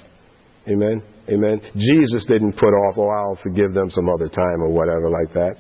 Amen? 0.67 1.01
Amen. 1.29 1.61
Jesus 1.75 2.25
didn't 2.25 2.53
put 2.53 2.73
off, 2.73 2.97
oh, 2.97 3.09
I'll 3.09 3.39
forgive 3.43 3.73
them 3.73 3.89
some 3.89 4.09
other 4.09 4.29
time 4.29 4.61
or 4.61 4.69
whatever 4.69 5.09
like 5.09 5.33
that. 5.33 5.55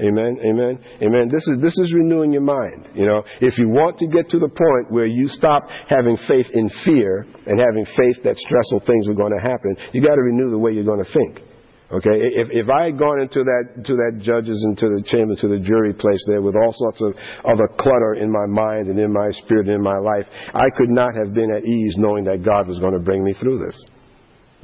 Amen. 0.00 0.38
Amen. 0.40 0.80
Amen. 1.02 1.28
This 1.28 1.46
is 1.46 1.60
this 1.60 1.76
is 1.76 1.92
renewing 1.92 2.32
your 2.32 2.42
mind. 2.42 2.90
You 2.94 3.06
know, 3.06 3.22
if 3.40 3.58
you 3.58 3.68
want 3.68 3.98
to 3.98 4.06
get 4.08 4.30
to 4.30 4.38
the 4.38 4.48
point 4.48 4.90
where 4.90 5.06
you 5.06 5.28
stop 5.28 5.68
having 5.86 6.16
faith 6.26 6.46
in 6.54 6.70
fear 6.84 7.26
and 7.46 7.60
having 7.60 7.84
faith 7.84 8.24
that 8.24 8.36
stressful 8.38 8.82
things 8.86 9.06
are 9.06 9.14
going 9.14 9.32
to 9.36 9.42
happen, 9.42 9.76
you 9.92 10.00
got 10.00 10.16
to 10.16 10.22
renew 10.22 10.50
the 10.50 10.58
way 10.58 10.72
you're 10.72 10.88
going 10.88 11.04
to 11.04 11.12
think. 11.12 11.44
Okay, 11.92 12.16
if 12.16 12.48
if 12.50 12.70
I 12.70 12.84
had 12.84 12.98
gone 12.98 13.20
into 13.20 13.44
that 13.44 13.84
to 13.84 13.92
that 13.92 14.24
judges 14.24 14.64
into 14.64 14.88
the 14.96 15.02
chamber 15.04 15.36
to 15.36 15.46
the 15.46 15.60
jury 15.60 15.92
place 15.92 16.24
there 16.26 16.40
with 16.40 16.56
all 16.56 16.72
sorts 16.72 17.02
of 17.02 17.12
other 17.44 17.68
clutter 17.78 18.14
in 18.14 18.32
my 18.32 18.46
mind 18.48 18.88
and 18.88 18.98
in 18.98 19.12
my 19.12 19.28
spirit 19.44 19.68
and 19.68 19.76
in 19.76 19.82
my 19.82 19.98
life, 19.98 20.24
I 20.54 20.72
could 20.74 20.88
not 20.88 21.12
have 21.14 21.34
been 21.34 21.52
at 21.52 21.68
ease 21.68 21.94
knowing 21.98 22.24
that 22.24 22.42
God 22.42 22.66
was 22.66 22.80
going 22.80 22.94
to 22.94 23.04
bring 23.04 23.22
me 23.22 23.34
through 23.34 23.58
this. 23.58 23.76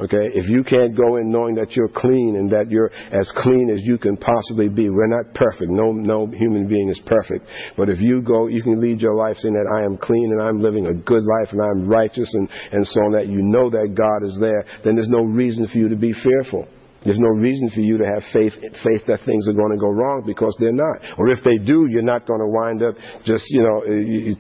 Okay? 0.01 0.31
If 0.35 0.49
you 0.49 0.63
can't 0.63 0.97
go 0.97 1.17
in 1.17 1.31
knowing 1.31 1.57
that 1.57 1.73
you're 1.73 1.89
clean 1.89 2.37
and 2.39 2.51
that 2.51 2.71
you're 2.71 2.91
as 3.13 3.31
clean 3.37 3.69
as 3.71 3.81
you 3.83 3.99
can 3.99 4.17
possibly 4.17 4.69
be, 4.69 4.91
we're 4.91 5.09
not 5.09 5.35
perfect. 5.35 5.71
No, 5.71 5.91
no 5.93 6.27
human 6.27 6.69
being 6.69 6.89
is 6.89 7.01
perfect. 7.05 7.47
But 7.77 7.89
if 7.89 7.99
you 8.01 8.23
go, 8.23 8.47
you 8.47 8.63
can 8.63 8.81
lead 8.81 9.01
your 9.01 9.15
life 9.15 9.37
saying 9.39 9.55
that 9.55 9.69
I 9.75 9.85
am 9.85 9.97
clean 9.97 10.31
and 10.33 10.41
I'm 10.41 10.61
living 10.61 10.87
a 10.87 10.95
good 10.95 11.25
life 11.25 11.53
and 11.53 11.61
I'm 11.61 11.89
righteous 11.89 12.31
and, 12.35 12.49
and 12.73 12.87
so 12.87 13.01
on 13.01 13.13
that 13.13 13.27
you 13.27 13.43
know 13.43 13.71
that 13.71 13.95
God 13.95 14.27
is 14.27 14.39
there, 14.41 14.65
then 14.85 14.95
there's 14.95 15.09
no 15.09 15.23
reason 15.23 15.67
for 15.67 15.79
you 15.79 15.89
to 15.89 15.97
be 15.97 16.13
fearful. 16.13 16.69
There's 17.05 17.19
no 17.19 17.29
reason 17.29 17.71
for 17.71 17.81
you 17.81 17.97
to 17.99 18.05
have 18.05 18.23
faith, 18.33 18.53
faith 18.83 19.07
that 19.07 19.23
things 19.25 19.47
are 19.47 19.55
going 19.55 19.71
to 19.71 19.79
go 19.79 19.89
wrong 19.89 20.25
because 20.27 20.57
they're 20.59 20.75
not. 20.75 20.99
Or 21.17 21.31
if 21.31 21.39
they 21.45 21.57
do, 21.57 21.87
you're 21.89 22.03
not 22.03 22.27
going 22.27 22.41
to 22.41 22.51
wind 22.51 22.83
up 22.83 22.95
just, 23.25 23.45
you 23.51 23.63
know, 23.63 23.87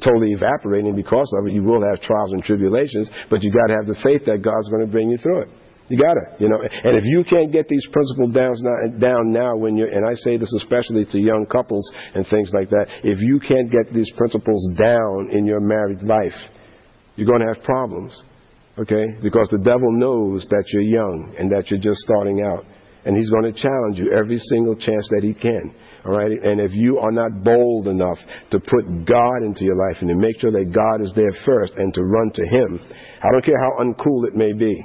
totally 0.03 0.33
evaporating 0.35 0.97
because 0.97 1.31
of 1.39 1.47
it. 1.47 1.53
You 1.53 1.63
will 1.63 1.81
have 1.87 2.03
trials 2.03 2.33
and 2.33 2.43
tribulations, 2.43 3.09
but 3.31 3.43
you 3.43 3.53
got 3.53 3.71
to 3.71 3.77
have 3.79 3.87
the 3.87 3.99
faith 4.03 4.27
that 4.27 4.43
God's 4.43 4.69
going 4.71 4.85
to 4.85 4.91
bring 4.91 5.09
you 5.09 5.19
through 5.19 5.43
it. 5.43 5.49
You 5.89 5.97
got 5.97 6.15
to, 6.15 6.43
you 6.43 6.49
know. 6.51 6.61
And 6.61 6.99
if 6.99 7.05
you 7.07 7.25
can't 7.25 7.51
get 7.51 7.69
these 7.69 7.87
principles 7.93 8.35
down 8.35 8.53
now, 8.61 8.99
down 8.99 9.33
now 9.33 9.57
when 9.57 9.77
you're, 9.77 9.89
and 9.89 10.05
I 10.05 10.13
say 10.15 10.37
this 10.37 10.53
especially 10.59 11.07
to 11.07 11.19
young 11.19 11.47
couples 11.47 11.89
and 12.15 12.27
things 12.29 12.51
like 12.53 12.69
that, 12.71 12.87
if 13.05 13.19
you 13.21 13.41
can't 13.41 13.71
get 13.71 13.95
these 13.95 14.11
principles 14.17 14.69
down 14.77 15.31
in 15.33 15.47
your 15.47 15.61
married 15.61 16.03
life, 16.03 16.37
you're 17.17 17.27
going 17.27 17.41
to 17.41 17.55
have 17.55 17.65
problems. 17.65 18.21
Okay? 18.79 19.19
Because 19.23 19.49
the 19.51 19.59
devil 19.59 19.91
knows 19.93 20.47
that 20.51 20.65
you're 20.73 20.83
young 20.83 21.35
and 21.39 21.51
that 21.51 21.71
you're 21.71 21.81
just 21.81 22.01
starting 22.01 22.43
out. 22.43 22.65
And 23.05 23.17
he's 23.17 23.31
going 23.31 23.51
to 23.51 23.53
challenge 23.53 23.99
you 23.99 24.13
every 24.13 24.39
single 24.51 24.77
chance 24.77 25.09
that 25.11 25.23
he 25.23 25.33
can. 25.33 25.75
All 26.05 26.13
right? 26.13 26.31
And 26.31 26.61
if 26.61 26.73
you 26.75 26.99
are 26.99 27.13
not 27.13 27.43
bold 27.43 27.89
enough 27.89 28.19
to 28.51 28.61
put 28.61 29.05
God 29.05 29.43
into 29.43 29.65
your 29.65 29.77
life 29.77 29.99
and 30.01 30.09
to 30.09 30.15
make 30.15 30.41
sure 30.41 30.53
that 30.53 30.73
God 30.73 31.03
is 31.03 31.13
there 31.15 31.33
first 31.45 31.75
and 31.75 31.93
to 31.95 32.03
run 32.03 32.31
to 32.35 32.43
him, 32.43 32.81
I 33.23 33.33
don't 33.33 33.45
care 33.45 33.59
how 33.59 33.83
uncool 33.83 34.29
it 34.29 34.37
may 34.37 34.53
be. 34.53 34.77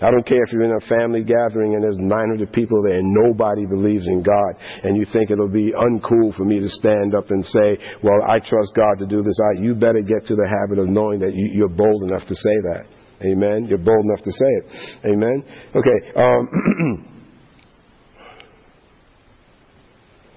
I 0.00 0.12
don't 0.12 0.26
care 0.26 0.44
if 0.44 0.52
you're 0.52 0.62
in 0.62 0.78
a 0.78 0.86
family 0.86 1.24
gathering 1.24 1.74
and 1.74 1.82
there's 1.82 1.98
900 1.98 2.52
people 2.52 2.82
there 2.86 2.98
and 2.98 3.12
nobody 3.26 3.66
believes 3.66 4.06
in 4.06 4.22
God 4.22 4.54
and 4.84 4.96
you 4.96 5.04
think 5.12 5.30
it'll 5.30 5.48
be 5.48 5.72
uncool 5.72 6.36
for 6.36 6.44
me 6.44 6.60
to 6.60 6.68
stand 6.68 7.16
up 7.16 7.30
and 7.30 7.44
say, 7.44 7.78
well, 8.04 8.22
I 8.22 8.38
trust 8.38 8.76
God 8.76 8.98
to 9.00 9.06
do 9.06 9.22
this. 9.22 9.34
I, 9.42 9.60
you 9.60 9.74
better 9.74 10.02
get 10.02 10.24
to 10.28 10.36
the 10.36 10.46
habit 10.46 10.78
of 10.78 10.88
knowing 10.88 11.18
that 11.18 11.34
you, 11.34 11.50
you're 11.52 11.68
bold 11.68 12.04
enough 12.04 12.22
to 12.28 12.34
say 12.34 12.56
that. 12.70 12.86
Amen. 13.22 13.66
You're 13.68 13.78
bold 13.78 14.04
enough 14.04 14.22
to 14.22 14.30
say 14.30 14.46
it. 14.46 14.66
Amen. 15.06 15.42
Okay. 15.74 16.12
Um, 16.14 17.04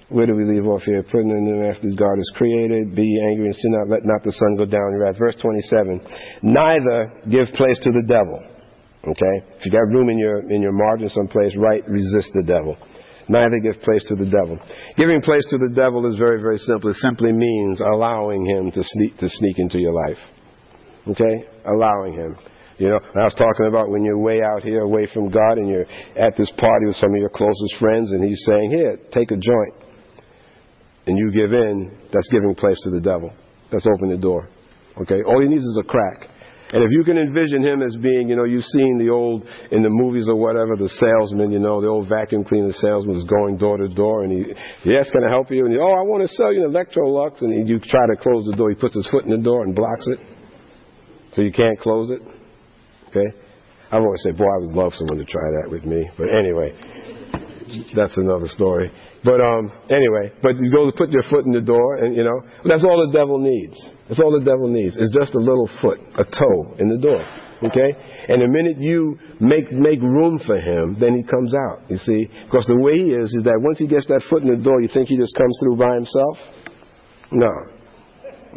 where 0.10 0.26
do 0.26 0.36
we 0.36 0.46
leave 0.46 0.66
off 0.66 0.82
here? 0.82 1.04
Putting 1.04 1.30
in 1.30 1.46
the 1.46 1.70
after 1.70 1.88
God 1.96 2.18
is 2.20 2.32
created, 2.36 2.96
be 2.96 3.22
angry 3.30 3.46
and 3.46 3.56
sin 3.56 3.72
not, 3.72 3.88
let 3.88 4.02
not 4.04 4.24
the 4.24 4.32
sun 4.32 4.56
go 4.58 4.66
down 4.66 4.92
your 4.92 5.06
wrath. 5.06 5.18
Verse 5.18 5.36
27. 5.42 6.02
Neither 6.42 7.14
give 7.30 7.48
place 7.54 7.78
to 7.84 7.92
the 7.92 8.04
devil. 8.08 8.42
Okay? 9.04 9.46
If 9.58 9.66
you 9.66 9.72
got 9.72 9.88
room 9.94 10.10
in 10.10 10.18
your, 10.18 10.52
in 10.52 10.62
your 10.62 10.74
margin 10.74 11.10
someplace, 11.10 11.56
write, 11.58 11.88
resist 11.88 12.32
the 12.34 12.44
devil. 12.44 12.78
Neither 13.30 13.60
give 13.60 13.82
place 13.82 14.04
to 14.10 14.16
the 14.16 14.26
devil. 14.26 14.60
Giving 14.98 15.22
place 15.22 15.46
to 15.50 15.58
the 15.58 15.72
devil 15.74 16.06
is 16.12 16.18
very, 16.18 16.42
very 16.42 16.58
simple. 16.58 16.90
It 16.90 16.98
simply 16.98 17.32
means 17.32 17.80
allowing 17.80 18.46
him 18.46 18.72
to 18.72 18.84
sneak, 18.84 19.18
to 19.20 19.30
sneak 19.30 19.58
into 19.60 19.80
your 19.80 19.94
life. 19.94 20.18
Okay? 21.08 21.48
Allowing 21.66 22.14
him. 22.14 22.38
You 22.82 22.90
know, 22.90 22.98
I 22.98 23.30
was 23.30 23.38
talking 23.38 23.70
about 23.70 23.94
when 23.94 24.04
you're 24.04 24.18
way 24.18 24.42
out 24.42 24.64
here 24.64 24.82
away 24.82 25.06
from 25.14 25.30
God 25.30 25.62
and 25.62 25.70
you're 25.70 25.86
at 26.18 26.34
this 26.36 26.50
party 26.58 26.90
with 26.90 26.96
some 26.96 27.14
of 27.14 27.20
your 27.22 27.30
closest 27.30 27.78
friends 27.78 28.10
and 28.10 28.26
he's 28.26 28.42
saying, 28.50 28.72
Here, 28.72 28.98
take 29.14 29.30
a 29.30 29.38
joint. 29.38 29.76
And 31.06 31.14
you 31.16 31.30
give 31.30 31.54
in, 31.54 31.94
that's 32.12 32.28
giving 32.34 32.56
place 32.56 32.82
to 32.86 32.90
the 32.90 33.00
devil. 33.00 33.30
That's 33.72 33.86
opening 33.86 34.18
the 34.18 34.22
door. 34.22 34.50
Okay? 34.98 35.22
All 35.22 35.40
he 35.44 35.48
needs 35.48 35.62
is 35.62 35.78
a 35.80 35.86
crack. 35.86 36.26
And 36.74 36.82
if 36.82 36.90
you 36.90 37.04
can 37.04 37.20
envision 37.20 37.62
him 37.62 37.84
as 37.84 37.96
being, 38.02 38.28
you 38.30 38.36
know, 38.36 38.46
you've 38.46 38.66
seen 38.66 38.98
the 38.98 39.14
old, 39.14 39.46
in 39.70 39.84
the 39.84 39.90
movies 39.92 40.26
or 40.28 40.38
whatever, 40.38 40.76
the 40.76 40.90
salesman, 40.90 41.52
you 41.52 41.60
know, 41.60 41.82
the 41.82 41.88
old 41.88 42.10
vacuum 42.10 42.44
cleaner 42.44 42.72
salesman 42.72 43.16
is 43.16 43.26
going 43.26 43.58
door 43.58 43.78
to 43.78 43.90
door 43.90 44.24
and 44.24 44.32
he, 44.34 44.54
yes, 44.90 45.06
can 45.12 45.22
I 45.24 45.30
help 45.30 45.52
you? 45.52 45.66
And 45.66 45.74
he, 45.74 45.78
oh, 45.78 45.94
I 45.94 46.02
want 46.02 46.28
to 46.28 46.34
sell 46.34 46.52
you 46.52 46.66
an 46.66 46.74
Electrolux. 46.74 47.42
And 47.42 47.70
you 47.70 47.78
try 47.78 48.08
to 48.10 48.18
close 48.18 48.50
the 48.50 48.58
door. 48.58 48.70
He 48.72 48.76
puts 48.76 48.96
his 48.96 49.08
foot 49.12 49.26
in 49.26 49.30
the 49.30 49.38
door 49.38 49.66
and 49.66 49.76
blocks 49.76 50.08
it. 50.08 50.20
So 51.36 51.44
you 51.44 51.52
can't 51.52 51.80
close 51.80 52.10
it. 52.10 52.41
Okay? 53.12 53.38
I've 53.92 54.02
always 54.02 54.24
said, 54.24 54.38
boy, 54.38 54.48
I 54.48 54.58
would 54.64 54.76
love 54.76 54.94
someone 54.96 55.18
to 55.20 55.26
try 55.26 55.44
that 55.62 55.70
with 55.70 55.84
me. 55.84 56.10
But 56.18 56.32
anyway, 56.32 56.72
that's 57.94 58.16
another 58.18 58.48
story. 58.48 58.92
But 59.24 59.42
um, 59.42 59.72
anyway, 59.92 60.32
but 60.42 60.58
you 60.58 60.72
go 60.72 60.90
to 60.90 60.96
put 60.96 61.12
your 61.12 61.24
foot 61.30 61.46
in 61.46 61.52
the 61.52 61.62
door, 61.62 61.98
and 61.98 62.16
you 62.16 62.24
know 62.24 62.42
that's 62.66 62.84
all 62.84 63.06
the 63.06 63.14
devil 63.14 63.38
needs. 63.38 63.78
That's 64.08 64.20
all 64.20 64.32
the 64.32 64.44
devil 64.44 64.72
needs. 64.72 64.98
It's 64.98 65.14
just 65.16 65.36
a 65.36 65.40
little 65.40 65.70
foot, 65.82 66.00
a 66.16 66.24
toe 66.24 66.76
in 66.80 66.90
the 66.90 66.98
door. 66.98 67.22
Okay, 67.62 67.94
and 68.28 68.42
the 68.42 68.50
minute 68.50 68.82
you 68.82 69.20
make 69.40 69.72
make 69.72 70.02
room 70.02 70.42
for 70.48 70.58
him, 70.58 70.98
then 71.00 71.16
he 71.16 71.24
comes 71.24 71.54
out. 71.54 71.86
You 71.90 71.98
see, 71.98 72.26
because 72.46 72.66
the 72.66 72.80
way 72.80 72.98
he 72.98 73.14
is 73.14 73.30
is 73.38 73.44
that 73.44 73.62
once 73.62 73.78
he 73.78 73.86
gets 73.86 74.08
that 74.08 74.24
foot 74.30 74.42
in 74.42 74.50
the 74.50 74.64
door, 74.64 74.82
you 74.82 74.90
think 74.92 75.10
he 75.10 75.18
just 75.18 75.36
comes 75.38 75.54
through 75.62 75.78
by 75.78 75.94
himself? 75.94 76.38
No, 77.30 77.54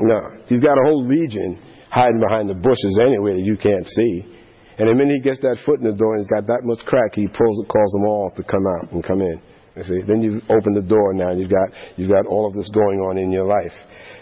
no. 0.01 0.21
He's 0.47 0.63
got 0.63 0.79
a 0.81 0.85
whole 0.89 1.05
legion 1.05 1.61
hiding 1.91 2.19
behind 2.25 2.49
the 2.49 2.55
bushes 2.57 2.99
anyway 3.05 3.37
that 3.37 3.45
you 3.45 3.59
can't 3.61 3.87
see. 3.87 4.34
And 4.79 4.89
the 4.91 4.95
minute 4.95 5.23
he 5.23 5.23
gets 5.23 5.41
that 5.41 5.59
foot 5.65 5.79
in 5.79 5.87
the 5.87 5.95
door 5.95 6.17
and 6.17 6.25
he's 6.25 6.33
got 6.33 6.47
that 6.47 6.67
much 6.67 6.83
crack, 6.87 7.15
he 7.15 7.29
pulls, 7.29 7.63
calls 7.71 7.93
them 7.93 8.05
all 8.05 8.33
to 8.35 8.43
come 8.43 8.67
out 8.67 8.91
and 8.91 9.05
come 9.05 9.21
in. 9.23 9.39
You 9.77 9.83
see, 9.83 10.01
then 10.07 10.23
you've 10.23 10.43
opened 10.51 10.77
the 10.77 10.87
door 10.87 11.15
now. 11.15 11.33
You've 11.33 11.51
got, 11.51 11.71
you've 11.97 12.11
got 12.11 12.27
all 12.27 12.47
of 12.47 12.55
this 12.55 12.69
going 12.71 12.99
on 13.03 13.19
in 13.19 13.31
your 13.31 13.45
life. 13.45 13.75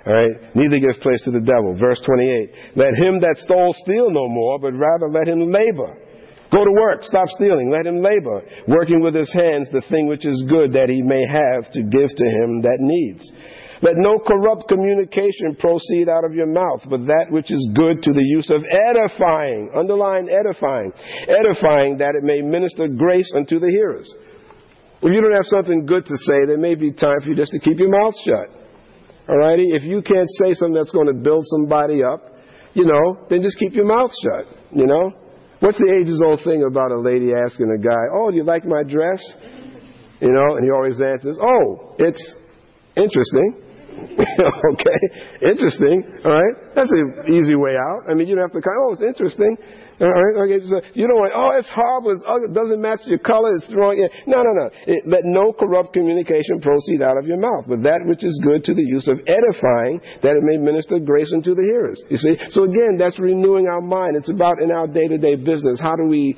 All 0.06 0.12
right? 0.12 0.56
Neither 0.56 0.80
give 0.80 1.00
place 1.00 1.22
to 1.24 1.30
the 1.30 1.44
devil. 1.44 1.76
Verse 1.76 2.00
28. 2.04 2.76
Let 2.76 2.92
him 2.96 3.20
that 3.20 3.36
stole 3.44 3.74
steal 3.84 4.10
no 4.10 4.28
more, 4.28 4.58
but 4.58 4.72
rather 4.72 5.08
let 5.08 5.28
him 5.28 5.52
labor. 5.52 5.96
Go 6.52 6.64
to 6.64 6.72
work. 6.72 7.04
Stop 7.04 7.28
stealing. 7.36 7.70
Let 7.70 7.86
him 7.86 8.00
labor, 8.00 8.44
working 8.68 9.00
with 9.00 9.14
his 9.14 9.32
hands 9.32 9.68
the 9.72 9.82
thing 9.88 10.06
which 10.06 10.26
is 10.26 10.44
good 10.48 10.72
that 10.72 10.88
he 10.88 11.00
may 11.00 11.24
have 11.24 11.70
to 11.72 11.80
give 11.80 12.12
to 12.12 12.26
him 12.28 12.60
that 12.60 12.76
needs. 12.80 13.24
Let 13.82 13.98
no 13.98 14.22
corrupt 14.22 14.68
communication 14.68 15.58
proceed 15.58 16.08
out 16.08 16.24
of 16.24 16.34
your 16.34 16.46
mouth, 16.46 16.86
but 16.88 17.02
that 17.10 17.26
which 17.30 17.50
is 17.50 17.58
good 17.74 18.00
to 18.02 18.12
the 18.12 18.22
use 18.22 18.48
of 18.48 18.62
edifying. 18.62 19.74
Underline 19.74 20.30
edifying. 20.30 20.92
Edifying 21.26 21.98
that 21.98 22.14
it 22.14 22.22
may 22.22 22.42
minister 22.42 22.86
grace 22.86 23.28
unto 23.34 23.58
the 23.58 23.66
hearers. 23.66 24.06
If 25.02 25.10
you 25.10 25.20
don't 25.20 25.34
have 25.34 25.50
something 25.50 25.84
good 25.84 26.06
to 26.06 26.16
say, 26.16 26.46
there 26.46 26.62
may 26.62 26.76
be 26.76 26.92
time 26.92 27.18
for 27.22 27.30
you 27.30 27.34
just 27.34 27.50
to 27.50 27.58
keep 27.58 27.80
your 27.80 27.90
mouth 27.90 28.14
shut. 28.22 28.54
Alrighty? 29.26 29.74
If 29.74 29.82
you 29.82 30.00
can't 30.00 30.30
say 30.38 30.54
something 30.54 30.74
that's 30.74 30.92
going 30.92 31.08
to 31.08 31.18
build 31.18 31.44
somebody 31.50 32.04
up, 32.04 32.22
you 32.74 32.86
know, 32.86 33.26
then 33.28 33.42
just 33.42 33.58
keep 33.58 33.74
your 33.74 33.86
mouth 33.86 34.12
shut. 34.22 34.46
You 34.70 34.86
know? 34.86 35.10
What's 35.58 35.78
the 35.78 35.90
ages 35.98 36.22
old 36.24 36.40
thing 36.44 36.62
about 36.62 36.92
a 36.92 37.00
lady 37.00 37.34
asking 37.34 37.66
a 37.66 37.82
guy, 37.82 38.14
Oh, 38.14 38.30
do 38.30 38.36
you 38.36 38.44
like 38.44 38.64
my 38.64 38.82
dress? 38.86 39.18
You 40.20 40.30
know, 40.30 40.54
and 40.54 40.62
he 40.62 40.70
always 40.70 41.00
answers, 41.02 41.36
Oh, 41.42 41.96
it's 41.98 42.22
interesting. 42.94 43.71
okay? 44.72 45.00
Interesting. 45.42 46.04
Alright? 46.24 46.74
That's 46.74 46.90
an 46.90 47.32
easy 47.32 47.54
way 47.54 47.76
out. 47.76 48.08
I 48.08 48.14
mean, 48.14 48.28
you 48.28 48.34
don't 48.34 48.44
have 48.44 48.56
to 48.56 48.62
kind 48.62 48.76
of, 48.78 48.82
oh, 48.86 48.92
it's 48.94 49.02
interesting. 49.02 49.56
All 50.00 50.08
right, 50.08 50.34
okay, 50.48 50.58
so 50.66 50.80
you 50.98 51.06
don't 51.06 51.20
want, 51.20 51.30
oh, 51.30 51.54
it's 51.54 51.68
horrible, 51.70 52.16
ugly, 52.26 52.26
oh, 52.26 52.50
it 52.50 52.54
doesn't 52.56 52.80
match 52.80 53.06
your 53.06 53.20
color, 53.20 53.54
it's 53.54 53.70
wrong. 53.70 53.94
Yeah. 53.94 54.08
No, 54.26 54.42
no, 54.42 54.50
no. 54.50 54.66
It, 54.88 55.06
let 55.06 55.22
no 55.22 55.52
corrupt 55.52 55.92
communication 55.92 56.58
proceed 56.58 57.02
out 57.04 57.18
of 57.20 57.26
your 57.28 57.38
mouth, 57.38 57.68
but 57.68 57.84
that 57.84 58.02
which 58.08 58.24
is 58.24 58.34
good 58.42 58.64
to 58.66 58.74
the 58.74 58.82
use 58.82 59.06
of 59.06 59.20
edifying, 59.30 60.00
that 60.24 60.34
it 60.34 60.42
may 60.42 60.56
minister 60.56 60.98
grace 60.98 61.30
unto 61.30 61.54
the 61.54 61.62
hearers. 61.62 62.02
You 62.08 62.16
see? 62.16 62.34
So 62.50 62.64
again, 62.64 62.96
that's 62.98 63.20
renewing 63.20 63.68
our 63.68 63.80
mind. 63.84 64.16
It's 64.16 64.30
about 64.32 64.58
in 64.58 64.72
our 64.72 64.88
day 64.88 65.06
to 65.06 65.18
day 65.18 65.36
business, 65.36 65.78
how 65.78 65.94
do 65.94 66.08
we 66.08 66.34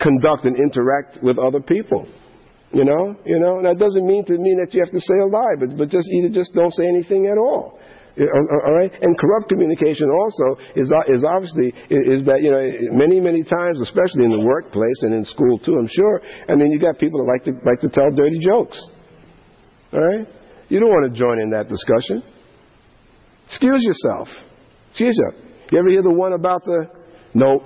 conduct 0.00 0.46
and 0.46 0.56
interact 0.56 1.20
with 1.22 1.38
other 1.38 1.60
people? 1.60 2.08
You 2.72 2.84
know, 2.84 3.14
you 3.26 3.38
know, 3.38 3.62
that 3.62 3.76
doesn't 3.78 4.06
mean 4.06 4.24
to 4.24 4.32
mean 4.32 4.56
that 4.64 4.72
you 4.72 4.80
have 4.80 4.92
to 4.92 5.00
say 5.00 5.18
a 5.20 5.28
lie, 5.28 5.56
but, 5.60 5.76
but 5.76 5.88
just 5.90 6.08
either 6.08 6.32
just 6.32 6.54
don't 6.54 6.72
say 6.72 6.88
anything 6.88 7.28
at 7.28 7.36
all. 7.36 7.78
All 8.16 8.76
right, 8.76 8.92
and 9.00 9.16
corrupt 9.18 9.48
communication 9.48 10.08
also 10.08 10.60
is 10.76 10.92
is 11.08 11.24
obviously 11.24 11.72
is 11.88 12.24
that 12.28 12.40
you 12.42 12.50
know 12.52 12.96
many 12.96 13.20
many 13.20 13.42
times, 13.42 13.80
especially 13.80 14.24
in 14.24 14.32
the 14.32 14.44
workplace 14.44 15.00
and 15.00 15.14
in 15.14 15.24
school 15.24 15.58
too. 15.58 15.76
I'm 15.76 15.88
sure. 15.88 16.20
I 16.48 16.54
mean, 16.54 16.72
you 16.72 16.78
got 16.78 16.98
people 16.98 17.24
that 17.24 17.28
like 17.32 17.44
to 17.44 17.52
like 17.64 17.80
to 17.80 17.88
tell 17.88 18.10
dirty 18.10 18.38
jokes. 18.40 18.78
All 19.94 20.00
right, 20.00 20.28
you 20.68 20.78
don't 20.78 20.90
want 20.90 21.12
to 21.12 21.18
join 21.18 21.40
in 21.40 21.50
that 21.50 21.68
discussion. 21.68 22.22
Excuse 23.46 23.80
yourself. 23.80 24.28
Excuse 24.90 25.16
yourself. 25.16 25.44
You 25.70 25.78
ever 25.78 25.88
hear 25.88 26.02
the 26.02 26.12
one 26.12 26.34
about 26.34 26.64
the 26.64 26.90
nope, 27.32 27.62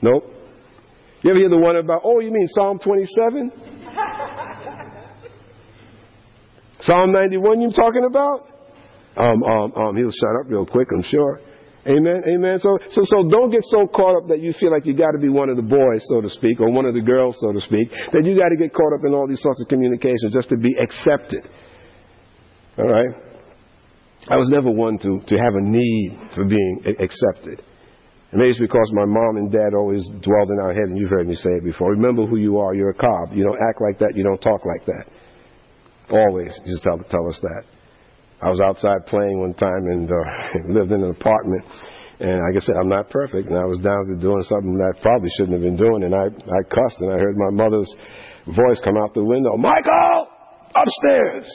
nope. 0.00 0.33
You 1.24 1.30
ever 1.30 1.40
hear 1.40 1.48
the 1.48 1.56
one 1.56 1.76
about 1.76 2.02
oh 2.04 2.20
you 2.20 2.30
mean 2.30 2.46
Psalm 2.48 2.78
27? 2.78 3.50
Psalm 6.80 7.12
91 7.12 7.62
you're 7.62 7.72
talking 7.72 8.04
about? 8.04 8.50
um, 9.16 9.42
um, 9.42 9.72
um, 9.72 9.96
he'll 9.96 10.10
shut 10.10 10.36
up 10.40 10.50
real 10.50 10.66
quick, 10.66 10.88
I'm 10.92 11.02
sure. 11.02 11.40
Amen, 11.86 12.22
amen. 12.26 12.58
So, 12.58 12.76
so, 12.90 13.02
so 13.04 13.28
don't 13.28 13.50
get 13.50 13.62
so 13.64 13.86
caught 13.86 14.22
up 14.22 14.28
that 14.28 14.40
you 14.40 14.52
feel 14.58 14.70
like 14.70 14.84
you 14.84 14.94
got 14.94 15.12
to 15.12 15.18
be 15.18 15.30
one 15.30 15.48
of 15.48 15.56
the 15.56 15.62
boys, 15.62 16.02
so 16.08 16.20
to 16.20 16.28
speak, 16.28 16.60
or 16.60 16.70
one 16.70 16.84
of 16.84 16.94
the 16.94 17.00
girls, 17.00 17.38
so 17.40 17.52
to 17.52 17.60
speak, 17.60 17.88
that 18.12 18.24
you 18.24 18.36
got 18.36 18.48
to 18.48 18.56
get 18.58 18.74
caught 18.74 18.92
up 18.92 19.00
in 19.06 19.14
all 19.14 19.26
these 19.26 19.40
sorts 19.40 19.62
of 19.62 19.68
communications 19.68 20.32
just 20.32 20.50
to 20.50 20.56
be 20.56 20.76
accepted. 20.78 21.48
All 22.76 22.84
right. 22.84 23.14
I 24.28 24.36
was 24.36 24.48
never 24.50 24.70
one 24.70 24.98
to 24.98 25.20
to 25.20 25.36
have 25.36 25.54
a 25.54 25.60
need 25.60 26.18
for 26.34 26.44
being 26.44 26.82
accepted. 26.98 27.62
And 28.34 28.42
maybe 28.42 28.50
it's 28.50 28.58
because 28.58 28.90
my 28.90 29.06
mom 29.06 29.38
and 29.38 29.46
dad 29.46 29.78
always 29.78 30.02
dwelled 30.18 30.50
in 30.50 30.58
our 30.58 30.74
heads, 30.74 30.90
and 30.90 30.98
you've 30.98 31.14
heard 31.14 31.28
me 31.28 31.36
say 31.36 31.54
it 31.54 31.62
before. 31.62 31.92
Remember 31.94 32.26
who 32.26 32.34
you 32.34 32.58
are. 32.58 32.74
You're 32.74 32.90
a 32.90 32.98
cob. 32.98 33.30
You 33.30 33.44
don't 33.44 33.62
act 33.62 33.78
like 33.78 34.00
that. 34.00 34.18
You 34.18 34.24
don't 34.24 34.42
talk 34.42 34.66
like 34.66 34.84
that. 34.86 35.06
Always, 36.10 36.50
just 36.66 36.82
tell 36.82 36.98
tell 36.98 37.28
us 37.30 37.38
that. 37.46 37.62
I 38.42 38.50
was 38.50 38.58
outside 38.60 39.06
playing 39.06 39.38
one 39.38 39.54
time 39.54 39.86
and 39.86 40.10
uh, 40.10 40.58
lived 40.74 40.90
in 40.90 41.04
an 41.04 41.10
apartment. 41.14 41.62
And 42.18 42.42
like 42.42 42.58
I 42.58 42.66
said, 42.66 42.74
I'm 42.74 42.88
not 42.88 43.08
perfect, 43.08 43.46
and 43.46 43.56
I 43.56 43.70
was 43.70 43.78
down 43.78 44.02
to 44.10 44.18
doing 44.18 44.42
something 44.42 44.78
that 44.82 44.98
I 44.98 45.00
probably 45.00 45.30
shouldn't 45.38 45.54
have 45.54 45.62
been 45.62 45.78
doing, 45.78 46.02
and 46.02 46.14
I, 46.14 46.26
I 46.26 46.60
cussed, 46.66 47.06
and 47.06 47.14
I 47.14 47.18
heard 47.22 47.38
my 47.38 47.54
mother's 47.54 47.90
voice 48.50 48.82
come 48.82 48.98
out 48.98 49.14
the 49.14 49.22
window, 49.22 49.54
Michael, 49.56 50.26
upstairs. 50.74 51.46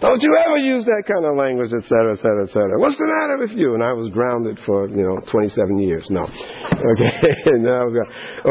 Don't 0.00 0.20
you 0.20 0.36
ever 0.46 0.58
use 0.58 0.84
that 0.84 1.04
kind 1.06 1.24
of 1.24 1.36
language, 1.36 1.70
et 1.72 1.84
cetera, 1.84 2.12
et 2.12 2.18
cetera, 2.18 2.44
et 2.44 2.50
cetera. 2.50 2.78
What's 2.78 2.98
the 2.98 3.06
matter 3.06 3.38
with 3.38 3.56
you? 3.56 3.74
And 3.74 3.82
I 3.82 3.92
was 3.92 4.10
grounded 4.10 4.58
for, 4.66 4.88
you 4.88 5.02
know, 5.02 5.20
27 5.30 5.78
years. 5.78 6.06
No. 6.10 6.26
Okay. 6.74 7.40
no, 7.64 7.86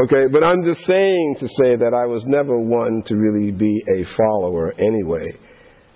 okay. 0.06 0.26
But 0.32 0.44
I'm 0.44 0.64
just 0.64 0.80
saying 0.86 1.36
to 1.39 1.48
say 1.62 1.76
that 1.76 1.94
I 1.94 2.08
was 2.08 2.24
never 2.26 2.58
one 2.58 3.04
to 3.06 3.16
really 3.16 3.52
be 3.52 3.84
a 3.94 4.06
follower 4.18 4.74
anyway. 4.80 5.38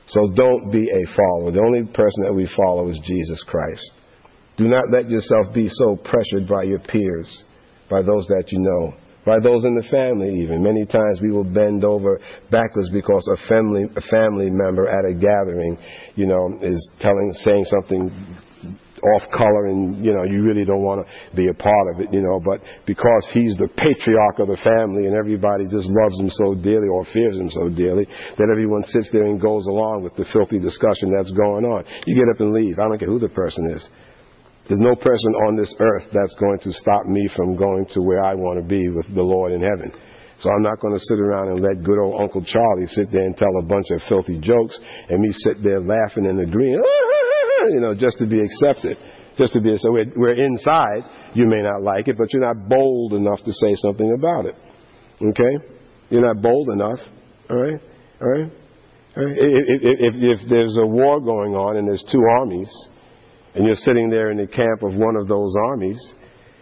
So 0.07 0.27
don't 0.35 0.71
be 0.71 0.83
a 0.83 1.15
follower. 1.15 1.51
The 1.51 1.61
only 1.61 1.83
person 1.91 2.23
that 2.25 2.33
we 2.33 2.47
follow 2.55 2.89
is 2.89 2.99
Jesus 3.05 3.43
Christ. 3.47 3.91
Do 4.57 4.67
not 4.67 4.85
let 4.91 5.09
yourself 5.09 5.53
be 5.53 5.67
so 5.67 5.95
pressured 5.95 6.47
by 6.47 6.63
your 6.63 6.79
peers, 6.79 7.43
by 7.89 8.03
those 8.03 8.27
that 8.27 8.51
you 8.51 8.59
know, 8.59 8.93
by 9.27 9.43
those 9.43 9.65
in 9.65 9.75
the 9.75 9.83
family 9.91 10.39
even. 10.39 10.63
Many 10.63 10.87
times 10.87 11.19
we 11.21 11.35
will 11.35 11.43
bend 11.43 11.83
over 11.83 12.17
backwards 12.49 12.89
because 12.95 13.27
a 13.27 13.35
family, 13.51 13.83
a 13.83 14.01
family 14.07 14.47
member 14.49 14.87
at 14.87 15.03
a 15.03 15.13
gathering, 15.13 15.77
you 16.15 16.25
know, 16.25 16.57
is 16.63 16.79
telling, 17.01 17.35
saying 17.43 17.65
something 17.67 18.07
off 19.13 19.29
color 19.29 19.67
and 19.67 20.03
you 20.03 20.11
know 20.11 20.23
you 20.23 20.41
really 20.41 20.65
don't 20.65 20.81
want 20.81 20.97
to 20.97 21.35
be 21.35 21.45
a 21.49 21.53
part 21.53 21.93
of 21.93 22.01
it 22.01 22.09
you 22.11 22.19
know 22.19 22.41
but 22.41 22.57
because 22.87 23.29
he's 23.29 23.53
the 23.61 23.69
patriarch 23.77 24.41
of 24.41 24.49
the 24.49 24.57
family 24.57 25.05
and 25.05 25.13
everybody 25.13 25.69
just 25.69 25.85
loves 25.85 26.17
him 26.17 26.25
so 26.41 26.55
dearly 26.57 26.89
or 26.89 27.05
fears 27.13 27.37
him 27.37 27.45
so 27.51 27.69
dearly 27.69 28.09
that 28.41 28.49
everyone 28.49 28.81
sits 28.89 29.07
there 29.13 29.29
and 29.29 29.39
goes 29.39 29.67
along 29.69 30.01
with 30.01 30.15
the 30.15 30.25
filthy 30.33 30.57
discussion 30.57 31.13
that's 31.13 31.29
going 31.37 31.61
on. 31.61 31.85
You 32.07 32.17
get 32.17 32.33
up 32.33 32.41
and 32.41 32.49
leave. 32.57 32.79
I 32.81 32.89
don't 32.89 32.97
care 32.97 33.07
who 33.07 33.21
the 33.21 33.29
person 33.29 33.69
is 33.69 33.87
there's 34.67 34.83
no 34.83 34.95
person 34.95 35.31
on 35.47 35.55
this 35.55 35.73
earth 35.79 36.03
that's 36.11 36.35
going 36.35 36.59
to 36.59 36.71
stop 36.73 37.05
me 37.05 37.27
from 37.35 37.55
going 37.55 37.85
to 37.93 38.01
where 38.01 38.23
I 38.23 38.35
want 38.35 38.59
to 38.59 38.65
be 38.67 38.89
with 38.89 39.07
the 39.15 39.23
Lord 39.23 39.53
in 39.53 39.61
heaven. 39.61 39.91
So 40.39 40.51
I'm 40.51 40.61
not 40.61 40.79
going 40.79 40.93
to 40.93 40.99
sit 40.99 41.19
around 41.19 41.49
and 41.49 41.61
let 41.61 41.83
good 41.83 41.97
old 41.97 42.21
Uncle 42.21 42.43
Charlie 42.43 42.85
sit 42.87 43.07
there 43.11 43.25
and 43.25 43.35
tell 43.35 43.51
a 43.59 43.65
bunch 43.65 43.87
of 43.91 44.01
filthy 44.07 44.39
jokes 44.39 44.77
and 45.09 45.21
me 45.21 45.31
sit 45.31 45.63
there 45.63 45.79
laughing 45.79 46.27
and 46.27 46.39
agreeing, 46.41 46.83
you 47.69 47.79
know, 47.79 47.95
just 47.95 48.19
to 48.19 48.27
be 48.27 48.39
accepted. 48.39 48.97
Just 49.37 49.53
to 49.53 49.61
be, 49.61 49.75
so 49.77 49.91
we're, 49.91 50.11
we're 50.15 50.45
inside. 50.45 51.01
You 51.33 51.45
may 51.45 51.61
not 51.61 51.81
like 51.81 52.07
it, 52.07 52.17
but 52.17 52.33
you're 52.33 52.41
not 52.41 52.67
bold 52.67 53.13
enough 53.13 53.39
to 53.45 53.53
say 53.53 53.73
something 53.75 54.13
about 54.13 54.45
it. 54.45 54.55
Okay? 55.21 55.65
You're 56.09 56.25
not 56.25 56.41
bold 56.41 56.69
enough. 56.69 56.99
All 57.49 57.57
right? 57.57 57.79
All 58.21 58.27
right? 58.27 58.51
All 59.15 59.25
right? 59.25 59.37
If, 59.37 59.81
if, 59.81 59.97
if, 59.99 60.41
if 60.41 60.49
there's 60.49 60.75
a 60.77 60.85
war 60.85 61.19
going 61.19 61.53
on 61.53 61.77
and 61.77 61.87
there's 61.87 62.03
two 62.11 62.21
armies, 62.39 62.69
and 63.57 63.65
you're 63.65 63.75
sitting 63.75 64.07
there 64.11 64.29
in 64.29 64.37
the 64.37 64.45
camp 64.45 64.83
of 64.83 64.93
one 64.93 65.15
of 65.15 65.27
those 65.27 65.51
armies, 65.65 65.97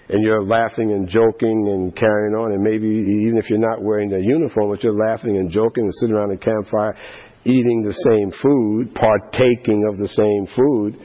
and 0.08 0.24
you're 0.24 0.42
laughing 0.42 0.94
and 0.94 1.10
joking 1.10 1.68
and 1.68 1.94
carrying 1.94 2.36
on, 2.36 2.54
and 2.54 2.64
maybe 2.64 2.88
even 2.88 3.36
if 3.38 3.50
you're 3.50 3.60
not 3.60 3.84
wearing 3.84 4.10
the 4.10 4.22
uniform, 4.22 4.72
but 4.72 4.82
you're 4.82 4.96
laughing 4.96 5.36
and 5.36 5.52
joking 5.52 5.84
and 5.84 5.94
sitting 6.00 6.16
around 6.16 6.30
the 6.30 6.38
campfire, 6.38 6.96
eating 7.44 7.84
the 7.84 7.92
same 7.92 8.32
food, 8.40 8.96
partaking 8.96 9.84
of 9.92 10.00
the 10.00 10.08
same 10.08 10.48
food, 10.56 10.96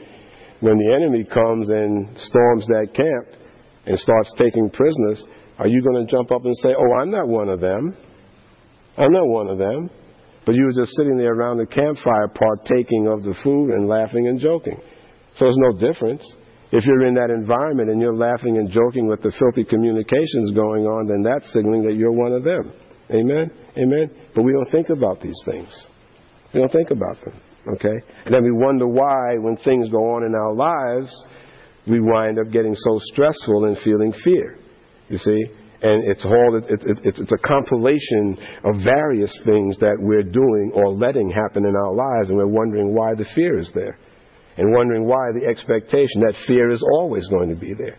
when 0.61 0.77
the 0.77 0.93
enemy 0.95 1.25
comes 1.25 1.69
and 1.69 2.07
storms 2.17 2.65
that 2.67 2.93
camp 2.95 3.41
and 3.85 3.99
starts 3.99 4.31
taking 4.37 4.69
prisoners, 4.69 5.21
are 5.57 5.67
you 5.67 5.83
going 5.83 6.07
to 6.07 6.09
jump 6.09 6.31
up 6.31 6.45
and 6.45 6.55
say, 6.63 6.69
Oh, 6.69 7.01
I'm 7.01 7.09
not 7.09 7.27
one 7.27 7.49
of 7.49 7.59
them? 7.59 7.97
I'm 8.95 9.11
not 9.11 9.27
one 9.27 9.49
of 9.49 9.57
them. 9.57 9.89
But 10.45 10.55
you 10.55 10.63
were 10.63 10.73
just 10.73 10.95
sitting 10.95 11.17
there 11.17 11.33
around 11.33 11.57
the 11.57 11.65
campfire 11.65 12.29
partaking 12.29 13.07
of 13.11 13.23
the 13.23 13.35
food 13.43 13.71
and 13.71 13.89
laughing 13.89 14.27
and 14.27 14.39
joking. 14.39 14.79
So 15.35 15.45
there's 15.45 15.57
no 15.57 15.73
difference. 15.73 16.23
If 16.71 16.85
you're 16.85 17.05
in 17.05 17.15
that 17.15 17.29
environment 17.29 17.89
and 17.89 18.01
you're 18.01 18.15
laughing 18.15 18.57
and 18.57 18.69
joking 18.69 19.07
with 19.07 19.21
the 19.21 19.31
filthy 19.37 19.63
communications 19.63 20.51
going 20.55 20.85
on, 20.85 21.07
then 21.07 21.21
that's 21.21 21.51
signaling 21.51 21.83
that 21.83 21.95
you're 21.95 22.13
one 22.13 22.31
of 22.31 22.43
them. 22.43 22.71
Amen? 23.11 23.51
Amen? 23.77 24.09
But 24.33 24.43
we 24.43 24.53
don't 24.53 24.71
think 24.71 24.89
about 24.89 25.21
these 25.21 25.35
things. 25.45 25.67
We 26.53 26.61
don't 26.61 26.71
think 26.71 26.91
about 26.91 27.19
them. 27.25 27.39
Okay? 27.75 27.97
And 28.25 28.33
then 28.33 28.43
we 28.43 28.51
wonder 28.51 28.87
why, 28.87 29.35
when 29.39 29.57
things 29.57 29.89
go 29.89 30.15
on 30.15 30.23
in 30.23 30.33
our 30.33 30.53
lives, 30.53 31.11
we 31.87 31.99
wind 31.99 32.39
up 32.39 32.51
getting 32.53 32.73
so 32.73 32.99
stressful 33.11 33.65
and 33.65 33.77
feeling 33.83 34.13
fear. 34.23 34.57
You 35.09 35.17
see? 35.17 35.39
And 35.81 36.07
it's 36.09 36.23
all 36.23 36.55
it, 36.55 36.63
it, 36.69 36.99
it, 37.03 37.15
it's 37.19 37.31
a 37.33 37.47
compilation 37.47 38.37
of 38.63 38.75
various 38.83 39.33
things 39.43 39.77
that 39.79 39.97
we're 39.99 40.23
doing 40.23 40.71
or 40.73 40.93
letting 40.93 41.29
happen 41.29 41.65
in 41.65 41.75
our 41.75 41.93
lives, 41.93 42.29
and 42.29 42.37
we're 42.37 42.47
wondering 42.47 42.95
why 42.95 43.13
the 43.15 43.25
fear 43.35 43.59
is 43.59 43.71
there 43.73 43.97
and 44.61 44.71
wondering 44.75 45.07
why 45.07 45.33
the 45.33 45.49
expectation 45.49 46.21
that 46.21 46.35
fear 46.45 46.69
is 46.69 46.85
always 46.93 47.25
going 47.29 47.49
to 47.49 47.55
be 47.55 47.73
there. 47.73 47.97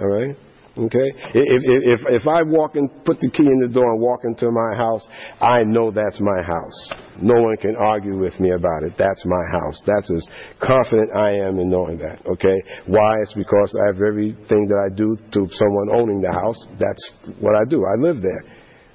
All 0.00 0.08
right? 0.08 0.34
Okay? 0.72 1.08
If, 1.34 2.00
if, 2.00 2.22
if 2.22 2.26
I 2.26 2.40
walk 2.42 2.76
and 2.76 2.88
put 3.04 3.20
the 3.20 3.28
key 3.28 3.44
in 3.44 3.60
the 3.60 3.68
door 3.68 3.92
and 3.92 4.00
walk 4.00 4.20
into 4.24 4.50
my 4.50 4.74
house, 4.74 5.06
I 5.38 5.64
know 5.64 5.90
that's 5.90 6.18
my 6.18 6.40
house. 6.40 6.92
No 7.20 7.42
one 7.42 7.58
can 7.58 7.76
argue 7.76 8.18
with 8.18 8.40
me 8.40 8.52
about 8.52 8.84
it. 8.84 8.94
That's 8.96 9.22
my 9.26 9.44
house. 9.52 9.78
That's 9.84 10.10
as 10.10 10.26
confident 10.64 11.12
I 11.14 11.32
am 11.44 11.60
in 11.60 11.68
knowing 11.68 11.98
that. 11.98 12.24
Okay? 12.24 12.56
Why? 12.86 13.20
It's 13.20 13.34
because 13.34 13.76
I 13.84 13.92
have 13.92 14.00
everything 14.00 14.64
that 14.72 14.80
I 14.80 14.96
do 14.96 15.12
to 15.12 15.40
someone 15.52 15.92
owning 15.92 16.22
the 16.22 16.32
house. 16.32 16.56
That's 16.80 17.04
what 17.38 17.52
I 17.54 17.68
do. 17.68 17.84
I 17.84 18.00
live 18.00 18.22
there. 18.22 18.42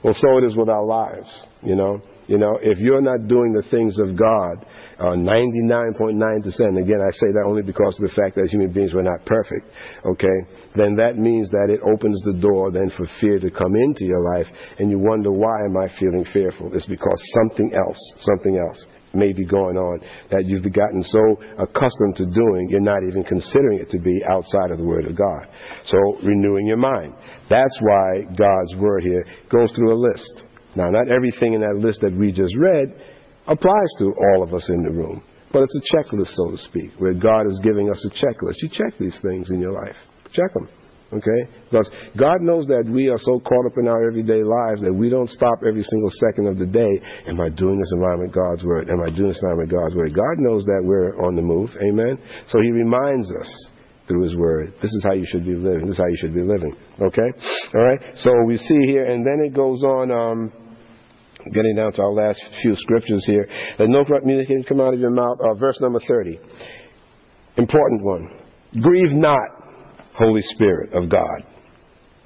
Well, 0.04 0.18
so 0.18 0.40
it 0.40 0.46
is 0.46 0.56
with 0.56 0.70
our 0.70 0.84
lives. 0.84 1.30
You 1.62 1.76
know? 1.76 2.02
You 2.26 2.40
know, 2.40 2.58
if 2.60 2.80
you're 2.80 3.02
not 3.02 3.28
doing 3.28 3.54
the 3.54 3.64
things 3.70 4.00
of 4.00 4.18
God, 4.18 4.66
uh, 5.00 5.14
99.9%, 5.14 6.18
again, 6.18 7.02
I 7.02 7.12
say 7.14 7.30
that 7.38 7.46
only 7.46 7.62
because 7.62 7.94
of 8.02 8.10
the 8.10 8.16
fact 8.18 8.34
that 8.36 8.50
human 8.50 8.74
beings 8.74 8.94
were 8.94 9.06
not 9.06 9.26
perfect, 9.26 9.70
okay, 10.06 10.38
then 10.76 10.96
that 10.98 11.18
means 11.18 11.50
that 11.52 11.70
it 11.70 11.82
opens 11.86 12.18
the 12.26 12.34
door 12.42 12.72
then 12.72 12.90
for 12.98 13.06
fear 13.22 13.38
to 13.38 13.52
come 13.52 13.76
into 13.76 14.06
your 14.06 14.22
life, 14.34 14.48
and 14.80 14.90
you 14.90 14.98
wonder, 14.98 15.32
why 15.32 15.54
am 15.70 15.78
I 15.78 15.88
feeling 16.00 16.26
fearful? 16.34 16.74
It's 16.74 16.88
because 16.88 17.22
something 17.38 17.78
else, 17.78 18.00
something 18.26 18.58
else 18.58 18.86
may 19.14 19.34
be 19.34 19.46
going 19.46 19.78
on 19.78 20.02
that 20.32 20.46
you've 20.46 20.66
gotten 20.74 21.04
so 21.04 21.22
accustomed 21.62 22.16
to 22.18 22.26
doing, 22.26 22.68
you're 22.70 22.82
not 22.82 23.06
even 23.08 23.24
considering 23.24 23.80
it 23.80 23.90
to 23.92 24.00
be 24.00 24.22
outside 24.30 24.72
of 24.72 24.78
the 24.78 24.84
Word 24.84 25.06
of 25.06 25.16
God. 25.16 25.46
So, 25.86 25.98
renewing 26.26 26.66
your 26.66 26.78
mind. 26.78 27.14
That's 27.50 27.78
why 27.82 28.26
God's 28.34 28.74
Word 28.82 29.04
here 29.04 29.26
goes 29.54 29.72
through 29.74 29.94
a 29.94 30.00
list. 30.00 30.44
Now, 30.76 30.90
not 30.90 31.08
everything 31.08 31.54
in 31.54 31.62
that 31.62 31.78
list 31.78 32.02
that 32.02 32.14
we 32.14 32.32
just 32.32 32.56
read 32.58 32.94
applies 33.48 33.92
to 34.00 34.14
all 34.34 34.44
of 34.44 34.54
us 34.54 34.70
in 34.70 34.84
the 34.84 34.92
room, 34.92 35.24
but 35.52 35.64
it's 35.64 35.78
a 35.78 35.96
checklist, 35.96 36.36
so 36.36 36.52
to 36.52 36.58
speak, 36.58 36.92
where 36.98 37.14
God 37.14 37.48
is 37.48 37.60
giving 37.64 37.90
us 37.90 38.04
a 38.06 38.10
checklist. 38.10 38.62
You 38.62 38.70
check 38.70 38.98
these 39.00 39.20
things 39.22 39.50
in 39.50 39.62
your 39.62 39.72
life. 39.72 39.96
Check 40.34 40.54
them. 40.54 40.68
Okay? 41.14 41.42
Because 41.72 41.90
God 42.20 42.42
knows 42.42 42.68
that 42.68 42.84
we 42.84 43.08
are 43.08 43.18
so 43.18 43.40
caught 43.40 43.66
up 43.66 43.78
in 43.80 43.88
our 43.88 44.08
everyday 44.08 44.44
lives 44.44 44.82
that 44.84 44.92
we 44.92 45.10
don't 45.10 45.30
stop 45.30 45.60
every 45.64 45.84
single 45.84 46.12
second 46.28 46.48
of 46.48 46.60
the 46.60 46.66
day. 46.66 46.92
Am 47.28 47.40
I 47.40 47.48
doing 47.48 47.80
this 47.80 47.92
in 47.96 48.02
line 48.02 48.20
with 48.20 48.36
God's 48.36 48.64
word? 48.64 48.90
Am 48.90 49.00
I 49.00 49.10
doing 49.10 49.30
this 49.30 49.40
in 49.42 49.48
line 49.48 49.58
with 49.58 49.72
God's 49.72 49.96
word? 49.96 50.14
God 50.14 50.36
knows 50.44 50.66
that 50.66 50.84
we're 50.84 51.16
on 51.24 51.36
the 51.36 51.42
move. 51.42 51.72
Amen? 51.80 52.20
So 52.48 52.60
He 52.60 52.72
reminds 52.72 53.32
us 53.32 53.50
through 54.08 54.24
His 54.24 54.36
Word. 54.36 54.74
This 54.82 54.92
is 54.92 55.04
how 55.04 55.14
you 55.14 55.26
should 55.28 55.46
be 55.46 55.56
living. 55.56 55.88
This 55.88 55.96
is 55.96 56.04
how 56.04 56.08
you 56.08 56.18
should 56.20 56.36
be 56.36 56.44
living. 56.44 56.76
Okay? 57.00 57.30
All 57.74 57.84
right? 57.84 58.00
So 58.16 58.32
we 58.46 58.58
see 58.58 58.80
here, 58.88 59.06
and 59.06 59.26
then 59.26 59.40
it 59.48 59.56
goes 59.56 59.84
on. 59.84 60.12
Um, 60.12 60.67
getting 61.54 61.76
down 61.76 61.92
to 61.94 62.02
our 62.02 62.14
last 62.14 62.40
few 62.62 62.74
scriptures 62.76 63.24
here. 63.26 63.48
Let 63.80 63.90
no 63.90 64.04
corrupt 64.04 64.26
music 64.26 64.48
come 64.68 64.82
out 64.82 64.94
of 64.94 65.00
your 65.00 65.12
mouth. 65.12 65.38
Uh, 65.40 65.56
verse 65.56 65.78
number 65.82 66.00
30. 66.08 66.40
Important 67.58 68.04
one. 68.04 68.30
Grieve 68.82 69.14
not, 69.14 69.50
Holy 70.14 70.42
Spirit 70.42 70.94
of 70.94 71.10
God, 71.10 71.44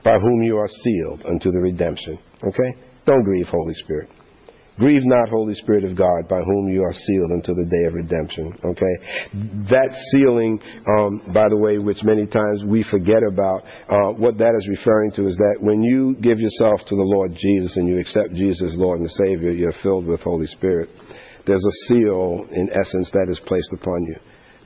by 0.03 0.17
whom 0.19 0.43
you 0.43 0.57
are 0.57 0.67
sealed 0.67 1.25
unto 1.25 1.51
the 1.51 1.59
redemption. 1.59 2.17
Okay? 2.43 2.81
Don't 3.05 3.23
grieve, 3.23 3.47
Holy 3.47 3.73
Spirit. 3.75 4.09
Grieve 4.81 5.05
not, 5.05 5.29
Holy 5.29 5.53
Spirit 5.53 5.83
of 5.83 5.95
God, 5.95 6.27
by 6.27 6.41
whom 6.41 6.67
you 6.67 6.81
are 6.81 6.91
sealed 6.91 7.29
until 7.29 7.53
the 7.53 7.69
day 7.69 7.85
of 7.85 7.93
redemption. 7.93 8.49
Okay? 8.65 8.95
That 9.69 9.93
sealing, 10.09 10.59
um, 10.97 11.21
by 11.31 11.45
the 11.49 11.57
way, 11.57 11.77
which 11.77 12.01
many 12.01 12.25
times 12.25 12.63
we 12.65 12.81
forget 12.89 13.21
about, 13.21 13.61
uh, 13.61 14.17
what 14.17 14.39
that 14.39 14.57
is 14.57 14.67
referring 14.67 15.11
to 15.21 15.27
is 15.27 15.37
that 15.37 15.57
when 15.61 15.83
you 15.83 16.15
give 16.19 16.39
yourself 16.39 16.81
to 16.87 16.95
the 16.95 17.05
Lord 17.05 17.29
Jesus 17.37 17.77
and 17.77 17.87
you 17.87 17.99
accept 17.99 18.33
Jesus 18.33 18.73
as 18.73 18.75
Lord 18.75 18.99
and 19.01 19.11
Savior, 19.11 19.51
you're 19.51 19.77
filled 19.83 20.07
with 20.07 20.19
Holy 20.21 20.47
Spirit. 20.47 20.89
There's 21.45 21.63
a 21.63 21.77
seal, 21.85 22.47
in 22.49 22.67
essence, 22.73 23.11
that 23.13 23.29
is 23.29 23.39
placed 23.45 23.69
upon 23.73 24.01
you. 24.09 24.15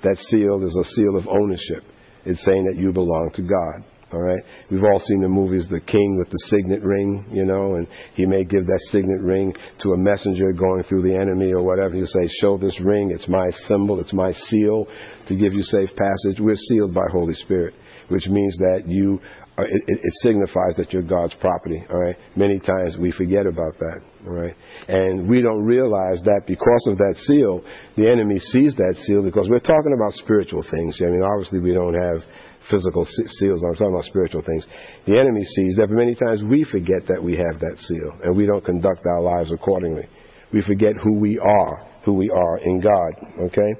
That 0.03 0.15
seal 0.31 0.63
is 0.63 0.77
a 0.79 0.87
seal 0.95 1.17
of 1.17 1.27
ownership. 1.27 1.83
It's 2.23 2.43
saying 2.45 2.63
that 2.71 2.79
you 2.79 2.93
belong 2.93 3.31
to 3.35 3.41
God. 3.41 3.83
All 4.15 4.21
right. 4.21 4.41
We've 4.71 4.83
all 4.83 4.99
seen 4.99 5.19
the 5.19 5.27
movies, 5.27 5.67
The 5.69 5.81
King 5.81 6.17
with 6.17 6.29
the 6.29 6.39
signet 6.47 6.81
ring, 6.81 7.25
you 7.33 7.43
know, 7.43 7.75
and 7.75 7.85
he 8.13 8.25
may 8.25 8.45
give 8.45 8.65
that 8.65 8.79
signet 8.89 9.19
ring 9.19 9.53
to 9.81 9.91
a 9.91 9.97
messenger 9.97 10.53
going 10.53 10.83
through 10.83 11.01
the 11.01 11.13
enemy 11.13 11.51
or 11.51 11.61
whatever. 11.61 11.95
He'll 11.95 12.07
say, 12.07 12.25
"Show 12.39 12.57
this 12.57 12.79
ring. 12.79 13.11
It's 13.11 13.27
my 13.27 13.49
symbol. 13.67 13.99
It's 13.99 14.13
my 14.13 14.31
seal 14.31 14.87
to 15.27 15.35
give 15.35 15.51
you 15.51 15.61
safe 15.63 15.89
passage." 15.97 16.39
We're 16.39 16.55
sealed 16.55 16.93
by 16.93 17.03
Holy 17.11 17.33
Spirit, 17.33 17.73
which 18.07 18.27
means 18.27 18.55
that 18.59 18.83
you. 18.87 19.19
Uh, 19.57 19.63
it, 19.63 19.83
it 19.87 20.13
signifies 20.15 20.75
that 20.75 20.91
you're 20.91 21.01
God's 21.01 21.33
property. 21.35 21.81
All 21.89 21.99
right. 21.99 22.17
Many 22.35 22.59
times 22.59 22.97
we 22.97 23.11
forget 23.11 23.45
about 23.45 23.77
that. 23.79 24.01
All 24.27 24.33
right. 24.33 24.53
And 24.89 25.29
we 25.29 25.41
don't 25.41 25.63
realize 25.63 26.21
that 26.25 26.41
because 26.45 26.85
of 26.91 26.97
that 26.97 27.15
seal, 27.19 27.63
the 27.95 28.09
enemy 28.09 28.37
sees 28.39 28.75
that 28.75 28.95
seal 29.07 29.23
because 29.23 29.47
we're 29.49 29.59
talking 29.59 29.95
about 29.95 30.11
spiritual 30.15 30.61
things. 30.69 30.99
I 31.01 31.05
mean, 31.05 31.23
obviously 31.23 31.59
we 31.59 31.73
don't 31.73 31.93
have 31.93 32.21
physical 32.69 33.05
seals. 33.05 33.63
I'm 33.63 33.75
talking 33.75 33.93
about 33.93 34.05
spiritual 34.05 34.41
things. 34.41 34.65
The 35.05 35.19
enemy 35.19 35.43
sees 35.43 35.77
that, 35.77 35.89
many 35.89 36.15
times 36.15 36.43
we 36.43 36.63
forget 36.63 37.07
that 37.07 37.21
we 37.21 37.37
have 37.37 37.59
that 37.59 37.77
seal, 37.77 38.11
and 38.23 38.35
we 38.35 38.45
don't 38.45 38.65
conduct 38.65 39.05
our 39.05 39.21
lives 39.21 39.51
accordingly. 39.51 40.07
We 40.53 40.61
forget 40.61 40.93
who 41.03 41.17
we 41.17 41.37
are, 41.37 41.87
who 42.05 42.13
we 42.13 42.29
are 42.29 42.57
in 42.59 42.79
God. 42.79 43.13
Okay? 43.47 43.71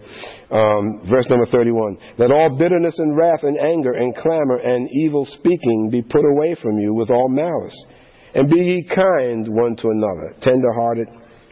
Um, 0.51 1.07
verse 1.09 1.25
number 1.29 1.45
31. 1.45 1.97
Let 2.17 2.31
all 2.31 2.57
bitterness 2.57 2.97
and 2.99 3.15
wrath 3.15 3.43
and 3.43 3.57
anger 3.57 3.93
and 3.93 4.15
clamor 4.15 4.57
and 4.57 4.89
evil 4.91 5.25
speaking 5.25 5.89
be 5.91 6.01
put 6.01 6.25
away 6.25 6.55
from 6.61 6.77
you 6.79 6.93
with 6.93 7.09
all 7.09 7.29
malice. 7.29 7.85
And 8.33 8.49
be 8.49 8.59
ye 8.59 8.89
kind 8.93 9.47
one 9.47 9.77
to 9.77 9.87
another, 9.87 10.35
tender 10.41 10.73
hearted, 10.73 11.07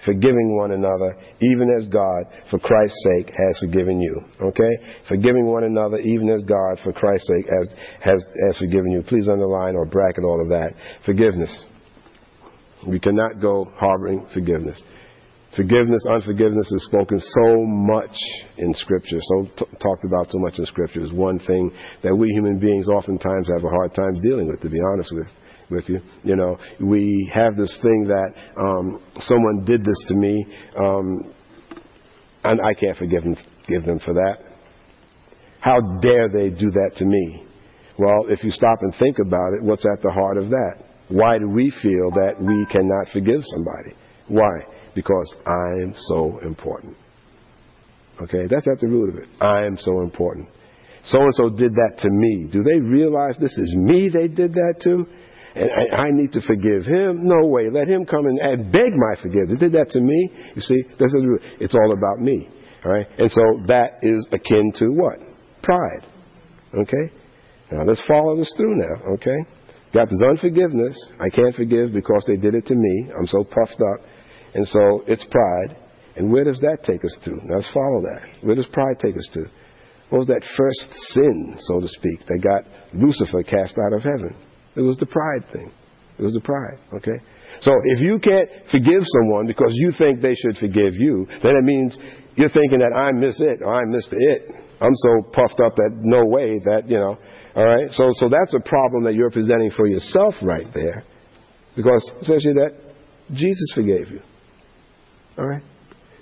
forgiving 0.05 0.55
one 0.55 0.71
another, 0.71 1.17
even 1.41 1.69
as 1.77 1.87
God, 1.87 2.23
for 2.49 2.59
Christ's 2.59 2.97
sake, 3.15 3.27
has 3.27 3.57
forgiven 3.59 4.01
you. 4.01 4.21
Okay? 4.41 4.71
Forgiving 5.07 5.45
one 5.45 5.63
another, 5.63 5.97
even 5.99 6.29
as 6.29 6.41
God, 6.43 6.79
for 6.83 6.93
Christ's 6.93 7.27
sake, 7.27 7.45
has, 7.49 7.69
has, 8.01 8.25
has 8.45 8.57
forgiven 8.57 8.91
you. 8.91 9.03
Please 9.03 9.27
underline 9.27 9.75
or 9.75 9.85
bracket 9.85 10.23
all 10.23 10.41
of 10.41 10.49
that. 10.49 10.73
Forgiveness. 11.05 11.65
We 12.87 12.99
cannot 12.99 13.39
go 13.41 13.71
harboring 13.75 14.27
forgiveness. 14.33 14.81
Forgiveness, 15.55 16.01
unforgiveness 16.09 16.71
is 16.71 16.85
spoken 16.85 17.19
so 17.19 17.63
much 17.63 18.15
in 18.57 18.73
Scripture, 18.73 19.19
so 19.21 19.47
t- 19.55 19.77
talked 19.83 20.03
about 20.03 20.27
so 20.29 20.39
much 20.39 20.57
in 20.57 20.65
Scripture. 20.65 21.01
Is 21.01 21.13
one 21.13 21.37
thing 21.37 21.71
that 22.01 22.15
we 22.15 22.27
human 22.29 22.57
beings 22.57 22.87
oftentimes 22.89 23.47
have 23.53 23.63
a 23.63 23.69
hard 23.69 23.93
time 23.93 24.19
dealing 24.19 24.47
with, 24.47 24.61
to 24.61 24.69
be 24.69 24.79
honest 24.91 25.11
with 25.13 25.27
with 25.69 25.87
you. 25.89 25.99
You 26.23 26.35
know, 26.35 26.57
we 26.79 27.29
have 27.33 27.55
this 27.55 27.77
thing 27.81 28.05
that 28.07 28.33
um, 28.59 29.01
someone 29.19 29.65
did 29.65 29.81
this 29.81 30.03
to 30.07 30.15
me, 30.15 30.45
um, 30.77 31.33
and 32.43 32.59
I 32.61 32.73
can't 32.73 32.97
forgive 32.97 33.23
them, 33.23 33.35
give 33.67 33.83
them 33.83 33.99
for 33.99 34.13
that. 34.13 34.37
How 35.59 35.79
dare 36.01 36.27
they 36.29 36.49
do 36.49 36.71
that 36.71 36.91
to 36.97 37.05
me? 37.05 37.45
Well, 37.97 38.25
if 38.27 38.43
you 38.43 38.51
stop 38.51 38.79
and 38.81 38.93
think 38.99 39.17
about 39.19 39.53
it, 39.53 39.63
what's 39.63 39.85
at 39.85 40.01
the 40.01 40.11
heart 40.11 40.37
of 40.37 40.49
that? 40.49 40.83
Why 41.09 41.37
do 41.37 41.47
we 41.47 41.71
feel 41.81 42.11
that 42.11 42.35
we 42.39 42.65
cannot 42.71 43.07
forgive 43.13 43.41
somebody? 43.43 43.95
Why? 44.27 44.65
Because 44.95 45.33
I'm 45.45 45.93
so 46.07 46.39
important. 46.39 46.97
Okay, 48.21 48.47
that's 48.49 48.67
at 48.67 48.79
the 48.79 48.87
root 48.87 49.09
of 49.09 49.23
it. 49.23 49.29
I 49.41 49.65
am 49.65 49.77
so 49.77 50.01
important. 50.01 50.47
So 51.05 51.19
and 51.21 51.33
so 51.35 51.49
did 51.49 51.73
that 51.73 51.99
to 51.99 52.09
me. 52.09 52.47
Do 52.51 52.63
they 52.63 52.79
realize 52.79 53.35
this 53.39 53.57
is 53.57 53.73
me 53.75 54.09
they 54.09 54.27
did 54.27 54.53
that 54.53 54.75
to? 54.83 55.05
And 55.55 55.69
I, 55.69 55.95
I 55.95 56.11
need 56.11 56.31
to 56.33 56.41
forgive 56.41 56.85
him. 56.85 57.27
No 57.27 57.47
way. 57.47 57.69
Let 57.71 57.87
him 57.87 58.05
come 58.05 58.25
and, 58.25 58.39
and 58.39 58.71
beg 58.71 58.91
my 58.95 59.21
forgiveness. 59.21 59.59
They 59.59 59.69
did 59.69 59.73
that 59.73 59.91
to 59.91 60.01
me. 60.01 60.29
You 60.55 60.61
see, 60.61 60.81
that's 60.99 61.13
it's 61.59 61.75
all 61.75 61.93
about 61.93 62.19
me. 62.19 62.49
All 62.85 62.91
right? 62.91 63.07
And 63.17 63.29
so 63.29 63.41
that 63.67 63.99
is 64.01 64.27
akin 64.31 64.73
to 64.77 64.85
what? 64.89 65.19
Pride. 65.61 66.05
Okay? 66.73 67.13
Now 67.71 67.83
let's 67.83 68.03
follow 68.07 68.35
this 68.35 68.51
through 68.57 68.77
now. 68.77 69.13
Okay? 69.13 69.37
Got 69.93 70.09
this 70.09 70.21
unforgiveness. 70.27 70.97
I 71.19 71.29
can't 71.29 71.53
forgive 71.55 71.93
because 71.93 72.23
they 72.27 72.35
did 72.35 72.55
it 72.55 72.65
to 72.65 72.75
me. 72.75 73.11
I'm 73.17 73.27
so 73.27 73.43
puffed 73.43 73.81
up. 73.93 74.05
And 74.55 74.67
so 74.67 75.03
it's 75.07 75.23
pride. 75.25 75.77
And 76.15 76.31
where 76.31 76.43
does 76.43 76.59
that 76.59 76.83
take 76.83 77.03
us 77.05 77.17
to? 77.25 77.31
Now 77.45 77.55
let's 77.57 77.71
follow 77.73 78.01
that. 78.01 78.43
Where 78.43 78.55
does 78.55 78.67
pride 78.73 78.99
take 78.99 79.15
us 79.15 79.29
to? 79.33 79.45
What 80.09 80.19
was 80.19 80.27
that 80.27 80.43
first 80.57 80.93
sin, 81.13 81.55
so 81.59 81.79
to 81.79 81.87
speak, 81.87 82.19
that 82.27 82.39
got 82.43 82.65
Lucifer 82.93 83.41
cast 83.43 83.77
out 83.79 83.93
of 83.93 84.03
heaven? 84.03 84.35
It 84.75 84.81
was 84.81 84.97
the 84.97 85.05
pride 85.05 85.45
thing. 85.51 85.71
It 86.17 86.21
was 86.21 86.33
the 86.33 86.41
pride, 86.41 86.79
okay? 86.93 87.23
So 87.61 87.71
if 87.95 87.99
you 88.01 88.19
can't 88.19 88.49
forgive 88.71 89.01
someone 89.21 89.47
because 89.47 89.71
you 89.73 89.91
think 89.97 90.21
they 90.21 90.35
should 90.35 90.57
forgive 90.57 90.95
you, 90.95 91.27
then 91.41 91.55
it 91.55 91.63
means 91.63 91.97
you're 92.35 92.49
thinking 92.49 92.79
that 92.79 92.95
I 92.95 93.11
miss 93.11 93.39
it 93.39 93.61
or 93.61 93.73
I 93.73 93.85
missed 93.85 94.09
it. 94.11 94.41
I'm 94.81 94.95
so 94.95 95.29
puffed 95.31 95.61
up 95.63 95.75
that 95.75 95.91
no 96.01 96.25
way 96.25 96.59
that, 96.65 96.89
you 96.89 96.97
know, 96.97 97.17
all 97.55 97.65
right? 97.65 97.91
So, 97.91 98.09
so 98.13 98.27
that's 98.29 98.53
a 98.53 98.59
problem 98.67 99.03
that 99.05 99.13
you're 99.13 99.31
presenting 99.31 99.71
for 99.71 99.87
yourself 99.87 100.33
right 100.41 100.67
there 100.73 101.03
because 101.75 102.03
essentially 102.21 102.53
that 102.55 102.71
Jesus 103.33 103.71
forgave 103.73 104.09
you. 104.09 104.21
All 105.37 105.45
right? 105.45 105.63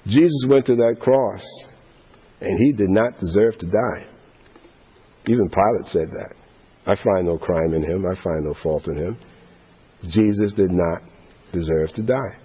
Jesus 0.05 0.45
went 0.47 0.65
to 0.67 0.75
that 0.75 0.97
cross 0.99 1.43
and 2.39 2.57
he 2.57 2.73
did 2.73 2.89
not 2.89 3.19
deserve 3.19 3.57
to 3.59 3.65
die. 3.65 4.07
Even 5.27 5.49
Pilate 5.49 5.87
said 5.87 6.07
that. 6.13 6.35
I 6.85 6.95
find 6.95 7.25
no 7.25 7.37
crime 7.37 7.73
in 7.73 7.83
him. 7.83 8.05
I 8.05 8.15
find 8.23 8.43
no 8.43 8.55
fault 8.63 8.87
in 8.87 8.97
him. 8.97 9.17
Jesus 10.09 10.53
did 10.53 10.71
not 10.71 11.01
deserve 11.53 11.89
to 11.95 12.03
die. 12.03 12.37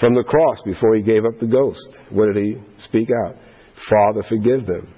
From 0.00 0.14
the 0.14 0.24
cross, 0.24 0.60
before 0.64 0.96
he 0.96 1.02
gave 1.02 1.24
up 1.24 1.38
the 1.38 1.46
ghost, 1.46 2.00
what 2.10 2.32
did 2.32 2.44
he 2.44 2.56
speak 2.78 3.08
out? 3.26 3.36
Father, 3.88 4.22
forgive 4.28 4.66
them, 4.66 4.92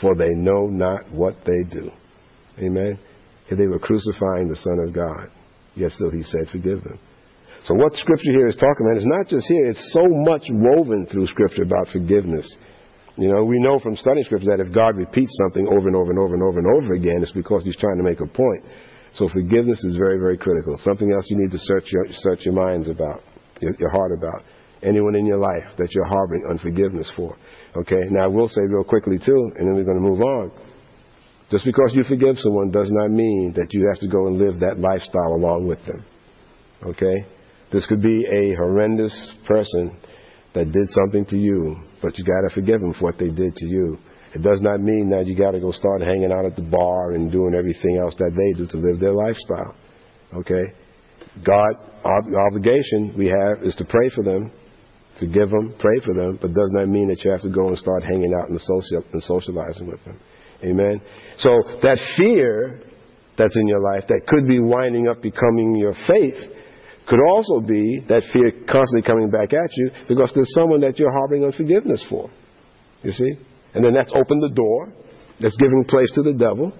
for 0.00 0.14
they 0.14 0.30
know 0.30 0.66
not 0.66 1.10
what 1.10 1.36
they 1.44 1.62
do. 1.70 1.90
Amen. 2.58 2.98
If 3.48 3.58
they 3.58 3.66
were 3.66 3.80
crucifying 3.80 4.48
the 4.48 4.56
Son 4.56 4.78
of 4.86 4.94
God. 4.94 5.30
Yet 5.74 5.90
still 5.92 6.10
he 6.10 6.22
said, 6.22 6.48
forgive 6.52 6.84
them. 6.84 6.98
So 7.64 7.74
what 7.74 7.94
Scripture 7.94 8.32
here 8.32 8.46
is 8.46 8.56
talking 8.56 8.86
about 8.86 8.98
is 8.98 9.06
not 9.06 9.28
just 9.28 9.46
here, 9.48 9.66
it's 9.66 9.92
so 9.92 10.04
much 10.06 10.44
woven 10.50 11.06
through 11.06 11.26
Scripture 11.26 11.62
about 11.62 11.88
forgiveness. 11.88 12.48
You 13.20 13.28
know, 13.28 13.44
we 13.44 13.60
know 13.60 13.78
from 13.78 13.96
studying 13.96 14.24
scripture 14.24 14.56
that 14.56 14.64
if 14.64 14.72
God 14.72 14.96
repeats 14.96 15.36
something 15.44 15.68
over 15.68 15.86
and 15.86 15.94
over 15.94 16.10
and 16.10 16.18
over 16.18 16.32
and 16.32 16.42
over 16.42 16.58
and 16.58 16.68
over 16.72 16.94
again, 16.94 17.20
it's 17.20 17.32
because 17.32 17.62
He's 17.62 17.76
trying 17.76 17.98
to 17.98 18.02
make 18.02 18.20
a 18.20 18.26
point. 18.26 18.64
So 19.12 19.28
forgiveness 19.28 19.84
is 19.84 19.94
very, 19.96 20.18
very 20.18 20.38
critical. 20.38 20.78
Something 20.78 21.12
else 21.12 21.26
you 21.28 21.36
need 21.36 21.50
to 21.50 21.58
search 21.58 21.84
your, 21.92 22.06
search 22.10 22.46
your 22.46 22.54
minds 22.54 22.88
about, 22.88 23.22
your, 23.60 23.74
your 23.78 23.90
heart 23.90 24.12
about. 24.16 24.42
Anyone 24.82 25.16
in 25.16 25.26
your 25.26 25.36
life 25.36 25.68
that 25.76 25.92
you're 25.92 26.06
harboring 26.06 26.46
unforgiveness 26.48 27.12
for. 27.14 27.36
Okay? 27.76 28.08
Now, 28.08 28.24
I 28.24 28.26
will 28.28 28.48
say 28.48 28.62
real 28.62 28.84
quickly, 28.84 29.18
too, 29.18 29.52
and 29.56 29.68
then 29.68 29.74
we're 29.74 29.84
going 29.84 30.00
to 30.00 30.08
move 30.08 30.22
on. 30.22 30.50
Just 31.50 31.66
because 31.66 31.92
you 31.92 32.04
forgive 32.04 32.38
someone 32.38 32.70
does 32.70 32.90
not 32.90 33.10
mean 33.10 33.52
that 33.56 33.68
you 33.72 33.86
have 33.92 34.00
to 34.00 34.08
go 34.08 34.28
and 34.28 34.38
live 34.38 34.60
that 34.60 34.78
lifestyle 34.78 35.34
along 35.34 35.66
with 35.66 35.84
them. 35.84 36.02
Okay? 36.86 37.26
This 37.70 37.86
could 37.86 38.00
be 38.00 38.24
a 38.24 38.54
horrendous 38.56 39.34
person 39.46 39.98
that 40.54 40.72
did 40.72 40.88
something 40.88 41.26
to 41.26 41.36
you, 41.36 41.76
but 42.02 42.16
you 42.18 42.24
got 42.24 42.48
to 42.48 42.54
forgive 42.54 42.80
them 42.80 42.94
for 42.94 43.10
what 43.10 43.18
they 43.18 43.28
did 43.28 43.54
to 43.54 43.66
you. 43.66 43.98
It 44.34 44.42
does 44.42 44.60
not 44.62 44.80
mean 44.80 45.10
that 45.10 45.26
you 45.26 45.36
got 45.36 45.52
to 45.52 45.60
go 45.60 45.72
start 45.72 46.02
hanging 46.02 46.30
out 46.32 46.44
at 46.44 46.54
the 46.54 46.62
bar 46.62 47.12
and 47.12 47.32
doing 47.32 47.54
everything 47.54 47.98
else 47.98 48.14
that 48.16 48.30
they 48.30 48.58
do 48.58 48.66
to 48.68 48.76
live 48.76 49.00
their 49.00 49.12
lifestyle. 49.12 49.74
Okay? 50.34 50.72
God, 51.44 51.74
obligation 52.04 53.14
we 53.18 53.26
have 53.26 53.64
is 53.64 53.74
to 53.76 53.84
pray 53.84 54.08
for 54.14 54.22
them, 54.22 54.52
forgive 55.18 55.50
them, 55.50 55.74
pray 55.78 55.98
for 56.04 56.14
them, 56.14 56.38
but 56.40 56.54
does 56.54 56.70
not 56.72 56.88
mean 56.88 57.08
that 57.08 57.24
you 57.24 57.30
have 57.30 57.42
to 57.42 57.50
go 57.50 57.68
and 57.68 57.78
start 57.78 58.02
hanging 58.04 58.32
out 58.34 58.48
and, 58.48 58.58
and 58.58 59.22
socializing 59.22 59.86
with 59.86 60.02
them. 60.04 60.18
Amen? 60.64 61.00
So 61.38 61.50
that 61.82 61.98
fear 62.16 62.82
that's 63.36 63.56
in 63.56 63.66
your 63.66 63.80
life 63.80 64.04
that 64.08 64.20
could 64.28 64.46
be 64.46 64.60
winding 64.60 65.08
up 65.08 65.22
becoming 65.22 65.74
your 65.74 65.94
faith 66.06 66.38
could 67.10 67.18
also 67.26 67.58
be 67.58 67.98
that 68.06 68.22
fear 68.32 68.52
constantly 68.70 69.02
coming 69.02 69.30
back 69.30 69.52
at 69.52 69.70
you 69.76 69.90
because 70.06 70.30
there's 70.32 70.54
someone 70.54 70.80
that 70.82 70.96
you're 70.96 71.10
harboring 71.10 71.42
unforgiveness 71.44 72.06
for. 72.08 72.30
You 73.02 73.10
see? 73.10 73.32
And 73.74 73.84
then 73.84 73.94
that's 73.94 74.12
opened 74.14 74.42
the 74.42 74.54
door. 74.54 74.92
That's 75.40 75.56
giving 75.56 75.84
place 75.88 76.10
to 76.14 76.22
the 76.22 76.34
devil. 76.34 76.72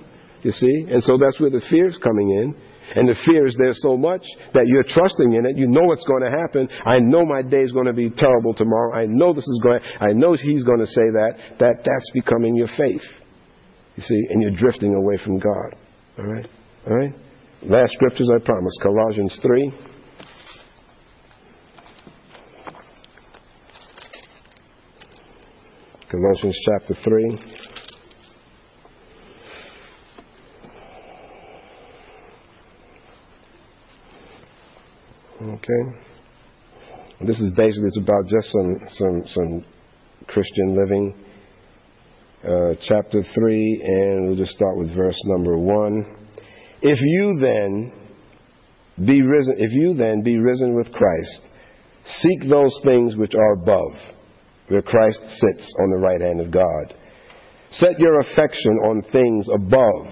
You 0.43 0.53
see? 0.53 0.87
And 0.89 1.03
so 1.03 1.19
that's 1.19 1.41
where 1.41 1.51
the 1.51 1.61
fear 1.69 1.89
is 1.89 1.99
coming 1.99 2.31
in. 2.31 2.55
And 2.95 3.09
the 3.09 3.17
fear 3.27 3.47
is 3.47 3.57
there 3.59 3.73
so 3.75 3.97
much 3.97 4.23
that 4.55 4.67
you're 4.67 4.87
trusting 4.87 5.35
in 5.35 5.47
it. 5.47 5.57
You 5.57 5.67
know 5.67 5.83
what's 5.83 6.07
going 6.07 6.23
to 6.23 6.31
happen. 6.31 6.69
I 6.87 6.99
know 6.99 7.25
my 7.25 7.43
day 7.43 7.63
is 7.63 7.73
going 7.73 7.87
to 7.87 7.93
be 7.93 8.11
terrible 8.11 8.55
tomorrow. 8.55 8.95
I 8.95 9.07
know 9.07 9.33
this 9.33 9.47
is 9.47 9.61
going. 9.63 9.81
I 10.01 10.13
know 10.13 10.35
he's 10.35 10.63
going 10.63 10.81
to 10.81 10.87
say 10.87 11.07
that. 11.19 11.59
That 11.59 11.75
that's 11.85 12.11
becoming 12.15 12.57
your 12.57 12.67
faith. 12.77 13.03
You 13.95 14.03
see, 14.03 14.21
and 14.31 14.43
you're 14.43 14.55
drifting 14.59 14.95
away 14.95 15.19
from 15.23 15.39
God. 15.39 15.77
All 16.19 16.27
right, 16.27 16.47
all 16.89 16.97
right. 16.97 17.15
Last 17.63 17.93
scriptures, 17.93 18.29
I 18.35 18.43
promise. 18.45 18.75
Colossians 18.83 19.39
three. 19.41 19.71
Colossians 26.11 26.59
chapter 26.67 26.95
3. 27.05 27.39
Okay. 35.43 35.99
This 37.21 37.39
is 37.39 37.51
basically 37.57 37.87
it's 37.87 37.99
about 37.99 38.27
just 38.27 38.49
some 38.51 38.81
some 38.89 39.23
some 39.27 39.65
Christian 40.27 40.77
living. 40.77 41.15
Uh, 42.43 42.75
chapter 42.89 43.23
three, 43.35 43.81
and 43.85 44.27
we'll 44.27 44.37
just 44.37 44.53
start 44.53 44.77
with 44.79 44.93
verse 44.97 45.19
number 45.27 45.59
one. 45.59 46.05
If 46.83 46.99
you 47.01 47.39
then 47.39 47.93
be 49.07 49.23
risen, 49.23 49.55
if 49.59 49.73
you 49.73 49.95
then 49.95 50.23
be 50.23 50.39
risen 50.39 50.75
with 50.75 50.91
Christ, 50.91 51.43
seek 52.05 52.49
those 52.49 52.77
things 52.85 53.15
which 53.15 53.35
are 53.35 53.53
above 53.53 53.93
where 54.71 54.83
Christ 54.83 55.19
sits 55.21 55.75
on 55.83 55.91
the 55.91 55.99
right 55.99 56.21
hand 56.21 56.41
of 56.41 56.51
God. 56.51 56.95
Set 57.73 57.99
your 57.99 58.21
affection 58.21 58.73
on 58.87 59.03
things 59.11 59.49
above, 59.53 60.07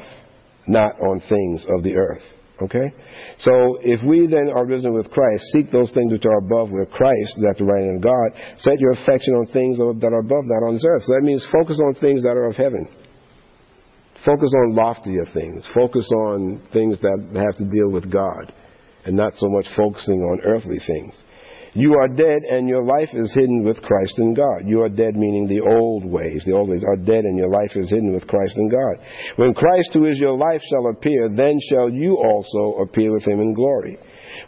not 0.66 0.92
on 1.00 1.20
things 1.28 1.64
of 1.76 1.84
the 1.84 1.94
earth. 1.94 2.22
Okay? 2.60 2.90
So 3.38 3.78
if 3.82 4.02
we 4.02 4.26
then 4.26 4.50
are 4.50 4.66
risen 4.66 4.92
with 4.92 5.10
Christ, 5.10 5.44
seek 5.52 5.70
those 5.70 5.92
things 5.92 6.10
which 6.10 6.26
are 6.26 6.38
above 6.38 6.70
where 6.70 6.86
Christ 6.86 7.38
is 7.38 7.46
at 7.48 7.58
the 7.58 7.64
right 7.64 7.84
hand 7.84 7.96
of 7.96 8.02
God. 8.02 8.58
Set 8.58 8.80
your 8.80 8.92
affection 8.92 9.34
on 9.34 9.46
things 9.52 9.78
that 9.78 10.10
are 10.12 10.18
above, 10.18 10.44
not 10.44 10.66
on 10.66 10.74
this 10.74 10.84
earth. 10.86 11.02
So 11.06 11.14
that 11.14 11.22
means 11.22 11.46
focus 11.52 11.78
on 11.86 11.94
things 11.94 12.22
that 12.22 12.34
are 12.34 12.46
of 12.46 12.56
heaven. 12.56 12.88
Focus 14.26 14.52
on 14.54 14.74
loftier 14.74 15.24
things. 15.32 15.64
Focus 15.72 16.10
on 16.26 16.60
things 16.72 16.98
that 17.00 17.30
have 17.34 17.56
to 17.58 17.64
deal 17.64 17.90
with 17.90 18.10
God 18.10 18.52
and 19.04 19.16
not 19.16 19.34
so 19.36 19.46
much 19.48 19.66
focusing 19.76 20.20
on 20.20 20.40
earthly 20.44 20.78
things. 20.84 21.14
You 21.78 21.94
are 21.94 22.08
dead, 22.08 22.42
and 22.42 22.68
your 22.68 22.82
life 22.82 23.10
is 23.14 23.32
hidden 23.32 23.62
with 23.62 23.80
Christ 23.82 24.18
in 24.18 24.34
God. 24.34 24.66
You 24.66 24.82
are 24.82 24.88
dead, 24.88 25.14
meaning 25.14 25.46
the 25.46 25.62
old 25.62 26.04
ways. 26.04 26.42
The 26.44 26.54
old 26.54 26.70
ways 26.70 26.82
are 26.82 26.96
dead, 26.96 27.22
and 27.22 27.38
your 27.38 27.48
life 27.48 27.70
is 27.76 27.88
hidden 27.88 28.12
with 28.12 28.26
Christ 28.26 28.56
in 28.56 28.68
God. 28.68 28.98
When 29.36 29.54
Christ, 29.54 29.90
who 29.92 30.06
is 30.06 30.18
your 30.18 30.36
life, 30.36 30.60
shall 30.70 30.90
appear, 30.90 31.28
then 31.28 31.54
shall 31.70 31.88
you 31.88 32.18
also 32.18 32.82
appear 32.82 33.12
with 33.12 33.22
him 33.22 33.38
in 33.38 33.54
glory. 33.54 33.96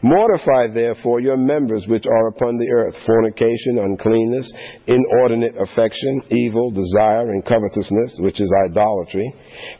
Mortify 0.03 0.75
therefore 0.75 1.21
your 1.21 1.37
members 1.37 1.87
which 1.87 2.05
are 2.05 2.29
upon 2.29 2.59
the 2.59 2.69
earth 2.69 2.97
fornication, 3.07 3.79
uncleanness, 3.79 4.51
inordinate 4.89 5.55
affection, 5.57 6.23
evil, 6.31 6.73
desire, 6.73 7.31
and 7.31 7.45
covetousness, 7.45 8.19
which 8.19 8.41
is 8.41 8.53
idolatry, 8.67 9.33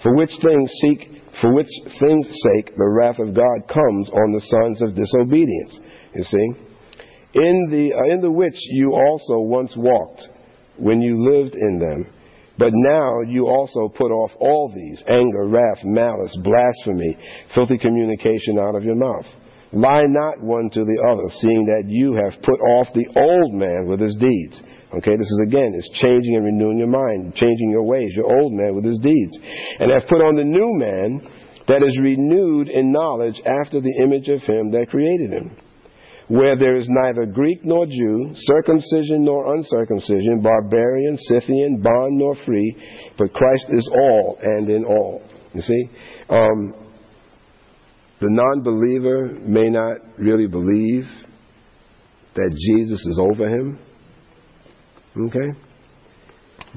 for 0.05 0.15
which 0.15 0.31
things 0.41 0.71
seek 0.83 1.21
for 1.41 1.53
which 1.55 1.71
things 1.99 2.27
sake 2.27 2.77
the 2.77 2.89
wrath 2.89 3.19
of 3.19 3.35
God 3.35 3.67
comes 3.67 4.09
on 4.11 4.33
the 4.33 4.47
sons 4.55 4.83
of 4.83 4.95
disobedience. 4.95 5.79
You 6.15 6.23
see? 6.23 6.70
In 7.33 7.69
the, 7.71 7.93
in 8.13 8.21
the 8.21 8.31
which 8.31 8.57
you 8.71 8.93
also 8.93 9.41
once 9.41 9.75
walked 9.77 10.29
when 10.79 11.01
you 11.01 11.23
lived 11.23 11.55
in 11.55 11.79
them. 11.79 12.07
But 12.59 12.73
now 12.75 13.23
you 13.27 13.47
also 13.47 13.89
put 13.89 14.11
off 14.11 14.33
all 14.41 14.73
these 14.75 15.03
anger, 15.09 15.49
wrath, 15.49 15.81
malice, 15.85 16.37
blasphemy, 16.43 17.17
filthy 17.55 17.79
communication 17.79 18.59
out 18.59 18.75
of 18.75 18.85
your 18.85 18.97
mouth. 18.97 19.25
Lie 19.73 20.07
not 20.09 20.43
one 20.43 20.69
to 20.71 20.85
the 20.85 20.99
other, 21.09 21.31
seeing 21.41 21.65
that 21.67 21.85
you 21.87 22.15
have 22.15 22.43
put 22.43 22.61
off 22.61 22.89
the 22.93 23.07
old 23.17 23.55
man 23.55 23.87
with 23.87 24.01
his 24.01 24.17
deeds. 24.17 24.61
Okay, 24.93 25.15
this 25.17 25.31
is 25.31 25.43
again, 25.47 25.73
it's 25.73 25.89
changing 26.03 26.35
and 26.35 26.45
renewing 26.45 26.79
your 26.79 26.91
mind, 26.91 27.33
changing 27.35 27.71
your 27.71 27.85
ways, 27.85 28.11
your 28.17 28.27
old 28.27 28.53
man 28.53 28.75
with 28.75 28.85
his 28.85 28.99
deeds. 28.99 29.39
And 29.79 29.93
have 29.93 30.09
put 30.09 30.21
on 30.21 30.35
the 30.35 30.45
new 30.45 30.75
man 30.75 31.23
that 31.69 31.85
is 31.87 31.97
renewed 32.03 32.69
in 32.69 32.91
knowledge 32.91 33.41
after 33.47 33.81
the 33.81 33.95
image 34.03 34.29
of 34.29 34.43
him 34.43 34.73
that 34.73 34.91
created 34.91 35.31
him. 35.31 35.57
Where 36.31 36.57
there 36.57 36.77
is 36.77 36.87
neither 36.89 37.27
Greek 37.27 37.65
nor 37.65 37.87
Jew, 37.87 38.31
circumcision 38.35 39.25
nor 39.25 39.53
uncircumcision, 39.57 40.41
barbarian, 40.41 41.17
Scythian, 41.19 41.81
bond 41.83 42.19
nor 42.19 42.37
free, 42.47 42.77
but 43.19 43.33
Christ 43.33 43.67
is 43.71 43.91
all 44.01 44.39
and 44.41 44.71
in 44.71 44.85
all. 44.85 45.23
You 45.53 45.61
see? 45.61 45.85
Um, 46.29 46.75
the 48.21 48.29
non 48.31 48.63
believer 48.63 49.39
may 49.41 49.71
not 49.71 49.97
really 50.19 50.47
believe 50.47 51.05
that 52.35 52.57
Jesus 52.57 53.05
is 53.07 53.19
over 53.21 53.49
him. 53.49 53.81
Okay? 55.17 55.59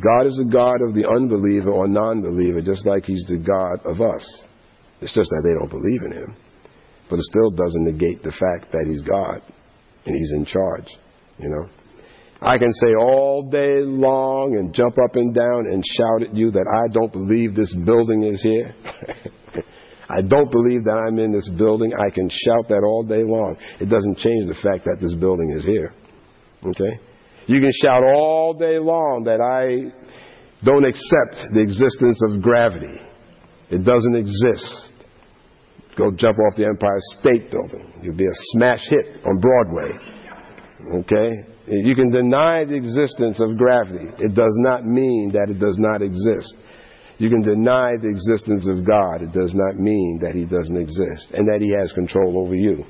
God 0.02 0.26
is 0.26 0.36
the 0.38 0.50
God 0.52 0.82
of 0.82 0.96
the 0.96 1.08
unbeliever 1.08 1.70
or 1.70 1.88
non 1.88 2.22
believer, 2.22 2.62
just 2.62 2.86
like 2.86 3.06
He's 3.06 3.24
the 3.28 3.38
God 3.38 3.86
of 3.86 4.02
us. 4.02 4.44
It's 5.02 5.14
just 5.14 5.30
that 5.30 5.44
they 5.44 5.54
don't 5.60 5.70
believe 5.70 6.02
in 6.06 6.12
Him. 6.12 6.36
But 7.14 7.20
it 7.20 7.26
still 7.26 7.52
doesn't 7.52 7.84
negate 7.84 8.24
the 8.24 8.32
fact 8.32 8.72
that 8.72 8.86
He's 8.88 9.02
God 9.02 9.40
and 10.08 10.16
He's 10.16 10.32
in 10.34 10.46
charge, 10.46 10.88
you 11.38 11.48
know? 11.48 11.70
I 12.42 12.58
can 12.58 12.72
say 12.72 12.96
all 13.00 13.48
day 13.52 13.86
long 13.86 14.58
and 14.58 14.74
jump 14.74 14.98
up 14.98 15.16
and 15.16 15.32
down 15.32 15.68
and 15.72 15.84
shout 15.86 16.24
at 16.28 16.36
you 16.36 16.50
that 16.50 16.66
I 16.66 16.92
don't 16.92 17.14
believe 17.14 17.54
this 17.54 17.72
building 17.86 18.24
is 18.24 18.42
here. 18.42 18.74
I 20.10 20.24
don't 20.24 20.50
believe 20.50 20.86
that 20.86 21.06
I'm 21.06 21.20
in 21.20 21.32
this 21.32 21.48
building. 21.56 21.94
I 21.94 22.10
can 22.10 22.30
shout 22.30 22.68
that 22.70 22.82
all 22.84 23.04
day 23.04 23.22
long. 23.22 23.58
It 23.80 23.90
doesn't 23.94 24.18
change 24.18 24.48
the 24.48 24.58
fact 24.64 24.86
that 24.86 24.98
this 25.00 25.14
building 25.14 25.54
is 25.56 25.64
here. 25.64 25.94
Okay? 26.66 27.00
You 27.46 27.62
can 27.62 27.72
shout 27.80 28.02
all 28.12 28.56
day 28.56 28.80
long 28.80 29.26
that 29.26 29.38
I 29.40 29.94
don't 30.66 30.86
accept 30.86 31.54
the 31.54 31.62
existence 31.62 32.20
of 32.28 32.42
gravity. 32.42 33.00
It 33.70 33.86
doesn't 33.86 34.16
exist. 34.16 34.93
Go 35.98 36.12
jump 36.12 36.38
off 36.40 36.56
the 36.58 36.66
Empire 36.66 37.00
State 37.20 37.52
Building. 37.52 37.94
You'll 38.02 38.18
be 38.18 38.26
a 38.26 38.38
smash 38.54 38.82
hit 38.90 39.22
on 39.26 39.40
Broadway. 39.40 39.92
Okay? 41.06 41.54
You 41.68 41.96
can 41.96 42.12
deny 42.12 42.66
the 42.66 42.76
existence 42.76 43.40
of 43.40 43.58
gravity. 43.58 44.10
It 44.20 44.34
does 44.36 44.56
not 44.60 44.86
mean 44.86 45.32
that 45.34 45.50
it 45.50 45.60
does 45.60 45.78
not 45.78 46.02
exist. 46.02 46.56
You 47.18 47.30
can 47.30 47.42
deny 47.42 47.94
the 48.02 48.10
existence 48.10 48.68
of 48.68 48.86
God. 48.86 49.22
It 49.22 49.32
does 49.32 49.54
not 49.54 49.76
mean 49.78 50.20
that 50.22 50.34
He 50.34 50.46
doesn't 50.46 50.76
exist 50.76 51.32
and 51.32 51.48
that 51.48 51.62
He 51.62 51.72
has 51.78 51.92
control 51.94 52.42
over 52.44 52.56
you. 52.56 52.84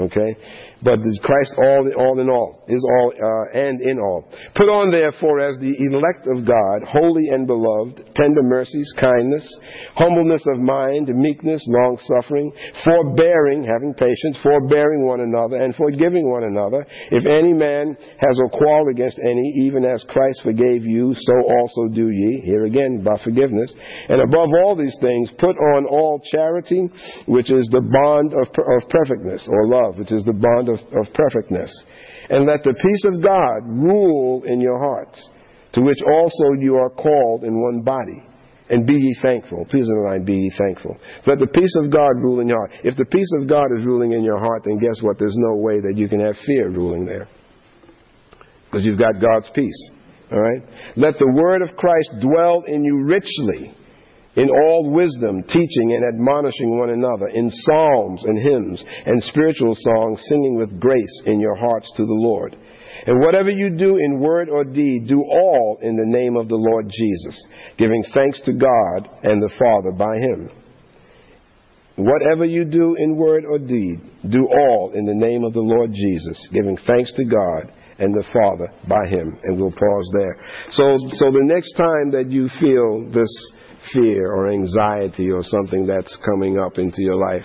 Okay? 0.00 0.36
But 0.82 1.00
Christ 1.22 1.54
all, 1.58 1.90
all 1.98 2.20
in 2.20 2.30
all, 2.30 2.62
is 2.68 2.78
all 2.78 3.10
uh, 3.10 3.58
and 3.58 3.80
in 3.82 3.98
all. 3.98 4.30
Put 4.54 4.70
on 4.70 4.90
therefore 4.90 5.40
as 5.40 5.58
the 5.58 5.74
elect 5.74 6.30
of 6.30 6.46
God, 6.46 6.86
holy 6.86 7.28
and 7.34 7.46
beloved, 7.46 8.14
tender 8.14 8.42
mercies, 8.42 8.86
kindness, 8.94 9.42
humbleness 9.96 10.42
of 10.54 10.62
mind, 10.62 11.10
meekness, 11.10 11.64
long 11.66 11.98
suffering, 11.98 12.52
forbearing, 12.84 13.66
having 13.66 13.90
patience, 13.94 14.38
forbearing 14.42 15.02
one 15.02 15.20
another, 15.20 15.58
and 15.58 15.74
forgiving 15.74 16.30
one 16.30 16.44
another. 16.44 16.86
If 17.10 17.26
any 17.26 17.52
man 17.52 17.98
has 17.98 18.38
a 18.38 18.50
quarrel 18.54 18.88
against 18.94 19.18
any, 19.18 19.66
even 19.66 19.84
as 19.84 20.04
Christ 20.08 20.42
forgave 20.44 20.86
you, 20.86 21.10
so 21.14 21.34
also 21.58 21.90
do 21.90 22.10
ye. 22.10 22.40
Here 22.44 22.66
again, 22.66 23.02
by 23.02 23.18
forgiveness. 23.24 23.74
And 24.08 24.22
above 24.22 24.48
all 24.62 24.76
these 24.76 24.96
things, 25.02 25.30
put 25.38 25.58
on 25.74 25.86
all 25.86 26.22
charity, 26.30 26.86
which 27.26 27.50
is 27.50 27.66
the 27.74 27.82
bond 27.82 28.30
of, 28.32 28.46
of 28.54 28.88
perfectness, 28.88 29.42
or 29.50 29.66
love, 29.66 29.98
which 29.98 30.12
is 30.12 30.22
the 30.22 30.38
bond 30.38 30.67
of, 30.68 30.78
of 30.96 31.12
perfectness. 31.14 31.72
And 32.30 32.46
let 32.46 32.62
the 32.62 32.74
peace 32.74 33.04
of 33.06 33.22
God 33.22 33.66
rule 33.66 34.42
in 34.44 34.60
your 34.60 34.78
hearts, 34.78 35.28
to 35.72 35.80
which 35.80 35.98
also 36.06 36.60
you 36.60 36.76
are 36.76 36.90
called 36.90 37.44
in 37.44 37.60
one 37.60 37.82
body. 37.82 38.22
And 38.70 38.86
be 38.86 38.94
ye 38.94 39.16
thankful. 39.22 39.64
Please 39.70 39.88
underline, 39.88 40.26
be 40.26 40.34
ye 40.34 40.52
thankful. 40.58 40.98
Let 41.26 41.38
the 41.38 41.46
peace 41.46 41.74
of 41.82 41.90
God 41.90 42.20
rule 42.20 42.40
in 42.40 42.48
your 42.48 42.58
heart. 42.58 42.72
If 42.84 42.96
the 42.96 43.06
peace 43.06 43.30
of 43.40 43.48
God 43.48 43.64
is 43.78 43.84
ruling 43.84 44.12
in 44.12 44.22
your 44.22 44.38
heart, 44.38 44.64
then 44.64 44.76
guess 44.76 45.00
what? 45.00 45.18
There's 45.18 45.36
no 45.36 45.56
way 45.56 45.80
that 45.80 45.94
you 45.96 46.06
can 46.06 46.20
have 46.20 46.36
fear 46.44 46.68
ruling 46.68 47.06
there. 47.06 47.28
Because 48.66 48.84
you've 48.84 48.98
got 48.98 49.14
God's 49.20 49.50
peace. 49.54 49.90
All 50.30 50.40
right? 50.40 50.60
Let 50.96 51.18
the 51.18 51.32
word 51.32 51.62
of 51.62 51.74
Christ 51.76 52.10
dwell 52.20 52.62
in 52.66 52.84
you 52.84 53.04
richly 53.04 53.74
in 54.38 54.48
all 54.50 54.88
wisdom, 54.90 55.42
teaching 55.42 55.98
and 55.98 56.06
admonishing 56.14 56.78
one 56.78 56.90
another, 56.90 57.26
in 57.26 57.50
psalms 57.50 58.22
and 58.24 58.38
hymns 58.38 58.84
and 59.04 59.22
spiritual 59.24 59.74
songs, 59.74 60.22
singing 60.28 60.56
with 60.56 60.78
grace 60.78 61.22
in 61.26 61.40
your 61.40 61.56
hearts 61.56 61.92
to 61.96 62.04
the 62.04 62.20
Lord. 62.22 62.56
And 63.06 63.20
whatever 63.20 63.50
you 63.50 63.70
do 63.70 63.96
in 63.96 64.20
word 64.20 64.48
or 64.48 64.64
deed, 64.64 65.08
do 65.08 65.20
all 65.20 65.78
in 65.82 65.96
the 65.96 66.06
name 66.06 66.36
of 66.36 66.48
the 66.48 66.56
Lord 66.56 66.88
Jesus, 66.88 67.44
giving 67.78 68.04
thanks 68.14 68.40
to 68.42 68.52
God 68.52 69.08
and 69.24 69.42
the 69.42 69.52
Father 69.58 69.92
by 69.92 70.16
him. 70.16 70.50
Whatever 71.96 72.44
you 72.44 72.64
do 72.64 72.94
in 72.96 73.16
word 73.16 73.44
or 73.44 73.58
deed, 73.58 74.00
do 74.30 74.46
all 74.46 74.92
in 74.94 75.04
the 75.04 75.14
name 75.14 75.42
of 75.42 75.52
the 75.52 75.60
Lord 75.60 75.90
Jesus, 75.92 76.46
giving 76.52 76.76
thanks 76.86 77.12
to 77.14 77.24
God 77.24 77.72
and 77.98 78.14
the 78.14 78.24
Father 78.32 78.68
by 78.86 79.08
him. 79.08 79.36
And 79.42 79.58
we'll 79.58 79.72
pause 79.72 80.10
there. 80.14 80.38
So, 80.70 80.96
so 81.14 81.32
the 81.32 81.42
next 81.42 81.72
time 81.74 82.12
that 82.12 82.30
you 82.30 82.48
feel 82.60 83.10
this 83.10 83.57
fear 83.92 84.32
or 84.32 84.50
anxiety 84.52 85.30
or 85.30 85.42
something 85.42 85.86
that's 85.86 86.16
coming 86.24 86.58
up 86.58 86.78
into 86.78 87.02
your 87.02 87.16
life. 87.16 87.44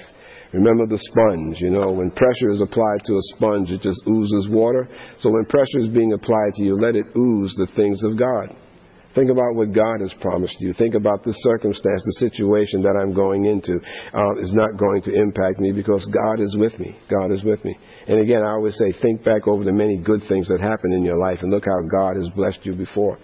Remember 0.54 0.86
the 0.86 1.00
sponge, 1.00 1.58
you 1.60 1.72
know, 1.72 1.92
when 1.92 2.12
pressure 2.12 2.52
is 2.52 2.62
applied 2.62 3.02
to 3.06 3.14
a 3.14 3.24
sponge, 3.36 3.72
it 3.72 3.82
just 3.82 4.00
oozes 4.08 4.48
water. 4.50 4.88
So 5.18 5.32
when 5.32 5.46
pressure 5.46 5.80
is 5.80 5.90
being 5.90 6.14
applied 6.14 6.54
to 6.56 6.64
you, 6.64 6.80
let 6.80 6.96
it 6.96 7.08
ooze 7.18 7.54
the 7.58 7.68
things 7.76 8.04
of 8.04 8.20
God. 8.20 8.56
Think 9.16 9.30
about 9.30 9.54
what 9.54 9.74
God 9.74 10.02
has 10.02 10.14
promised 10.22 10.56
you. 10.60 10.74
Think 10.74 10.96
about 10.96 11.24
the 11.24 11.34
circumstance, 11.46 12.02
the 12.04 12.30
situation 12.30 12.82
that 12.82 12.98
I'm 13.00 13.14
going 13.14 13.46
into 13.46 13.78
uh, 14.14 14.42
is 14.42 14.54
not 14.54 14.78
going 14.78 15.02
to 15.04 15.14
impact 15.14 15.60
me 15.60 15.72
because 15.72 16.06
God 16.06 16.40
is 16.40 16.56
with 16.58 16.78
me. 16.80 16.98
God 17.10 17.32
is 17.32 17.44
with 17.44 17.64
me. 17.64 17.78
And 18.08 18.20
again, 18.20 18.42
I 18.42 18.52
always 18.54 18.76
say, 18.78 18.92
think 19.02 19.24
back 19.24 19.48
over 19.48 19.64
the 19.64 19.72
many 19.72 19.98
good 19.98 20.22
things 20.28 20.48
that 20.50 20.60
happened 20.60 20.94
in 20.94 21.04
your 21.04 21.20
life 21.20 21.40
and 21.42 21.52
look 21.52 21.66
how 21.66 21.82
God 21.90 22.16
has 22.16 22.28
blessed 22.36 22.66
you 22.66 22.74
before. 22.74 23.20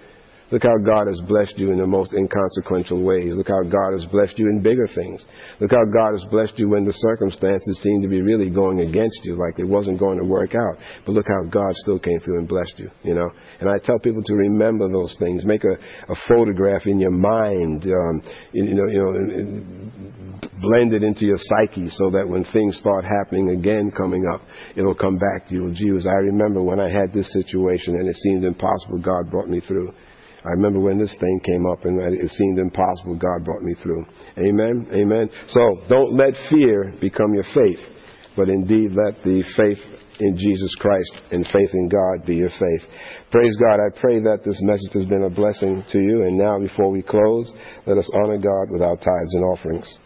Look 0.52 0.64
how 0.64 0.78
God 0.84 1.08
has 1.08 1.22
blessed 1.28 1.58
you 1.58 1.72
in 1.72 1.78
the 1.78 1.86
most 1.86 2.14
inconsequential 2.14 3.04
ways. 3.04 3.34
Look 3.36 3.50
how 3.50 3.62
God 3.62 3.94
has 3.94 4.06
blessed 4.06 4.40
you 4.40 4.50
in 4.50 4.62
bigger 4.62 4.88
things. 4.96 5.22
Look 5.60 5.72
how 5.72 5.86
God 5.86 6.14
has 6.14 6.26
blessed 6.32 6.58
you 6.58 6.70
when 6.70 6.86
the 6.86 6.94
circumstances 6.94 7.80
seem 7.84 8.02
to 8.02 8.08
be 8.08 8.22
really 8.22 8.50
going 8.50 8.82
against 8.82 9.20
you, 9.24 9.38
like 9.38 9.60
it 9.60 9.68
wasn't 9.68 10.00
going 10.00 10.18
to 10.18 10.26
work 10.26 10.56
out. 10.56 10.78
But 11.06 11.14
look 11.14 11.28
how 11.28 11.44
God 11.50 11.76
still 11.76 12.00
came 12.00 12.20
through 12.22 12.40
and 12.40 12.48
blessed 12.48 12.74
you, 12.78 12.90
you 13.04 13.14
know. 13.14 13.30
And 13.60 13.70
I 13.70 13.78
tell 13.78 14.00
people 14.00 14.24
to 14.24 14.34
remember 14.34 14.90
those 14.90 15.16
things. 15.20 15.46
Make 15.46 15.64
a, 15.64 15.74
a 16.12 16.16
photograph 16.28 16.88
in 16.88 17.00
your 17.00 17.12
mind, 17.12 17.84
um, 17.84 18.24
you 18.52 18.74
know, 18.74 18.88
you 18.88 19.00
know, 19.00 20.40
blend 20.62 20.94
it 20.94 21.04
into 21.04 21.26
your 21.26 21.38
psyche 21.38 21.90
so 21.90 22.10
that 22.10 22.28
when 22.28 22.44
things 22.46 22.78
start 22.78 23.06
happening 23.06 23.50
again 23.52 23.92
coming 23.96 24.26
up, 24.34 24.42
it'll 24.76 24.96
come 24.96 25.18
back 25.18 25.48
to 25.48 25.54
you. 25.54 25.72
Gee, 25.74 26.10
I 26.10 26.20
remember 26.26 26.62
when 26.62 26.80
I 26.80 26.90
had 26.90 27.14
this 27.14 27.32
situation 27.34 27.96
and 27.96 28.08
it 28.08 28.16
seemed 28.16 28.44
impossible, 28.44 28.98
God 28.98 29.30
brought 29.30 29.48
me 29.48 29.62
through. 29.62 29.94
I 30.46 30.50
remember 30.52 30.80
when 30.80 30.98
this 30.98 31.16
thing 31.20 31.42
came 31.46 31.66
up 31.66 31.86
and 31.86 32.00
it 32.00 32.30
seemed 32.32 32.60
impossible, 32.60 33.16
God 33.16 33.44
brought 33.44 33.62
me 33.62 33.76
through. 33.84 34.06
Amen? 34.38 34.88
Amen. 34.94 35.30
So 35.48 35.82
don't 35.90 36.16
let 36.16 36.34
fear 36.50 36.94
become 37.02 37.34
your 37.34 37.46
faith, 37.54 37.80
but 38.38 38.48
indeed 38.48 38.92
let 38.96 39.22
the 39.24 39.44
faith 39.58 39.80
in 40.20 40.38
Jesus 40.38 40.76
Christ 40.80 41.12
and 41.32 41.46
faith 41.48 41.70
in 41.74 41.90
God 41.90 42.26
be 42.26 42.36
your 42.36 42.50
faith. 42.50 42.90
Praise 43.32 43.56
God. 43.58 43.80
I 43.80 44.00
pray 44.00 44.20
that 44.20 44.44
this 44.46 44.60
message 44.62 44.94
has 44.94 45.06
been 45.06 45.24
a 45.24 45.30
blessing 45.30 45.84
to 45.92 46.00
you. 46.00 46.24
And 46.24 46.38
now, 46.38 46.60
before 46.60 46.90
we 46.90 47.02
close, 47.02 47.52
let 47.86 47.98
us 47.98 48.10
honor 48.14 48.38
God 48.38 48.72
with 48.72 48.82
our 48.82 48.96
tithes 48.96 49.34
and 49.34 49.44
offerings. 49.46 49.98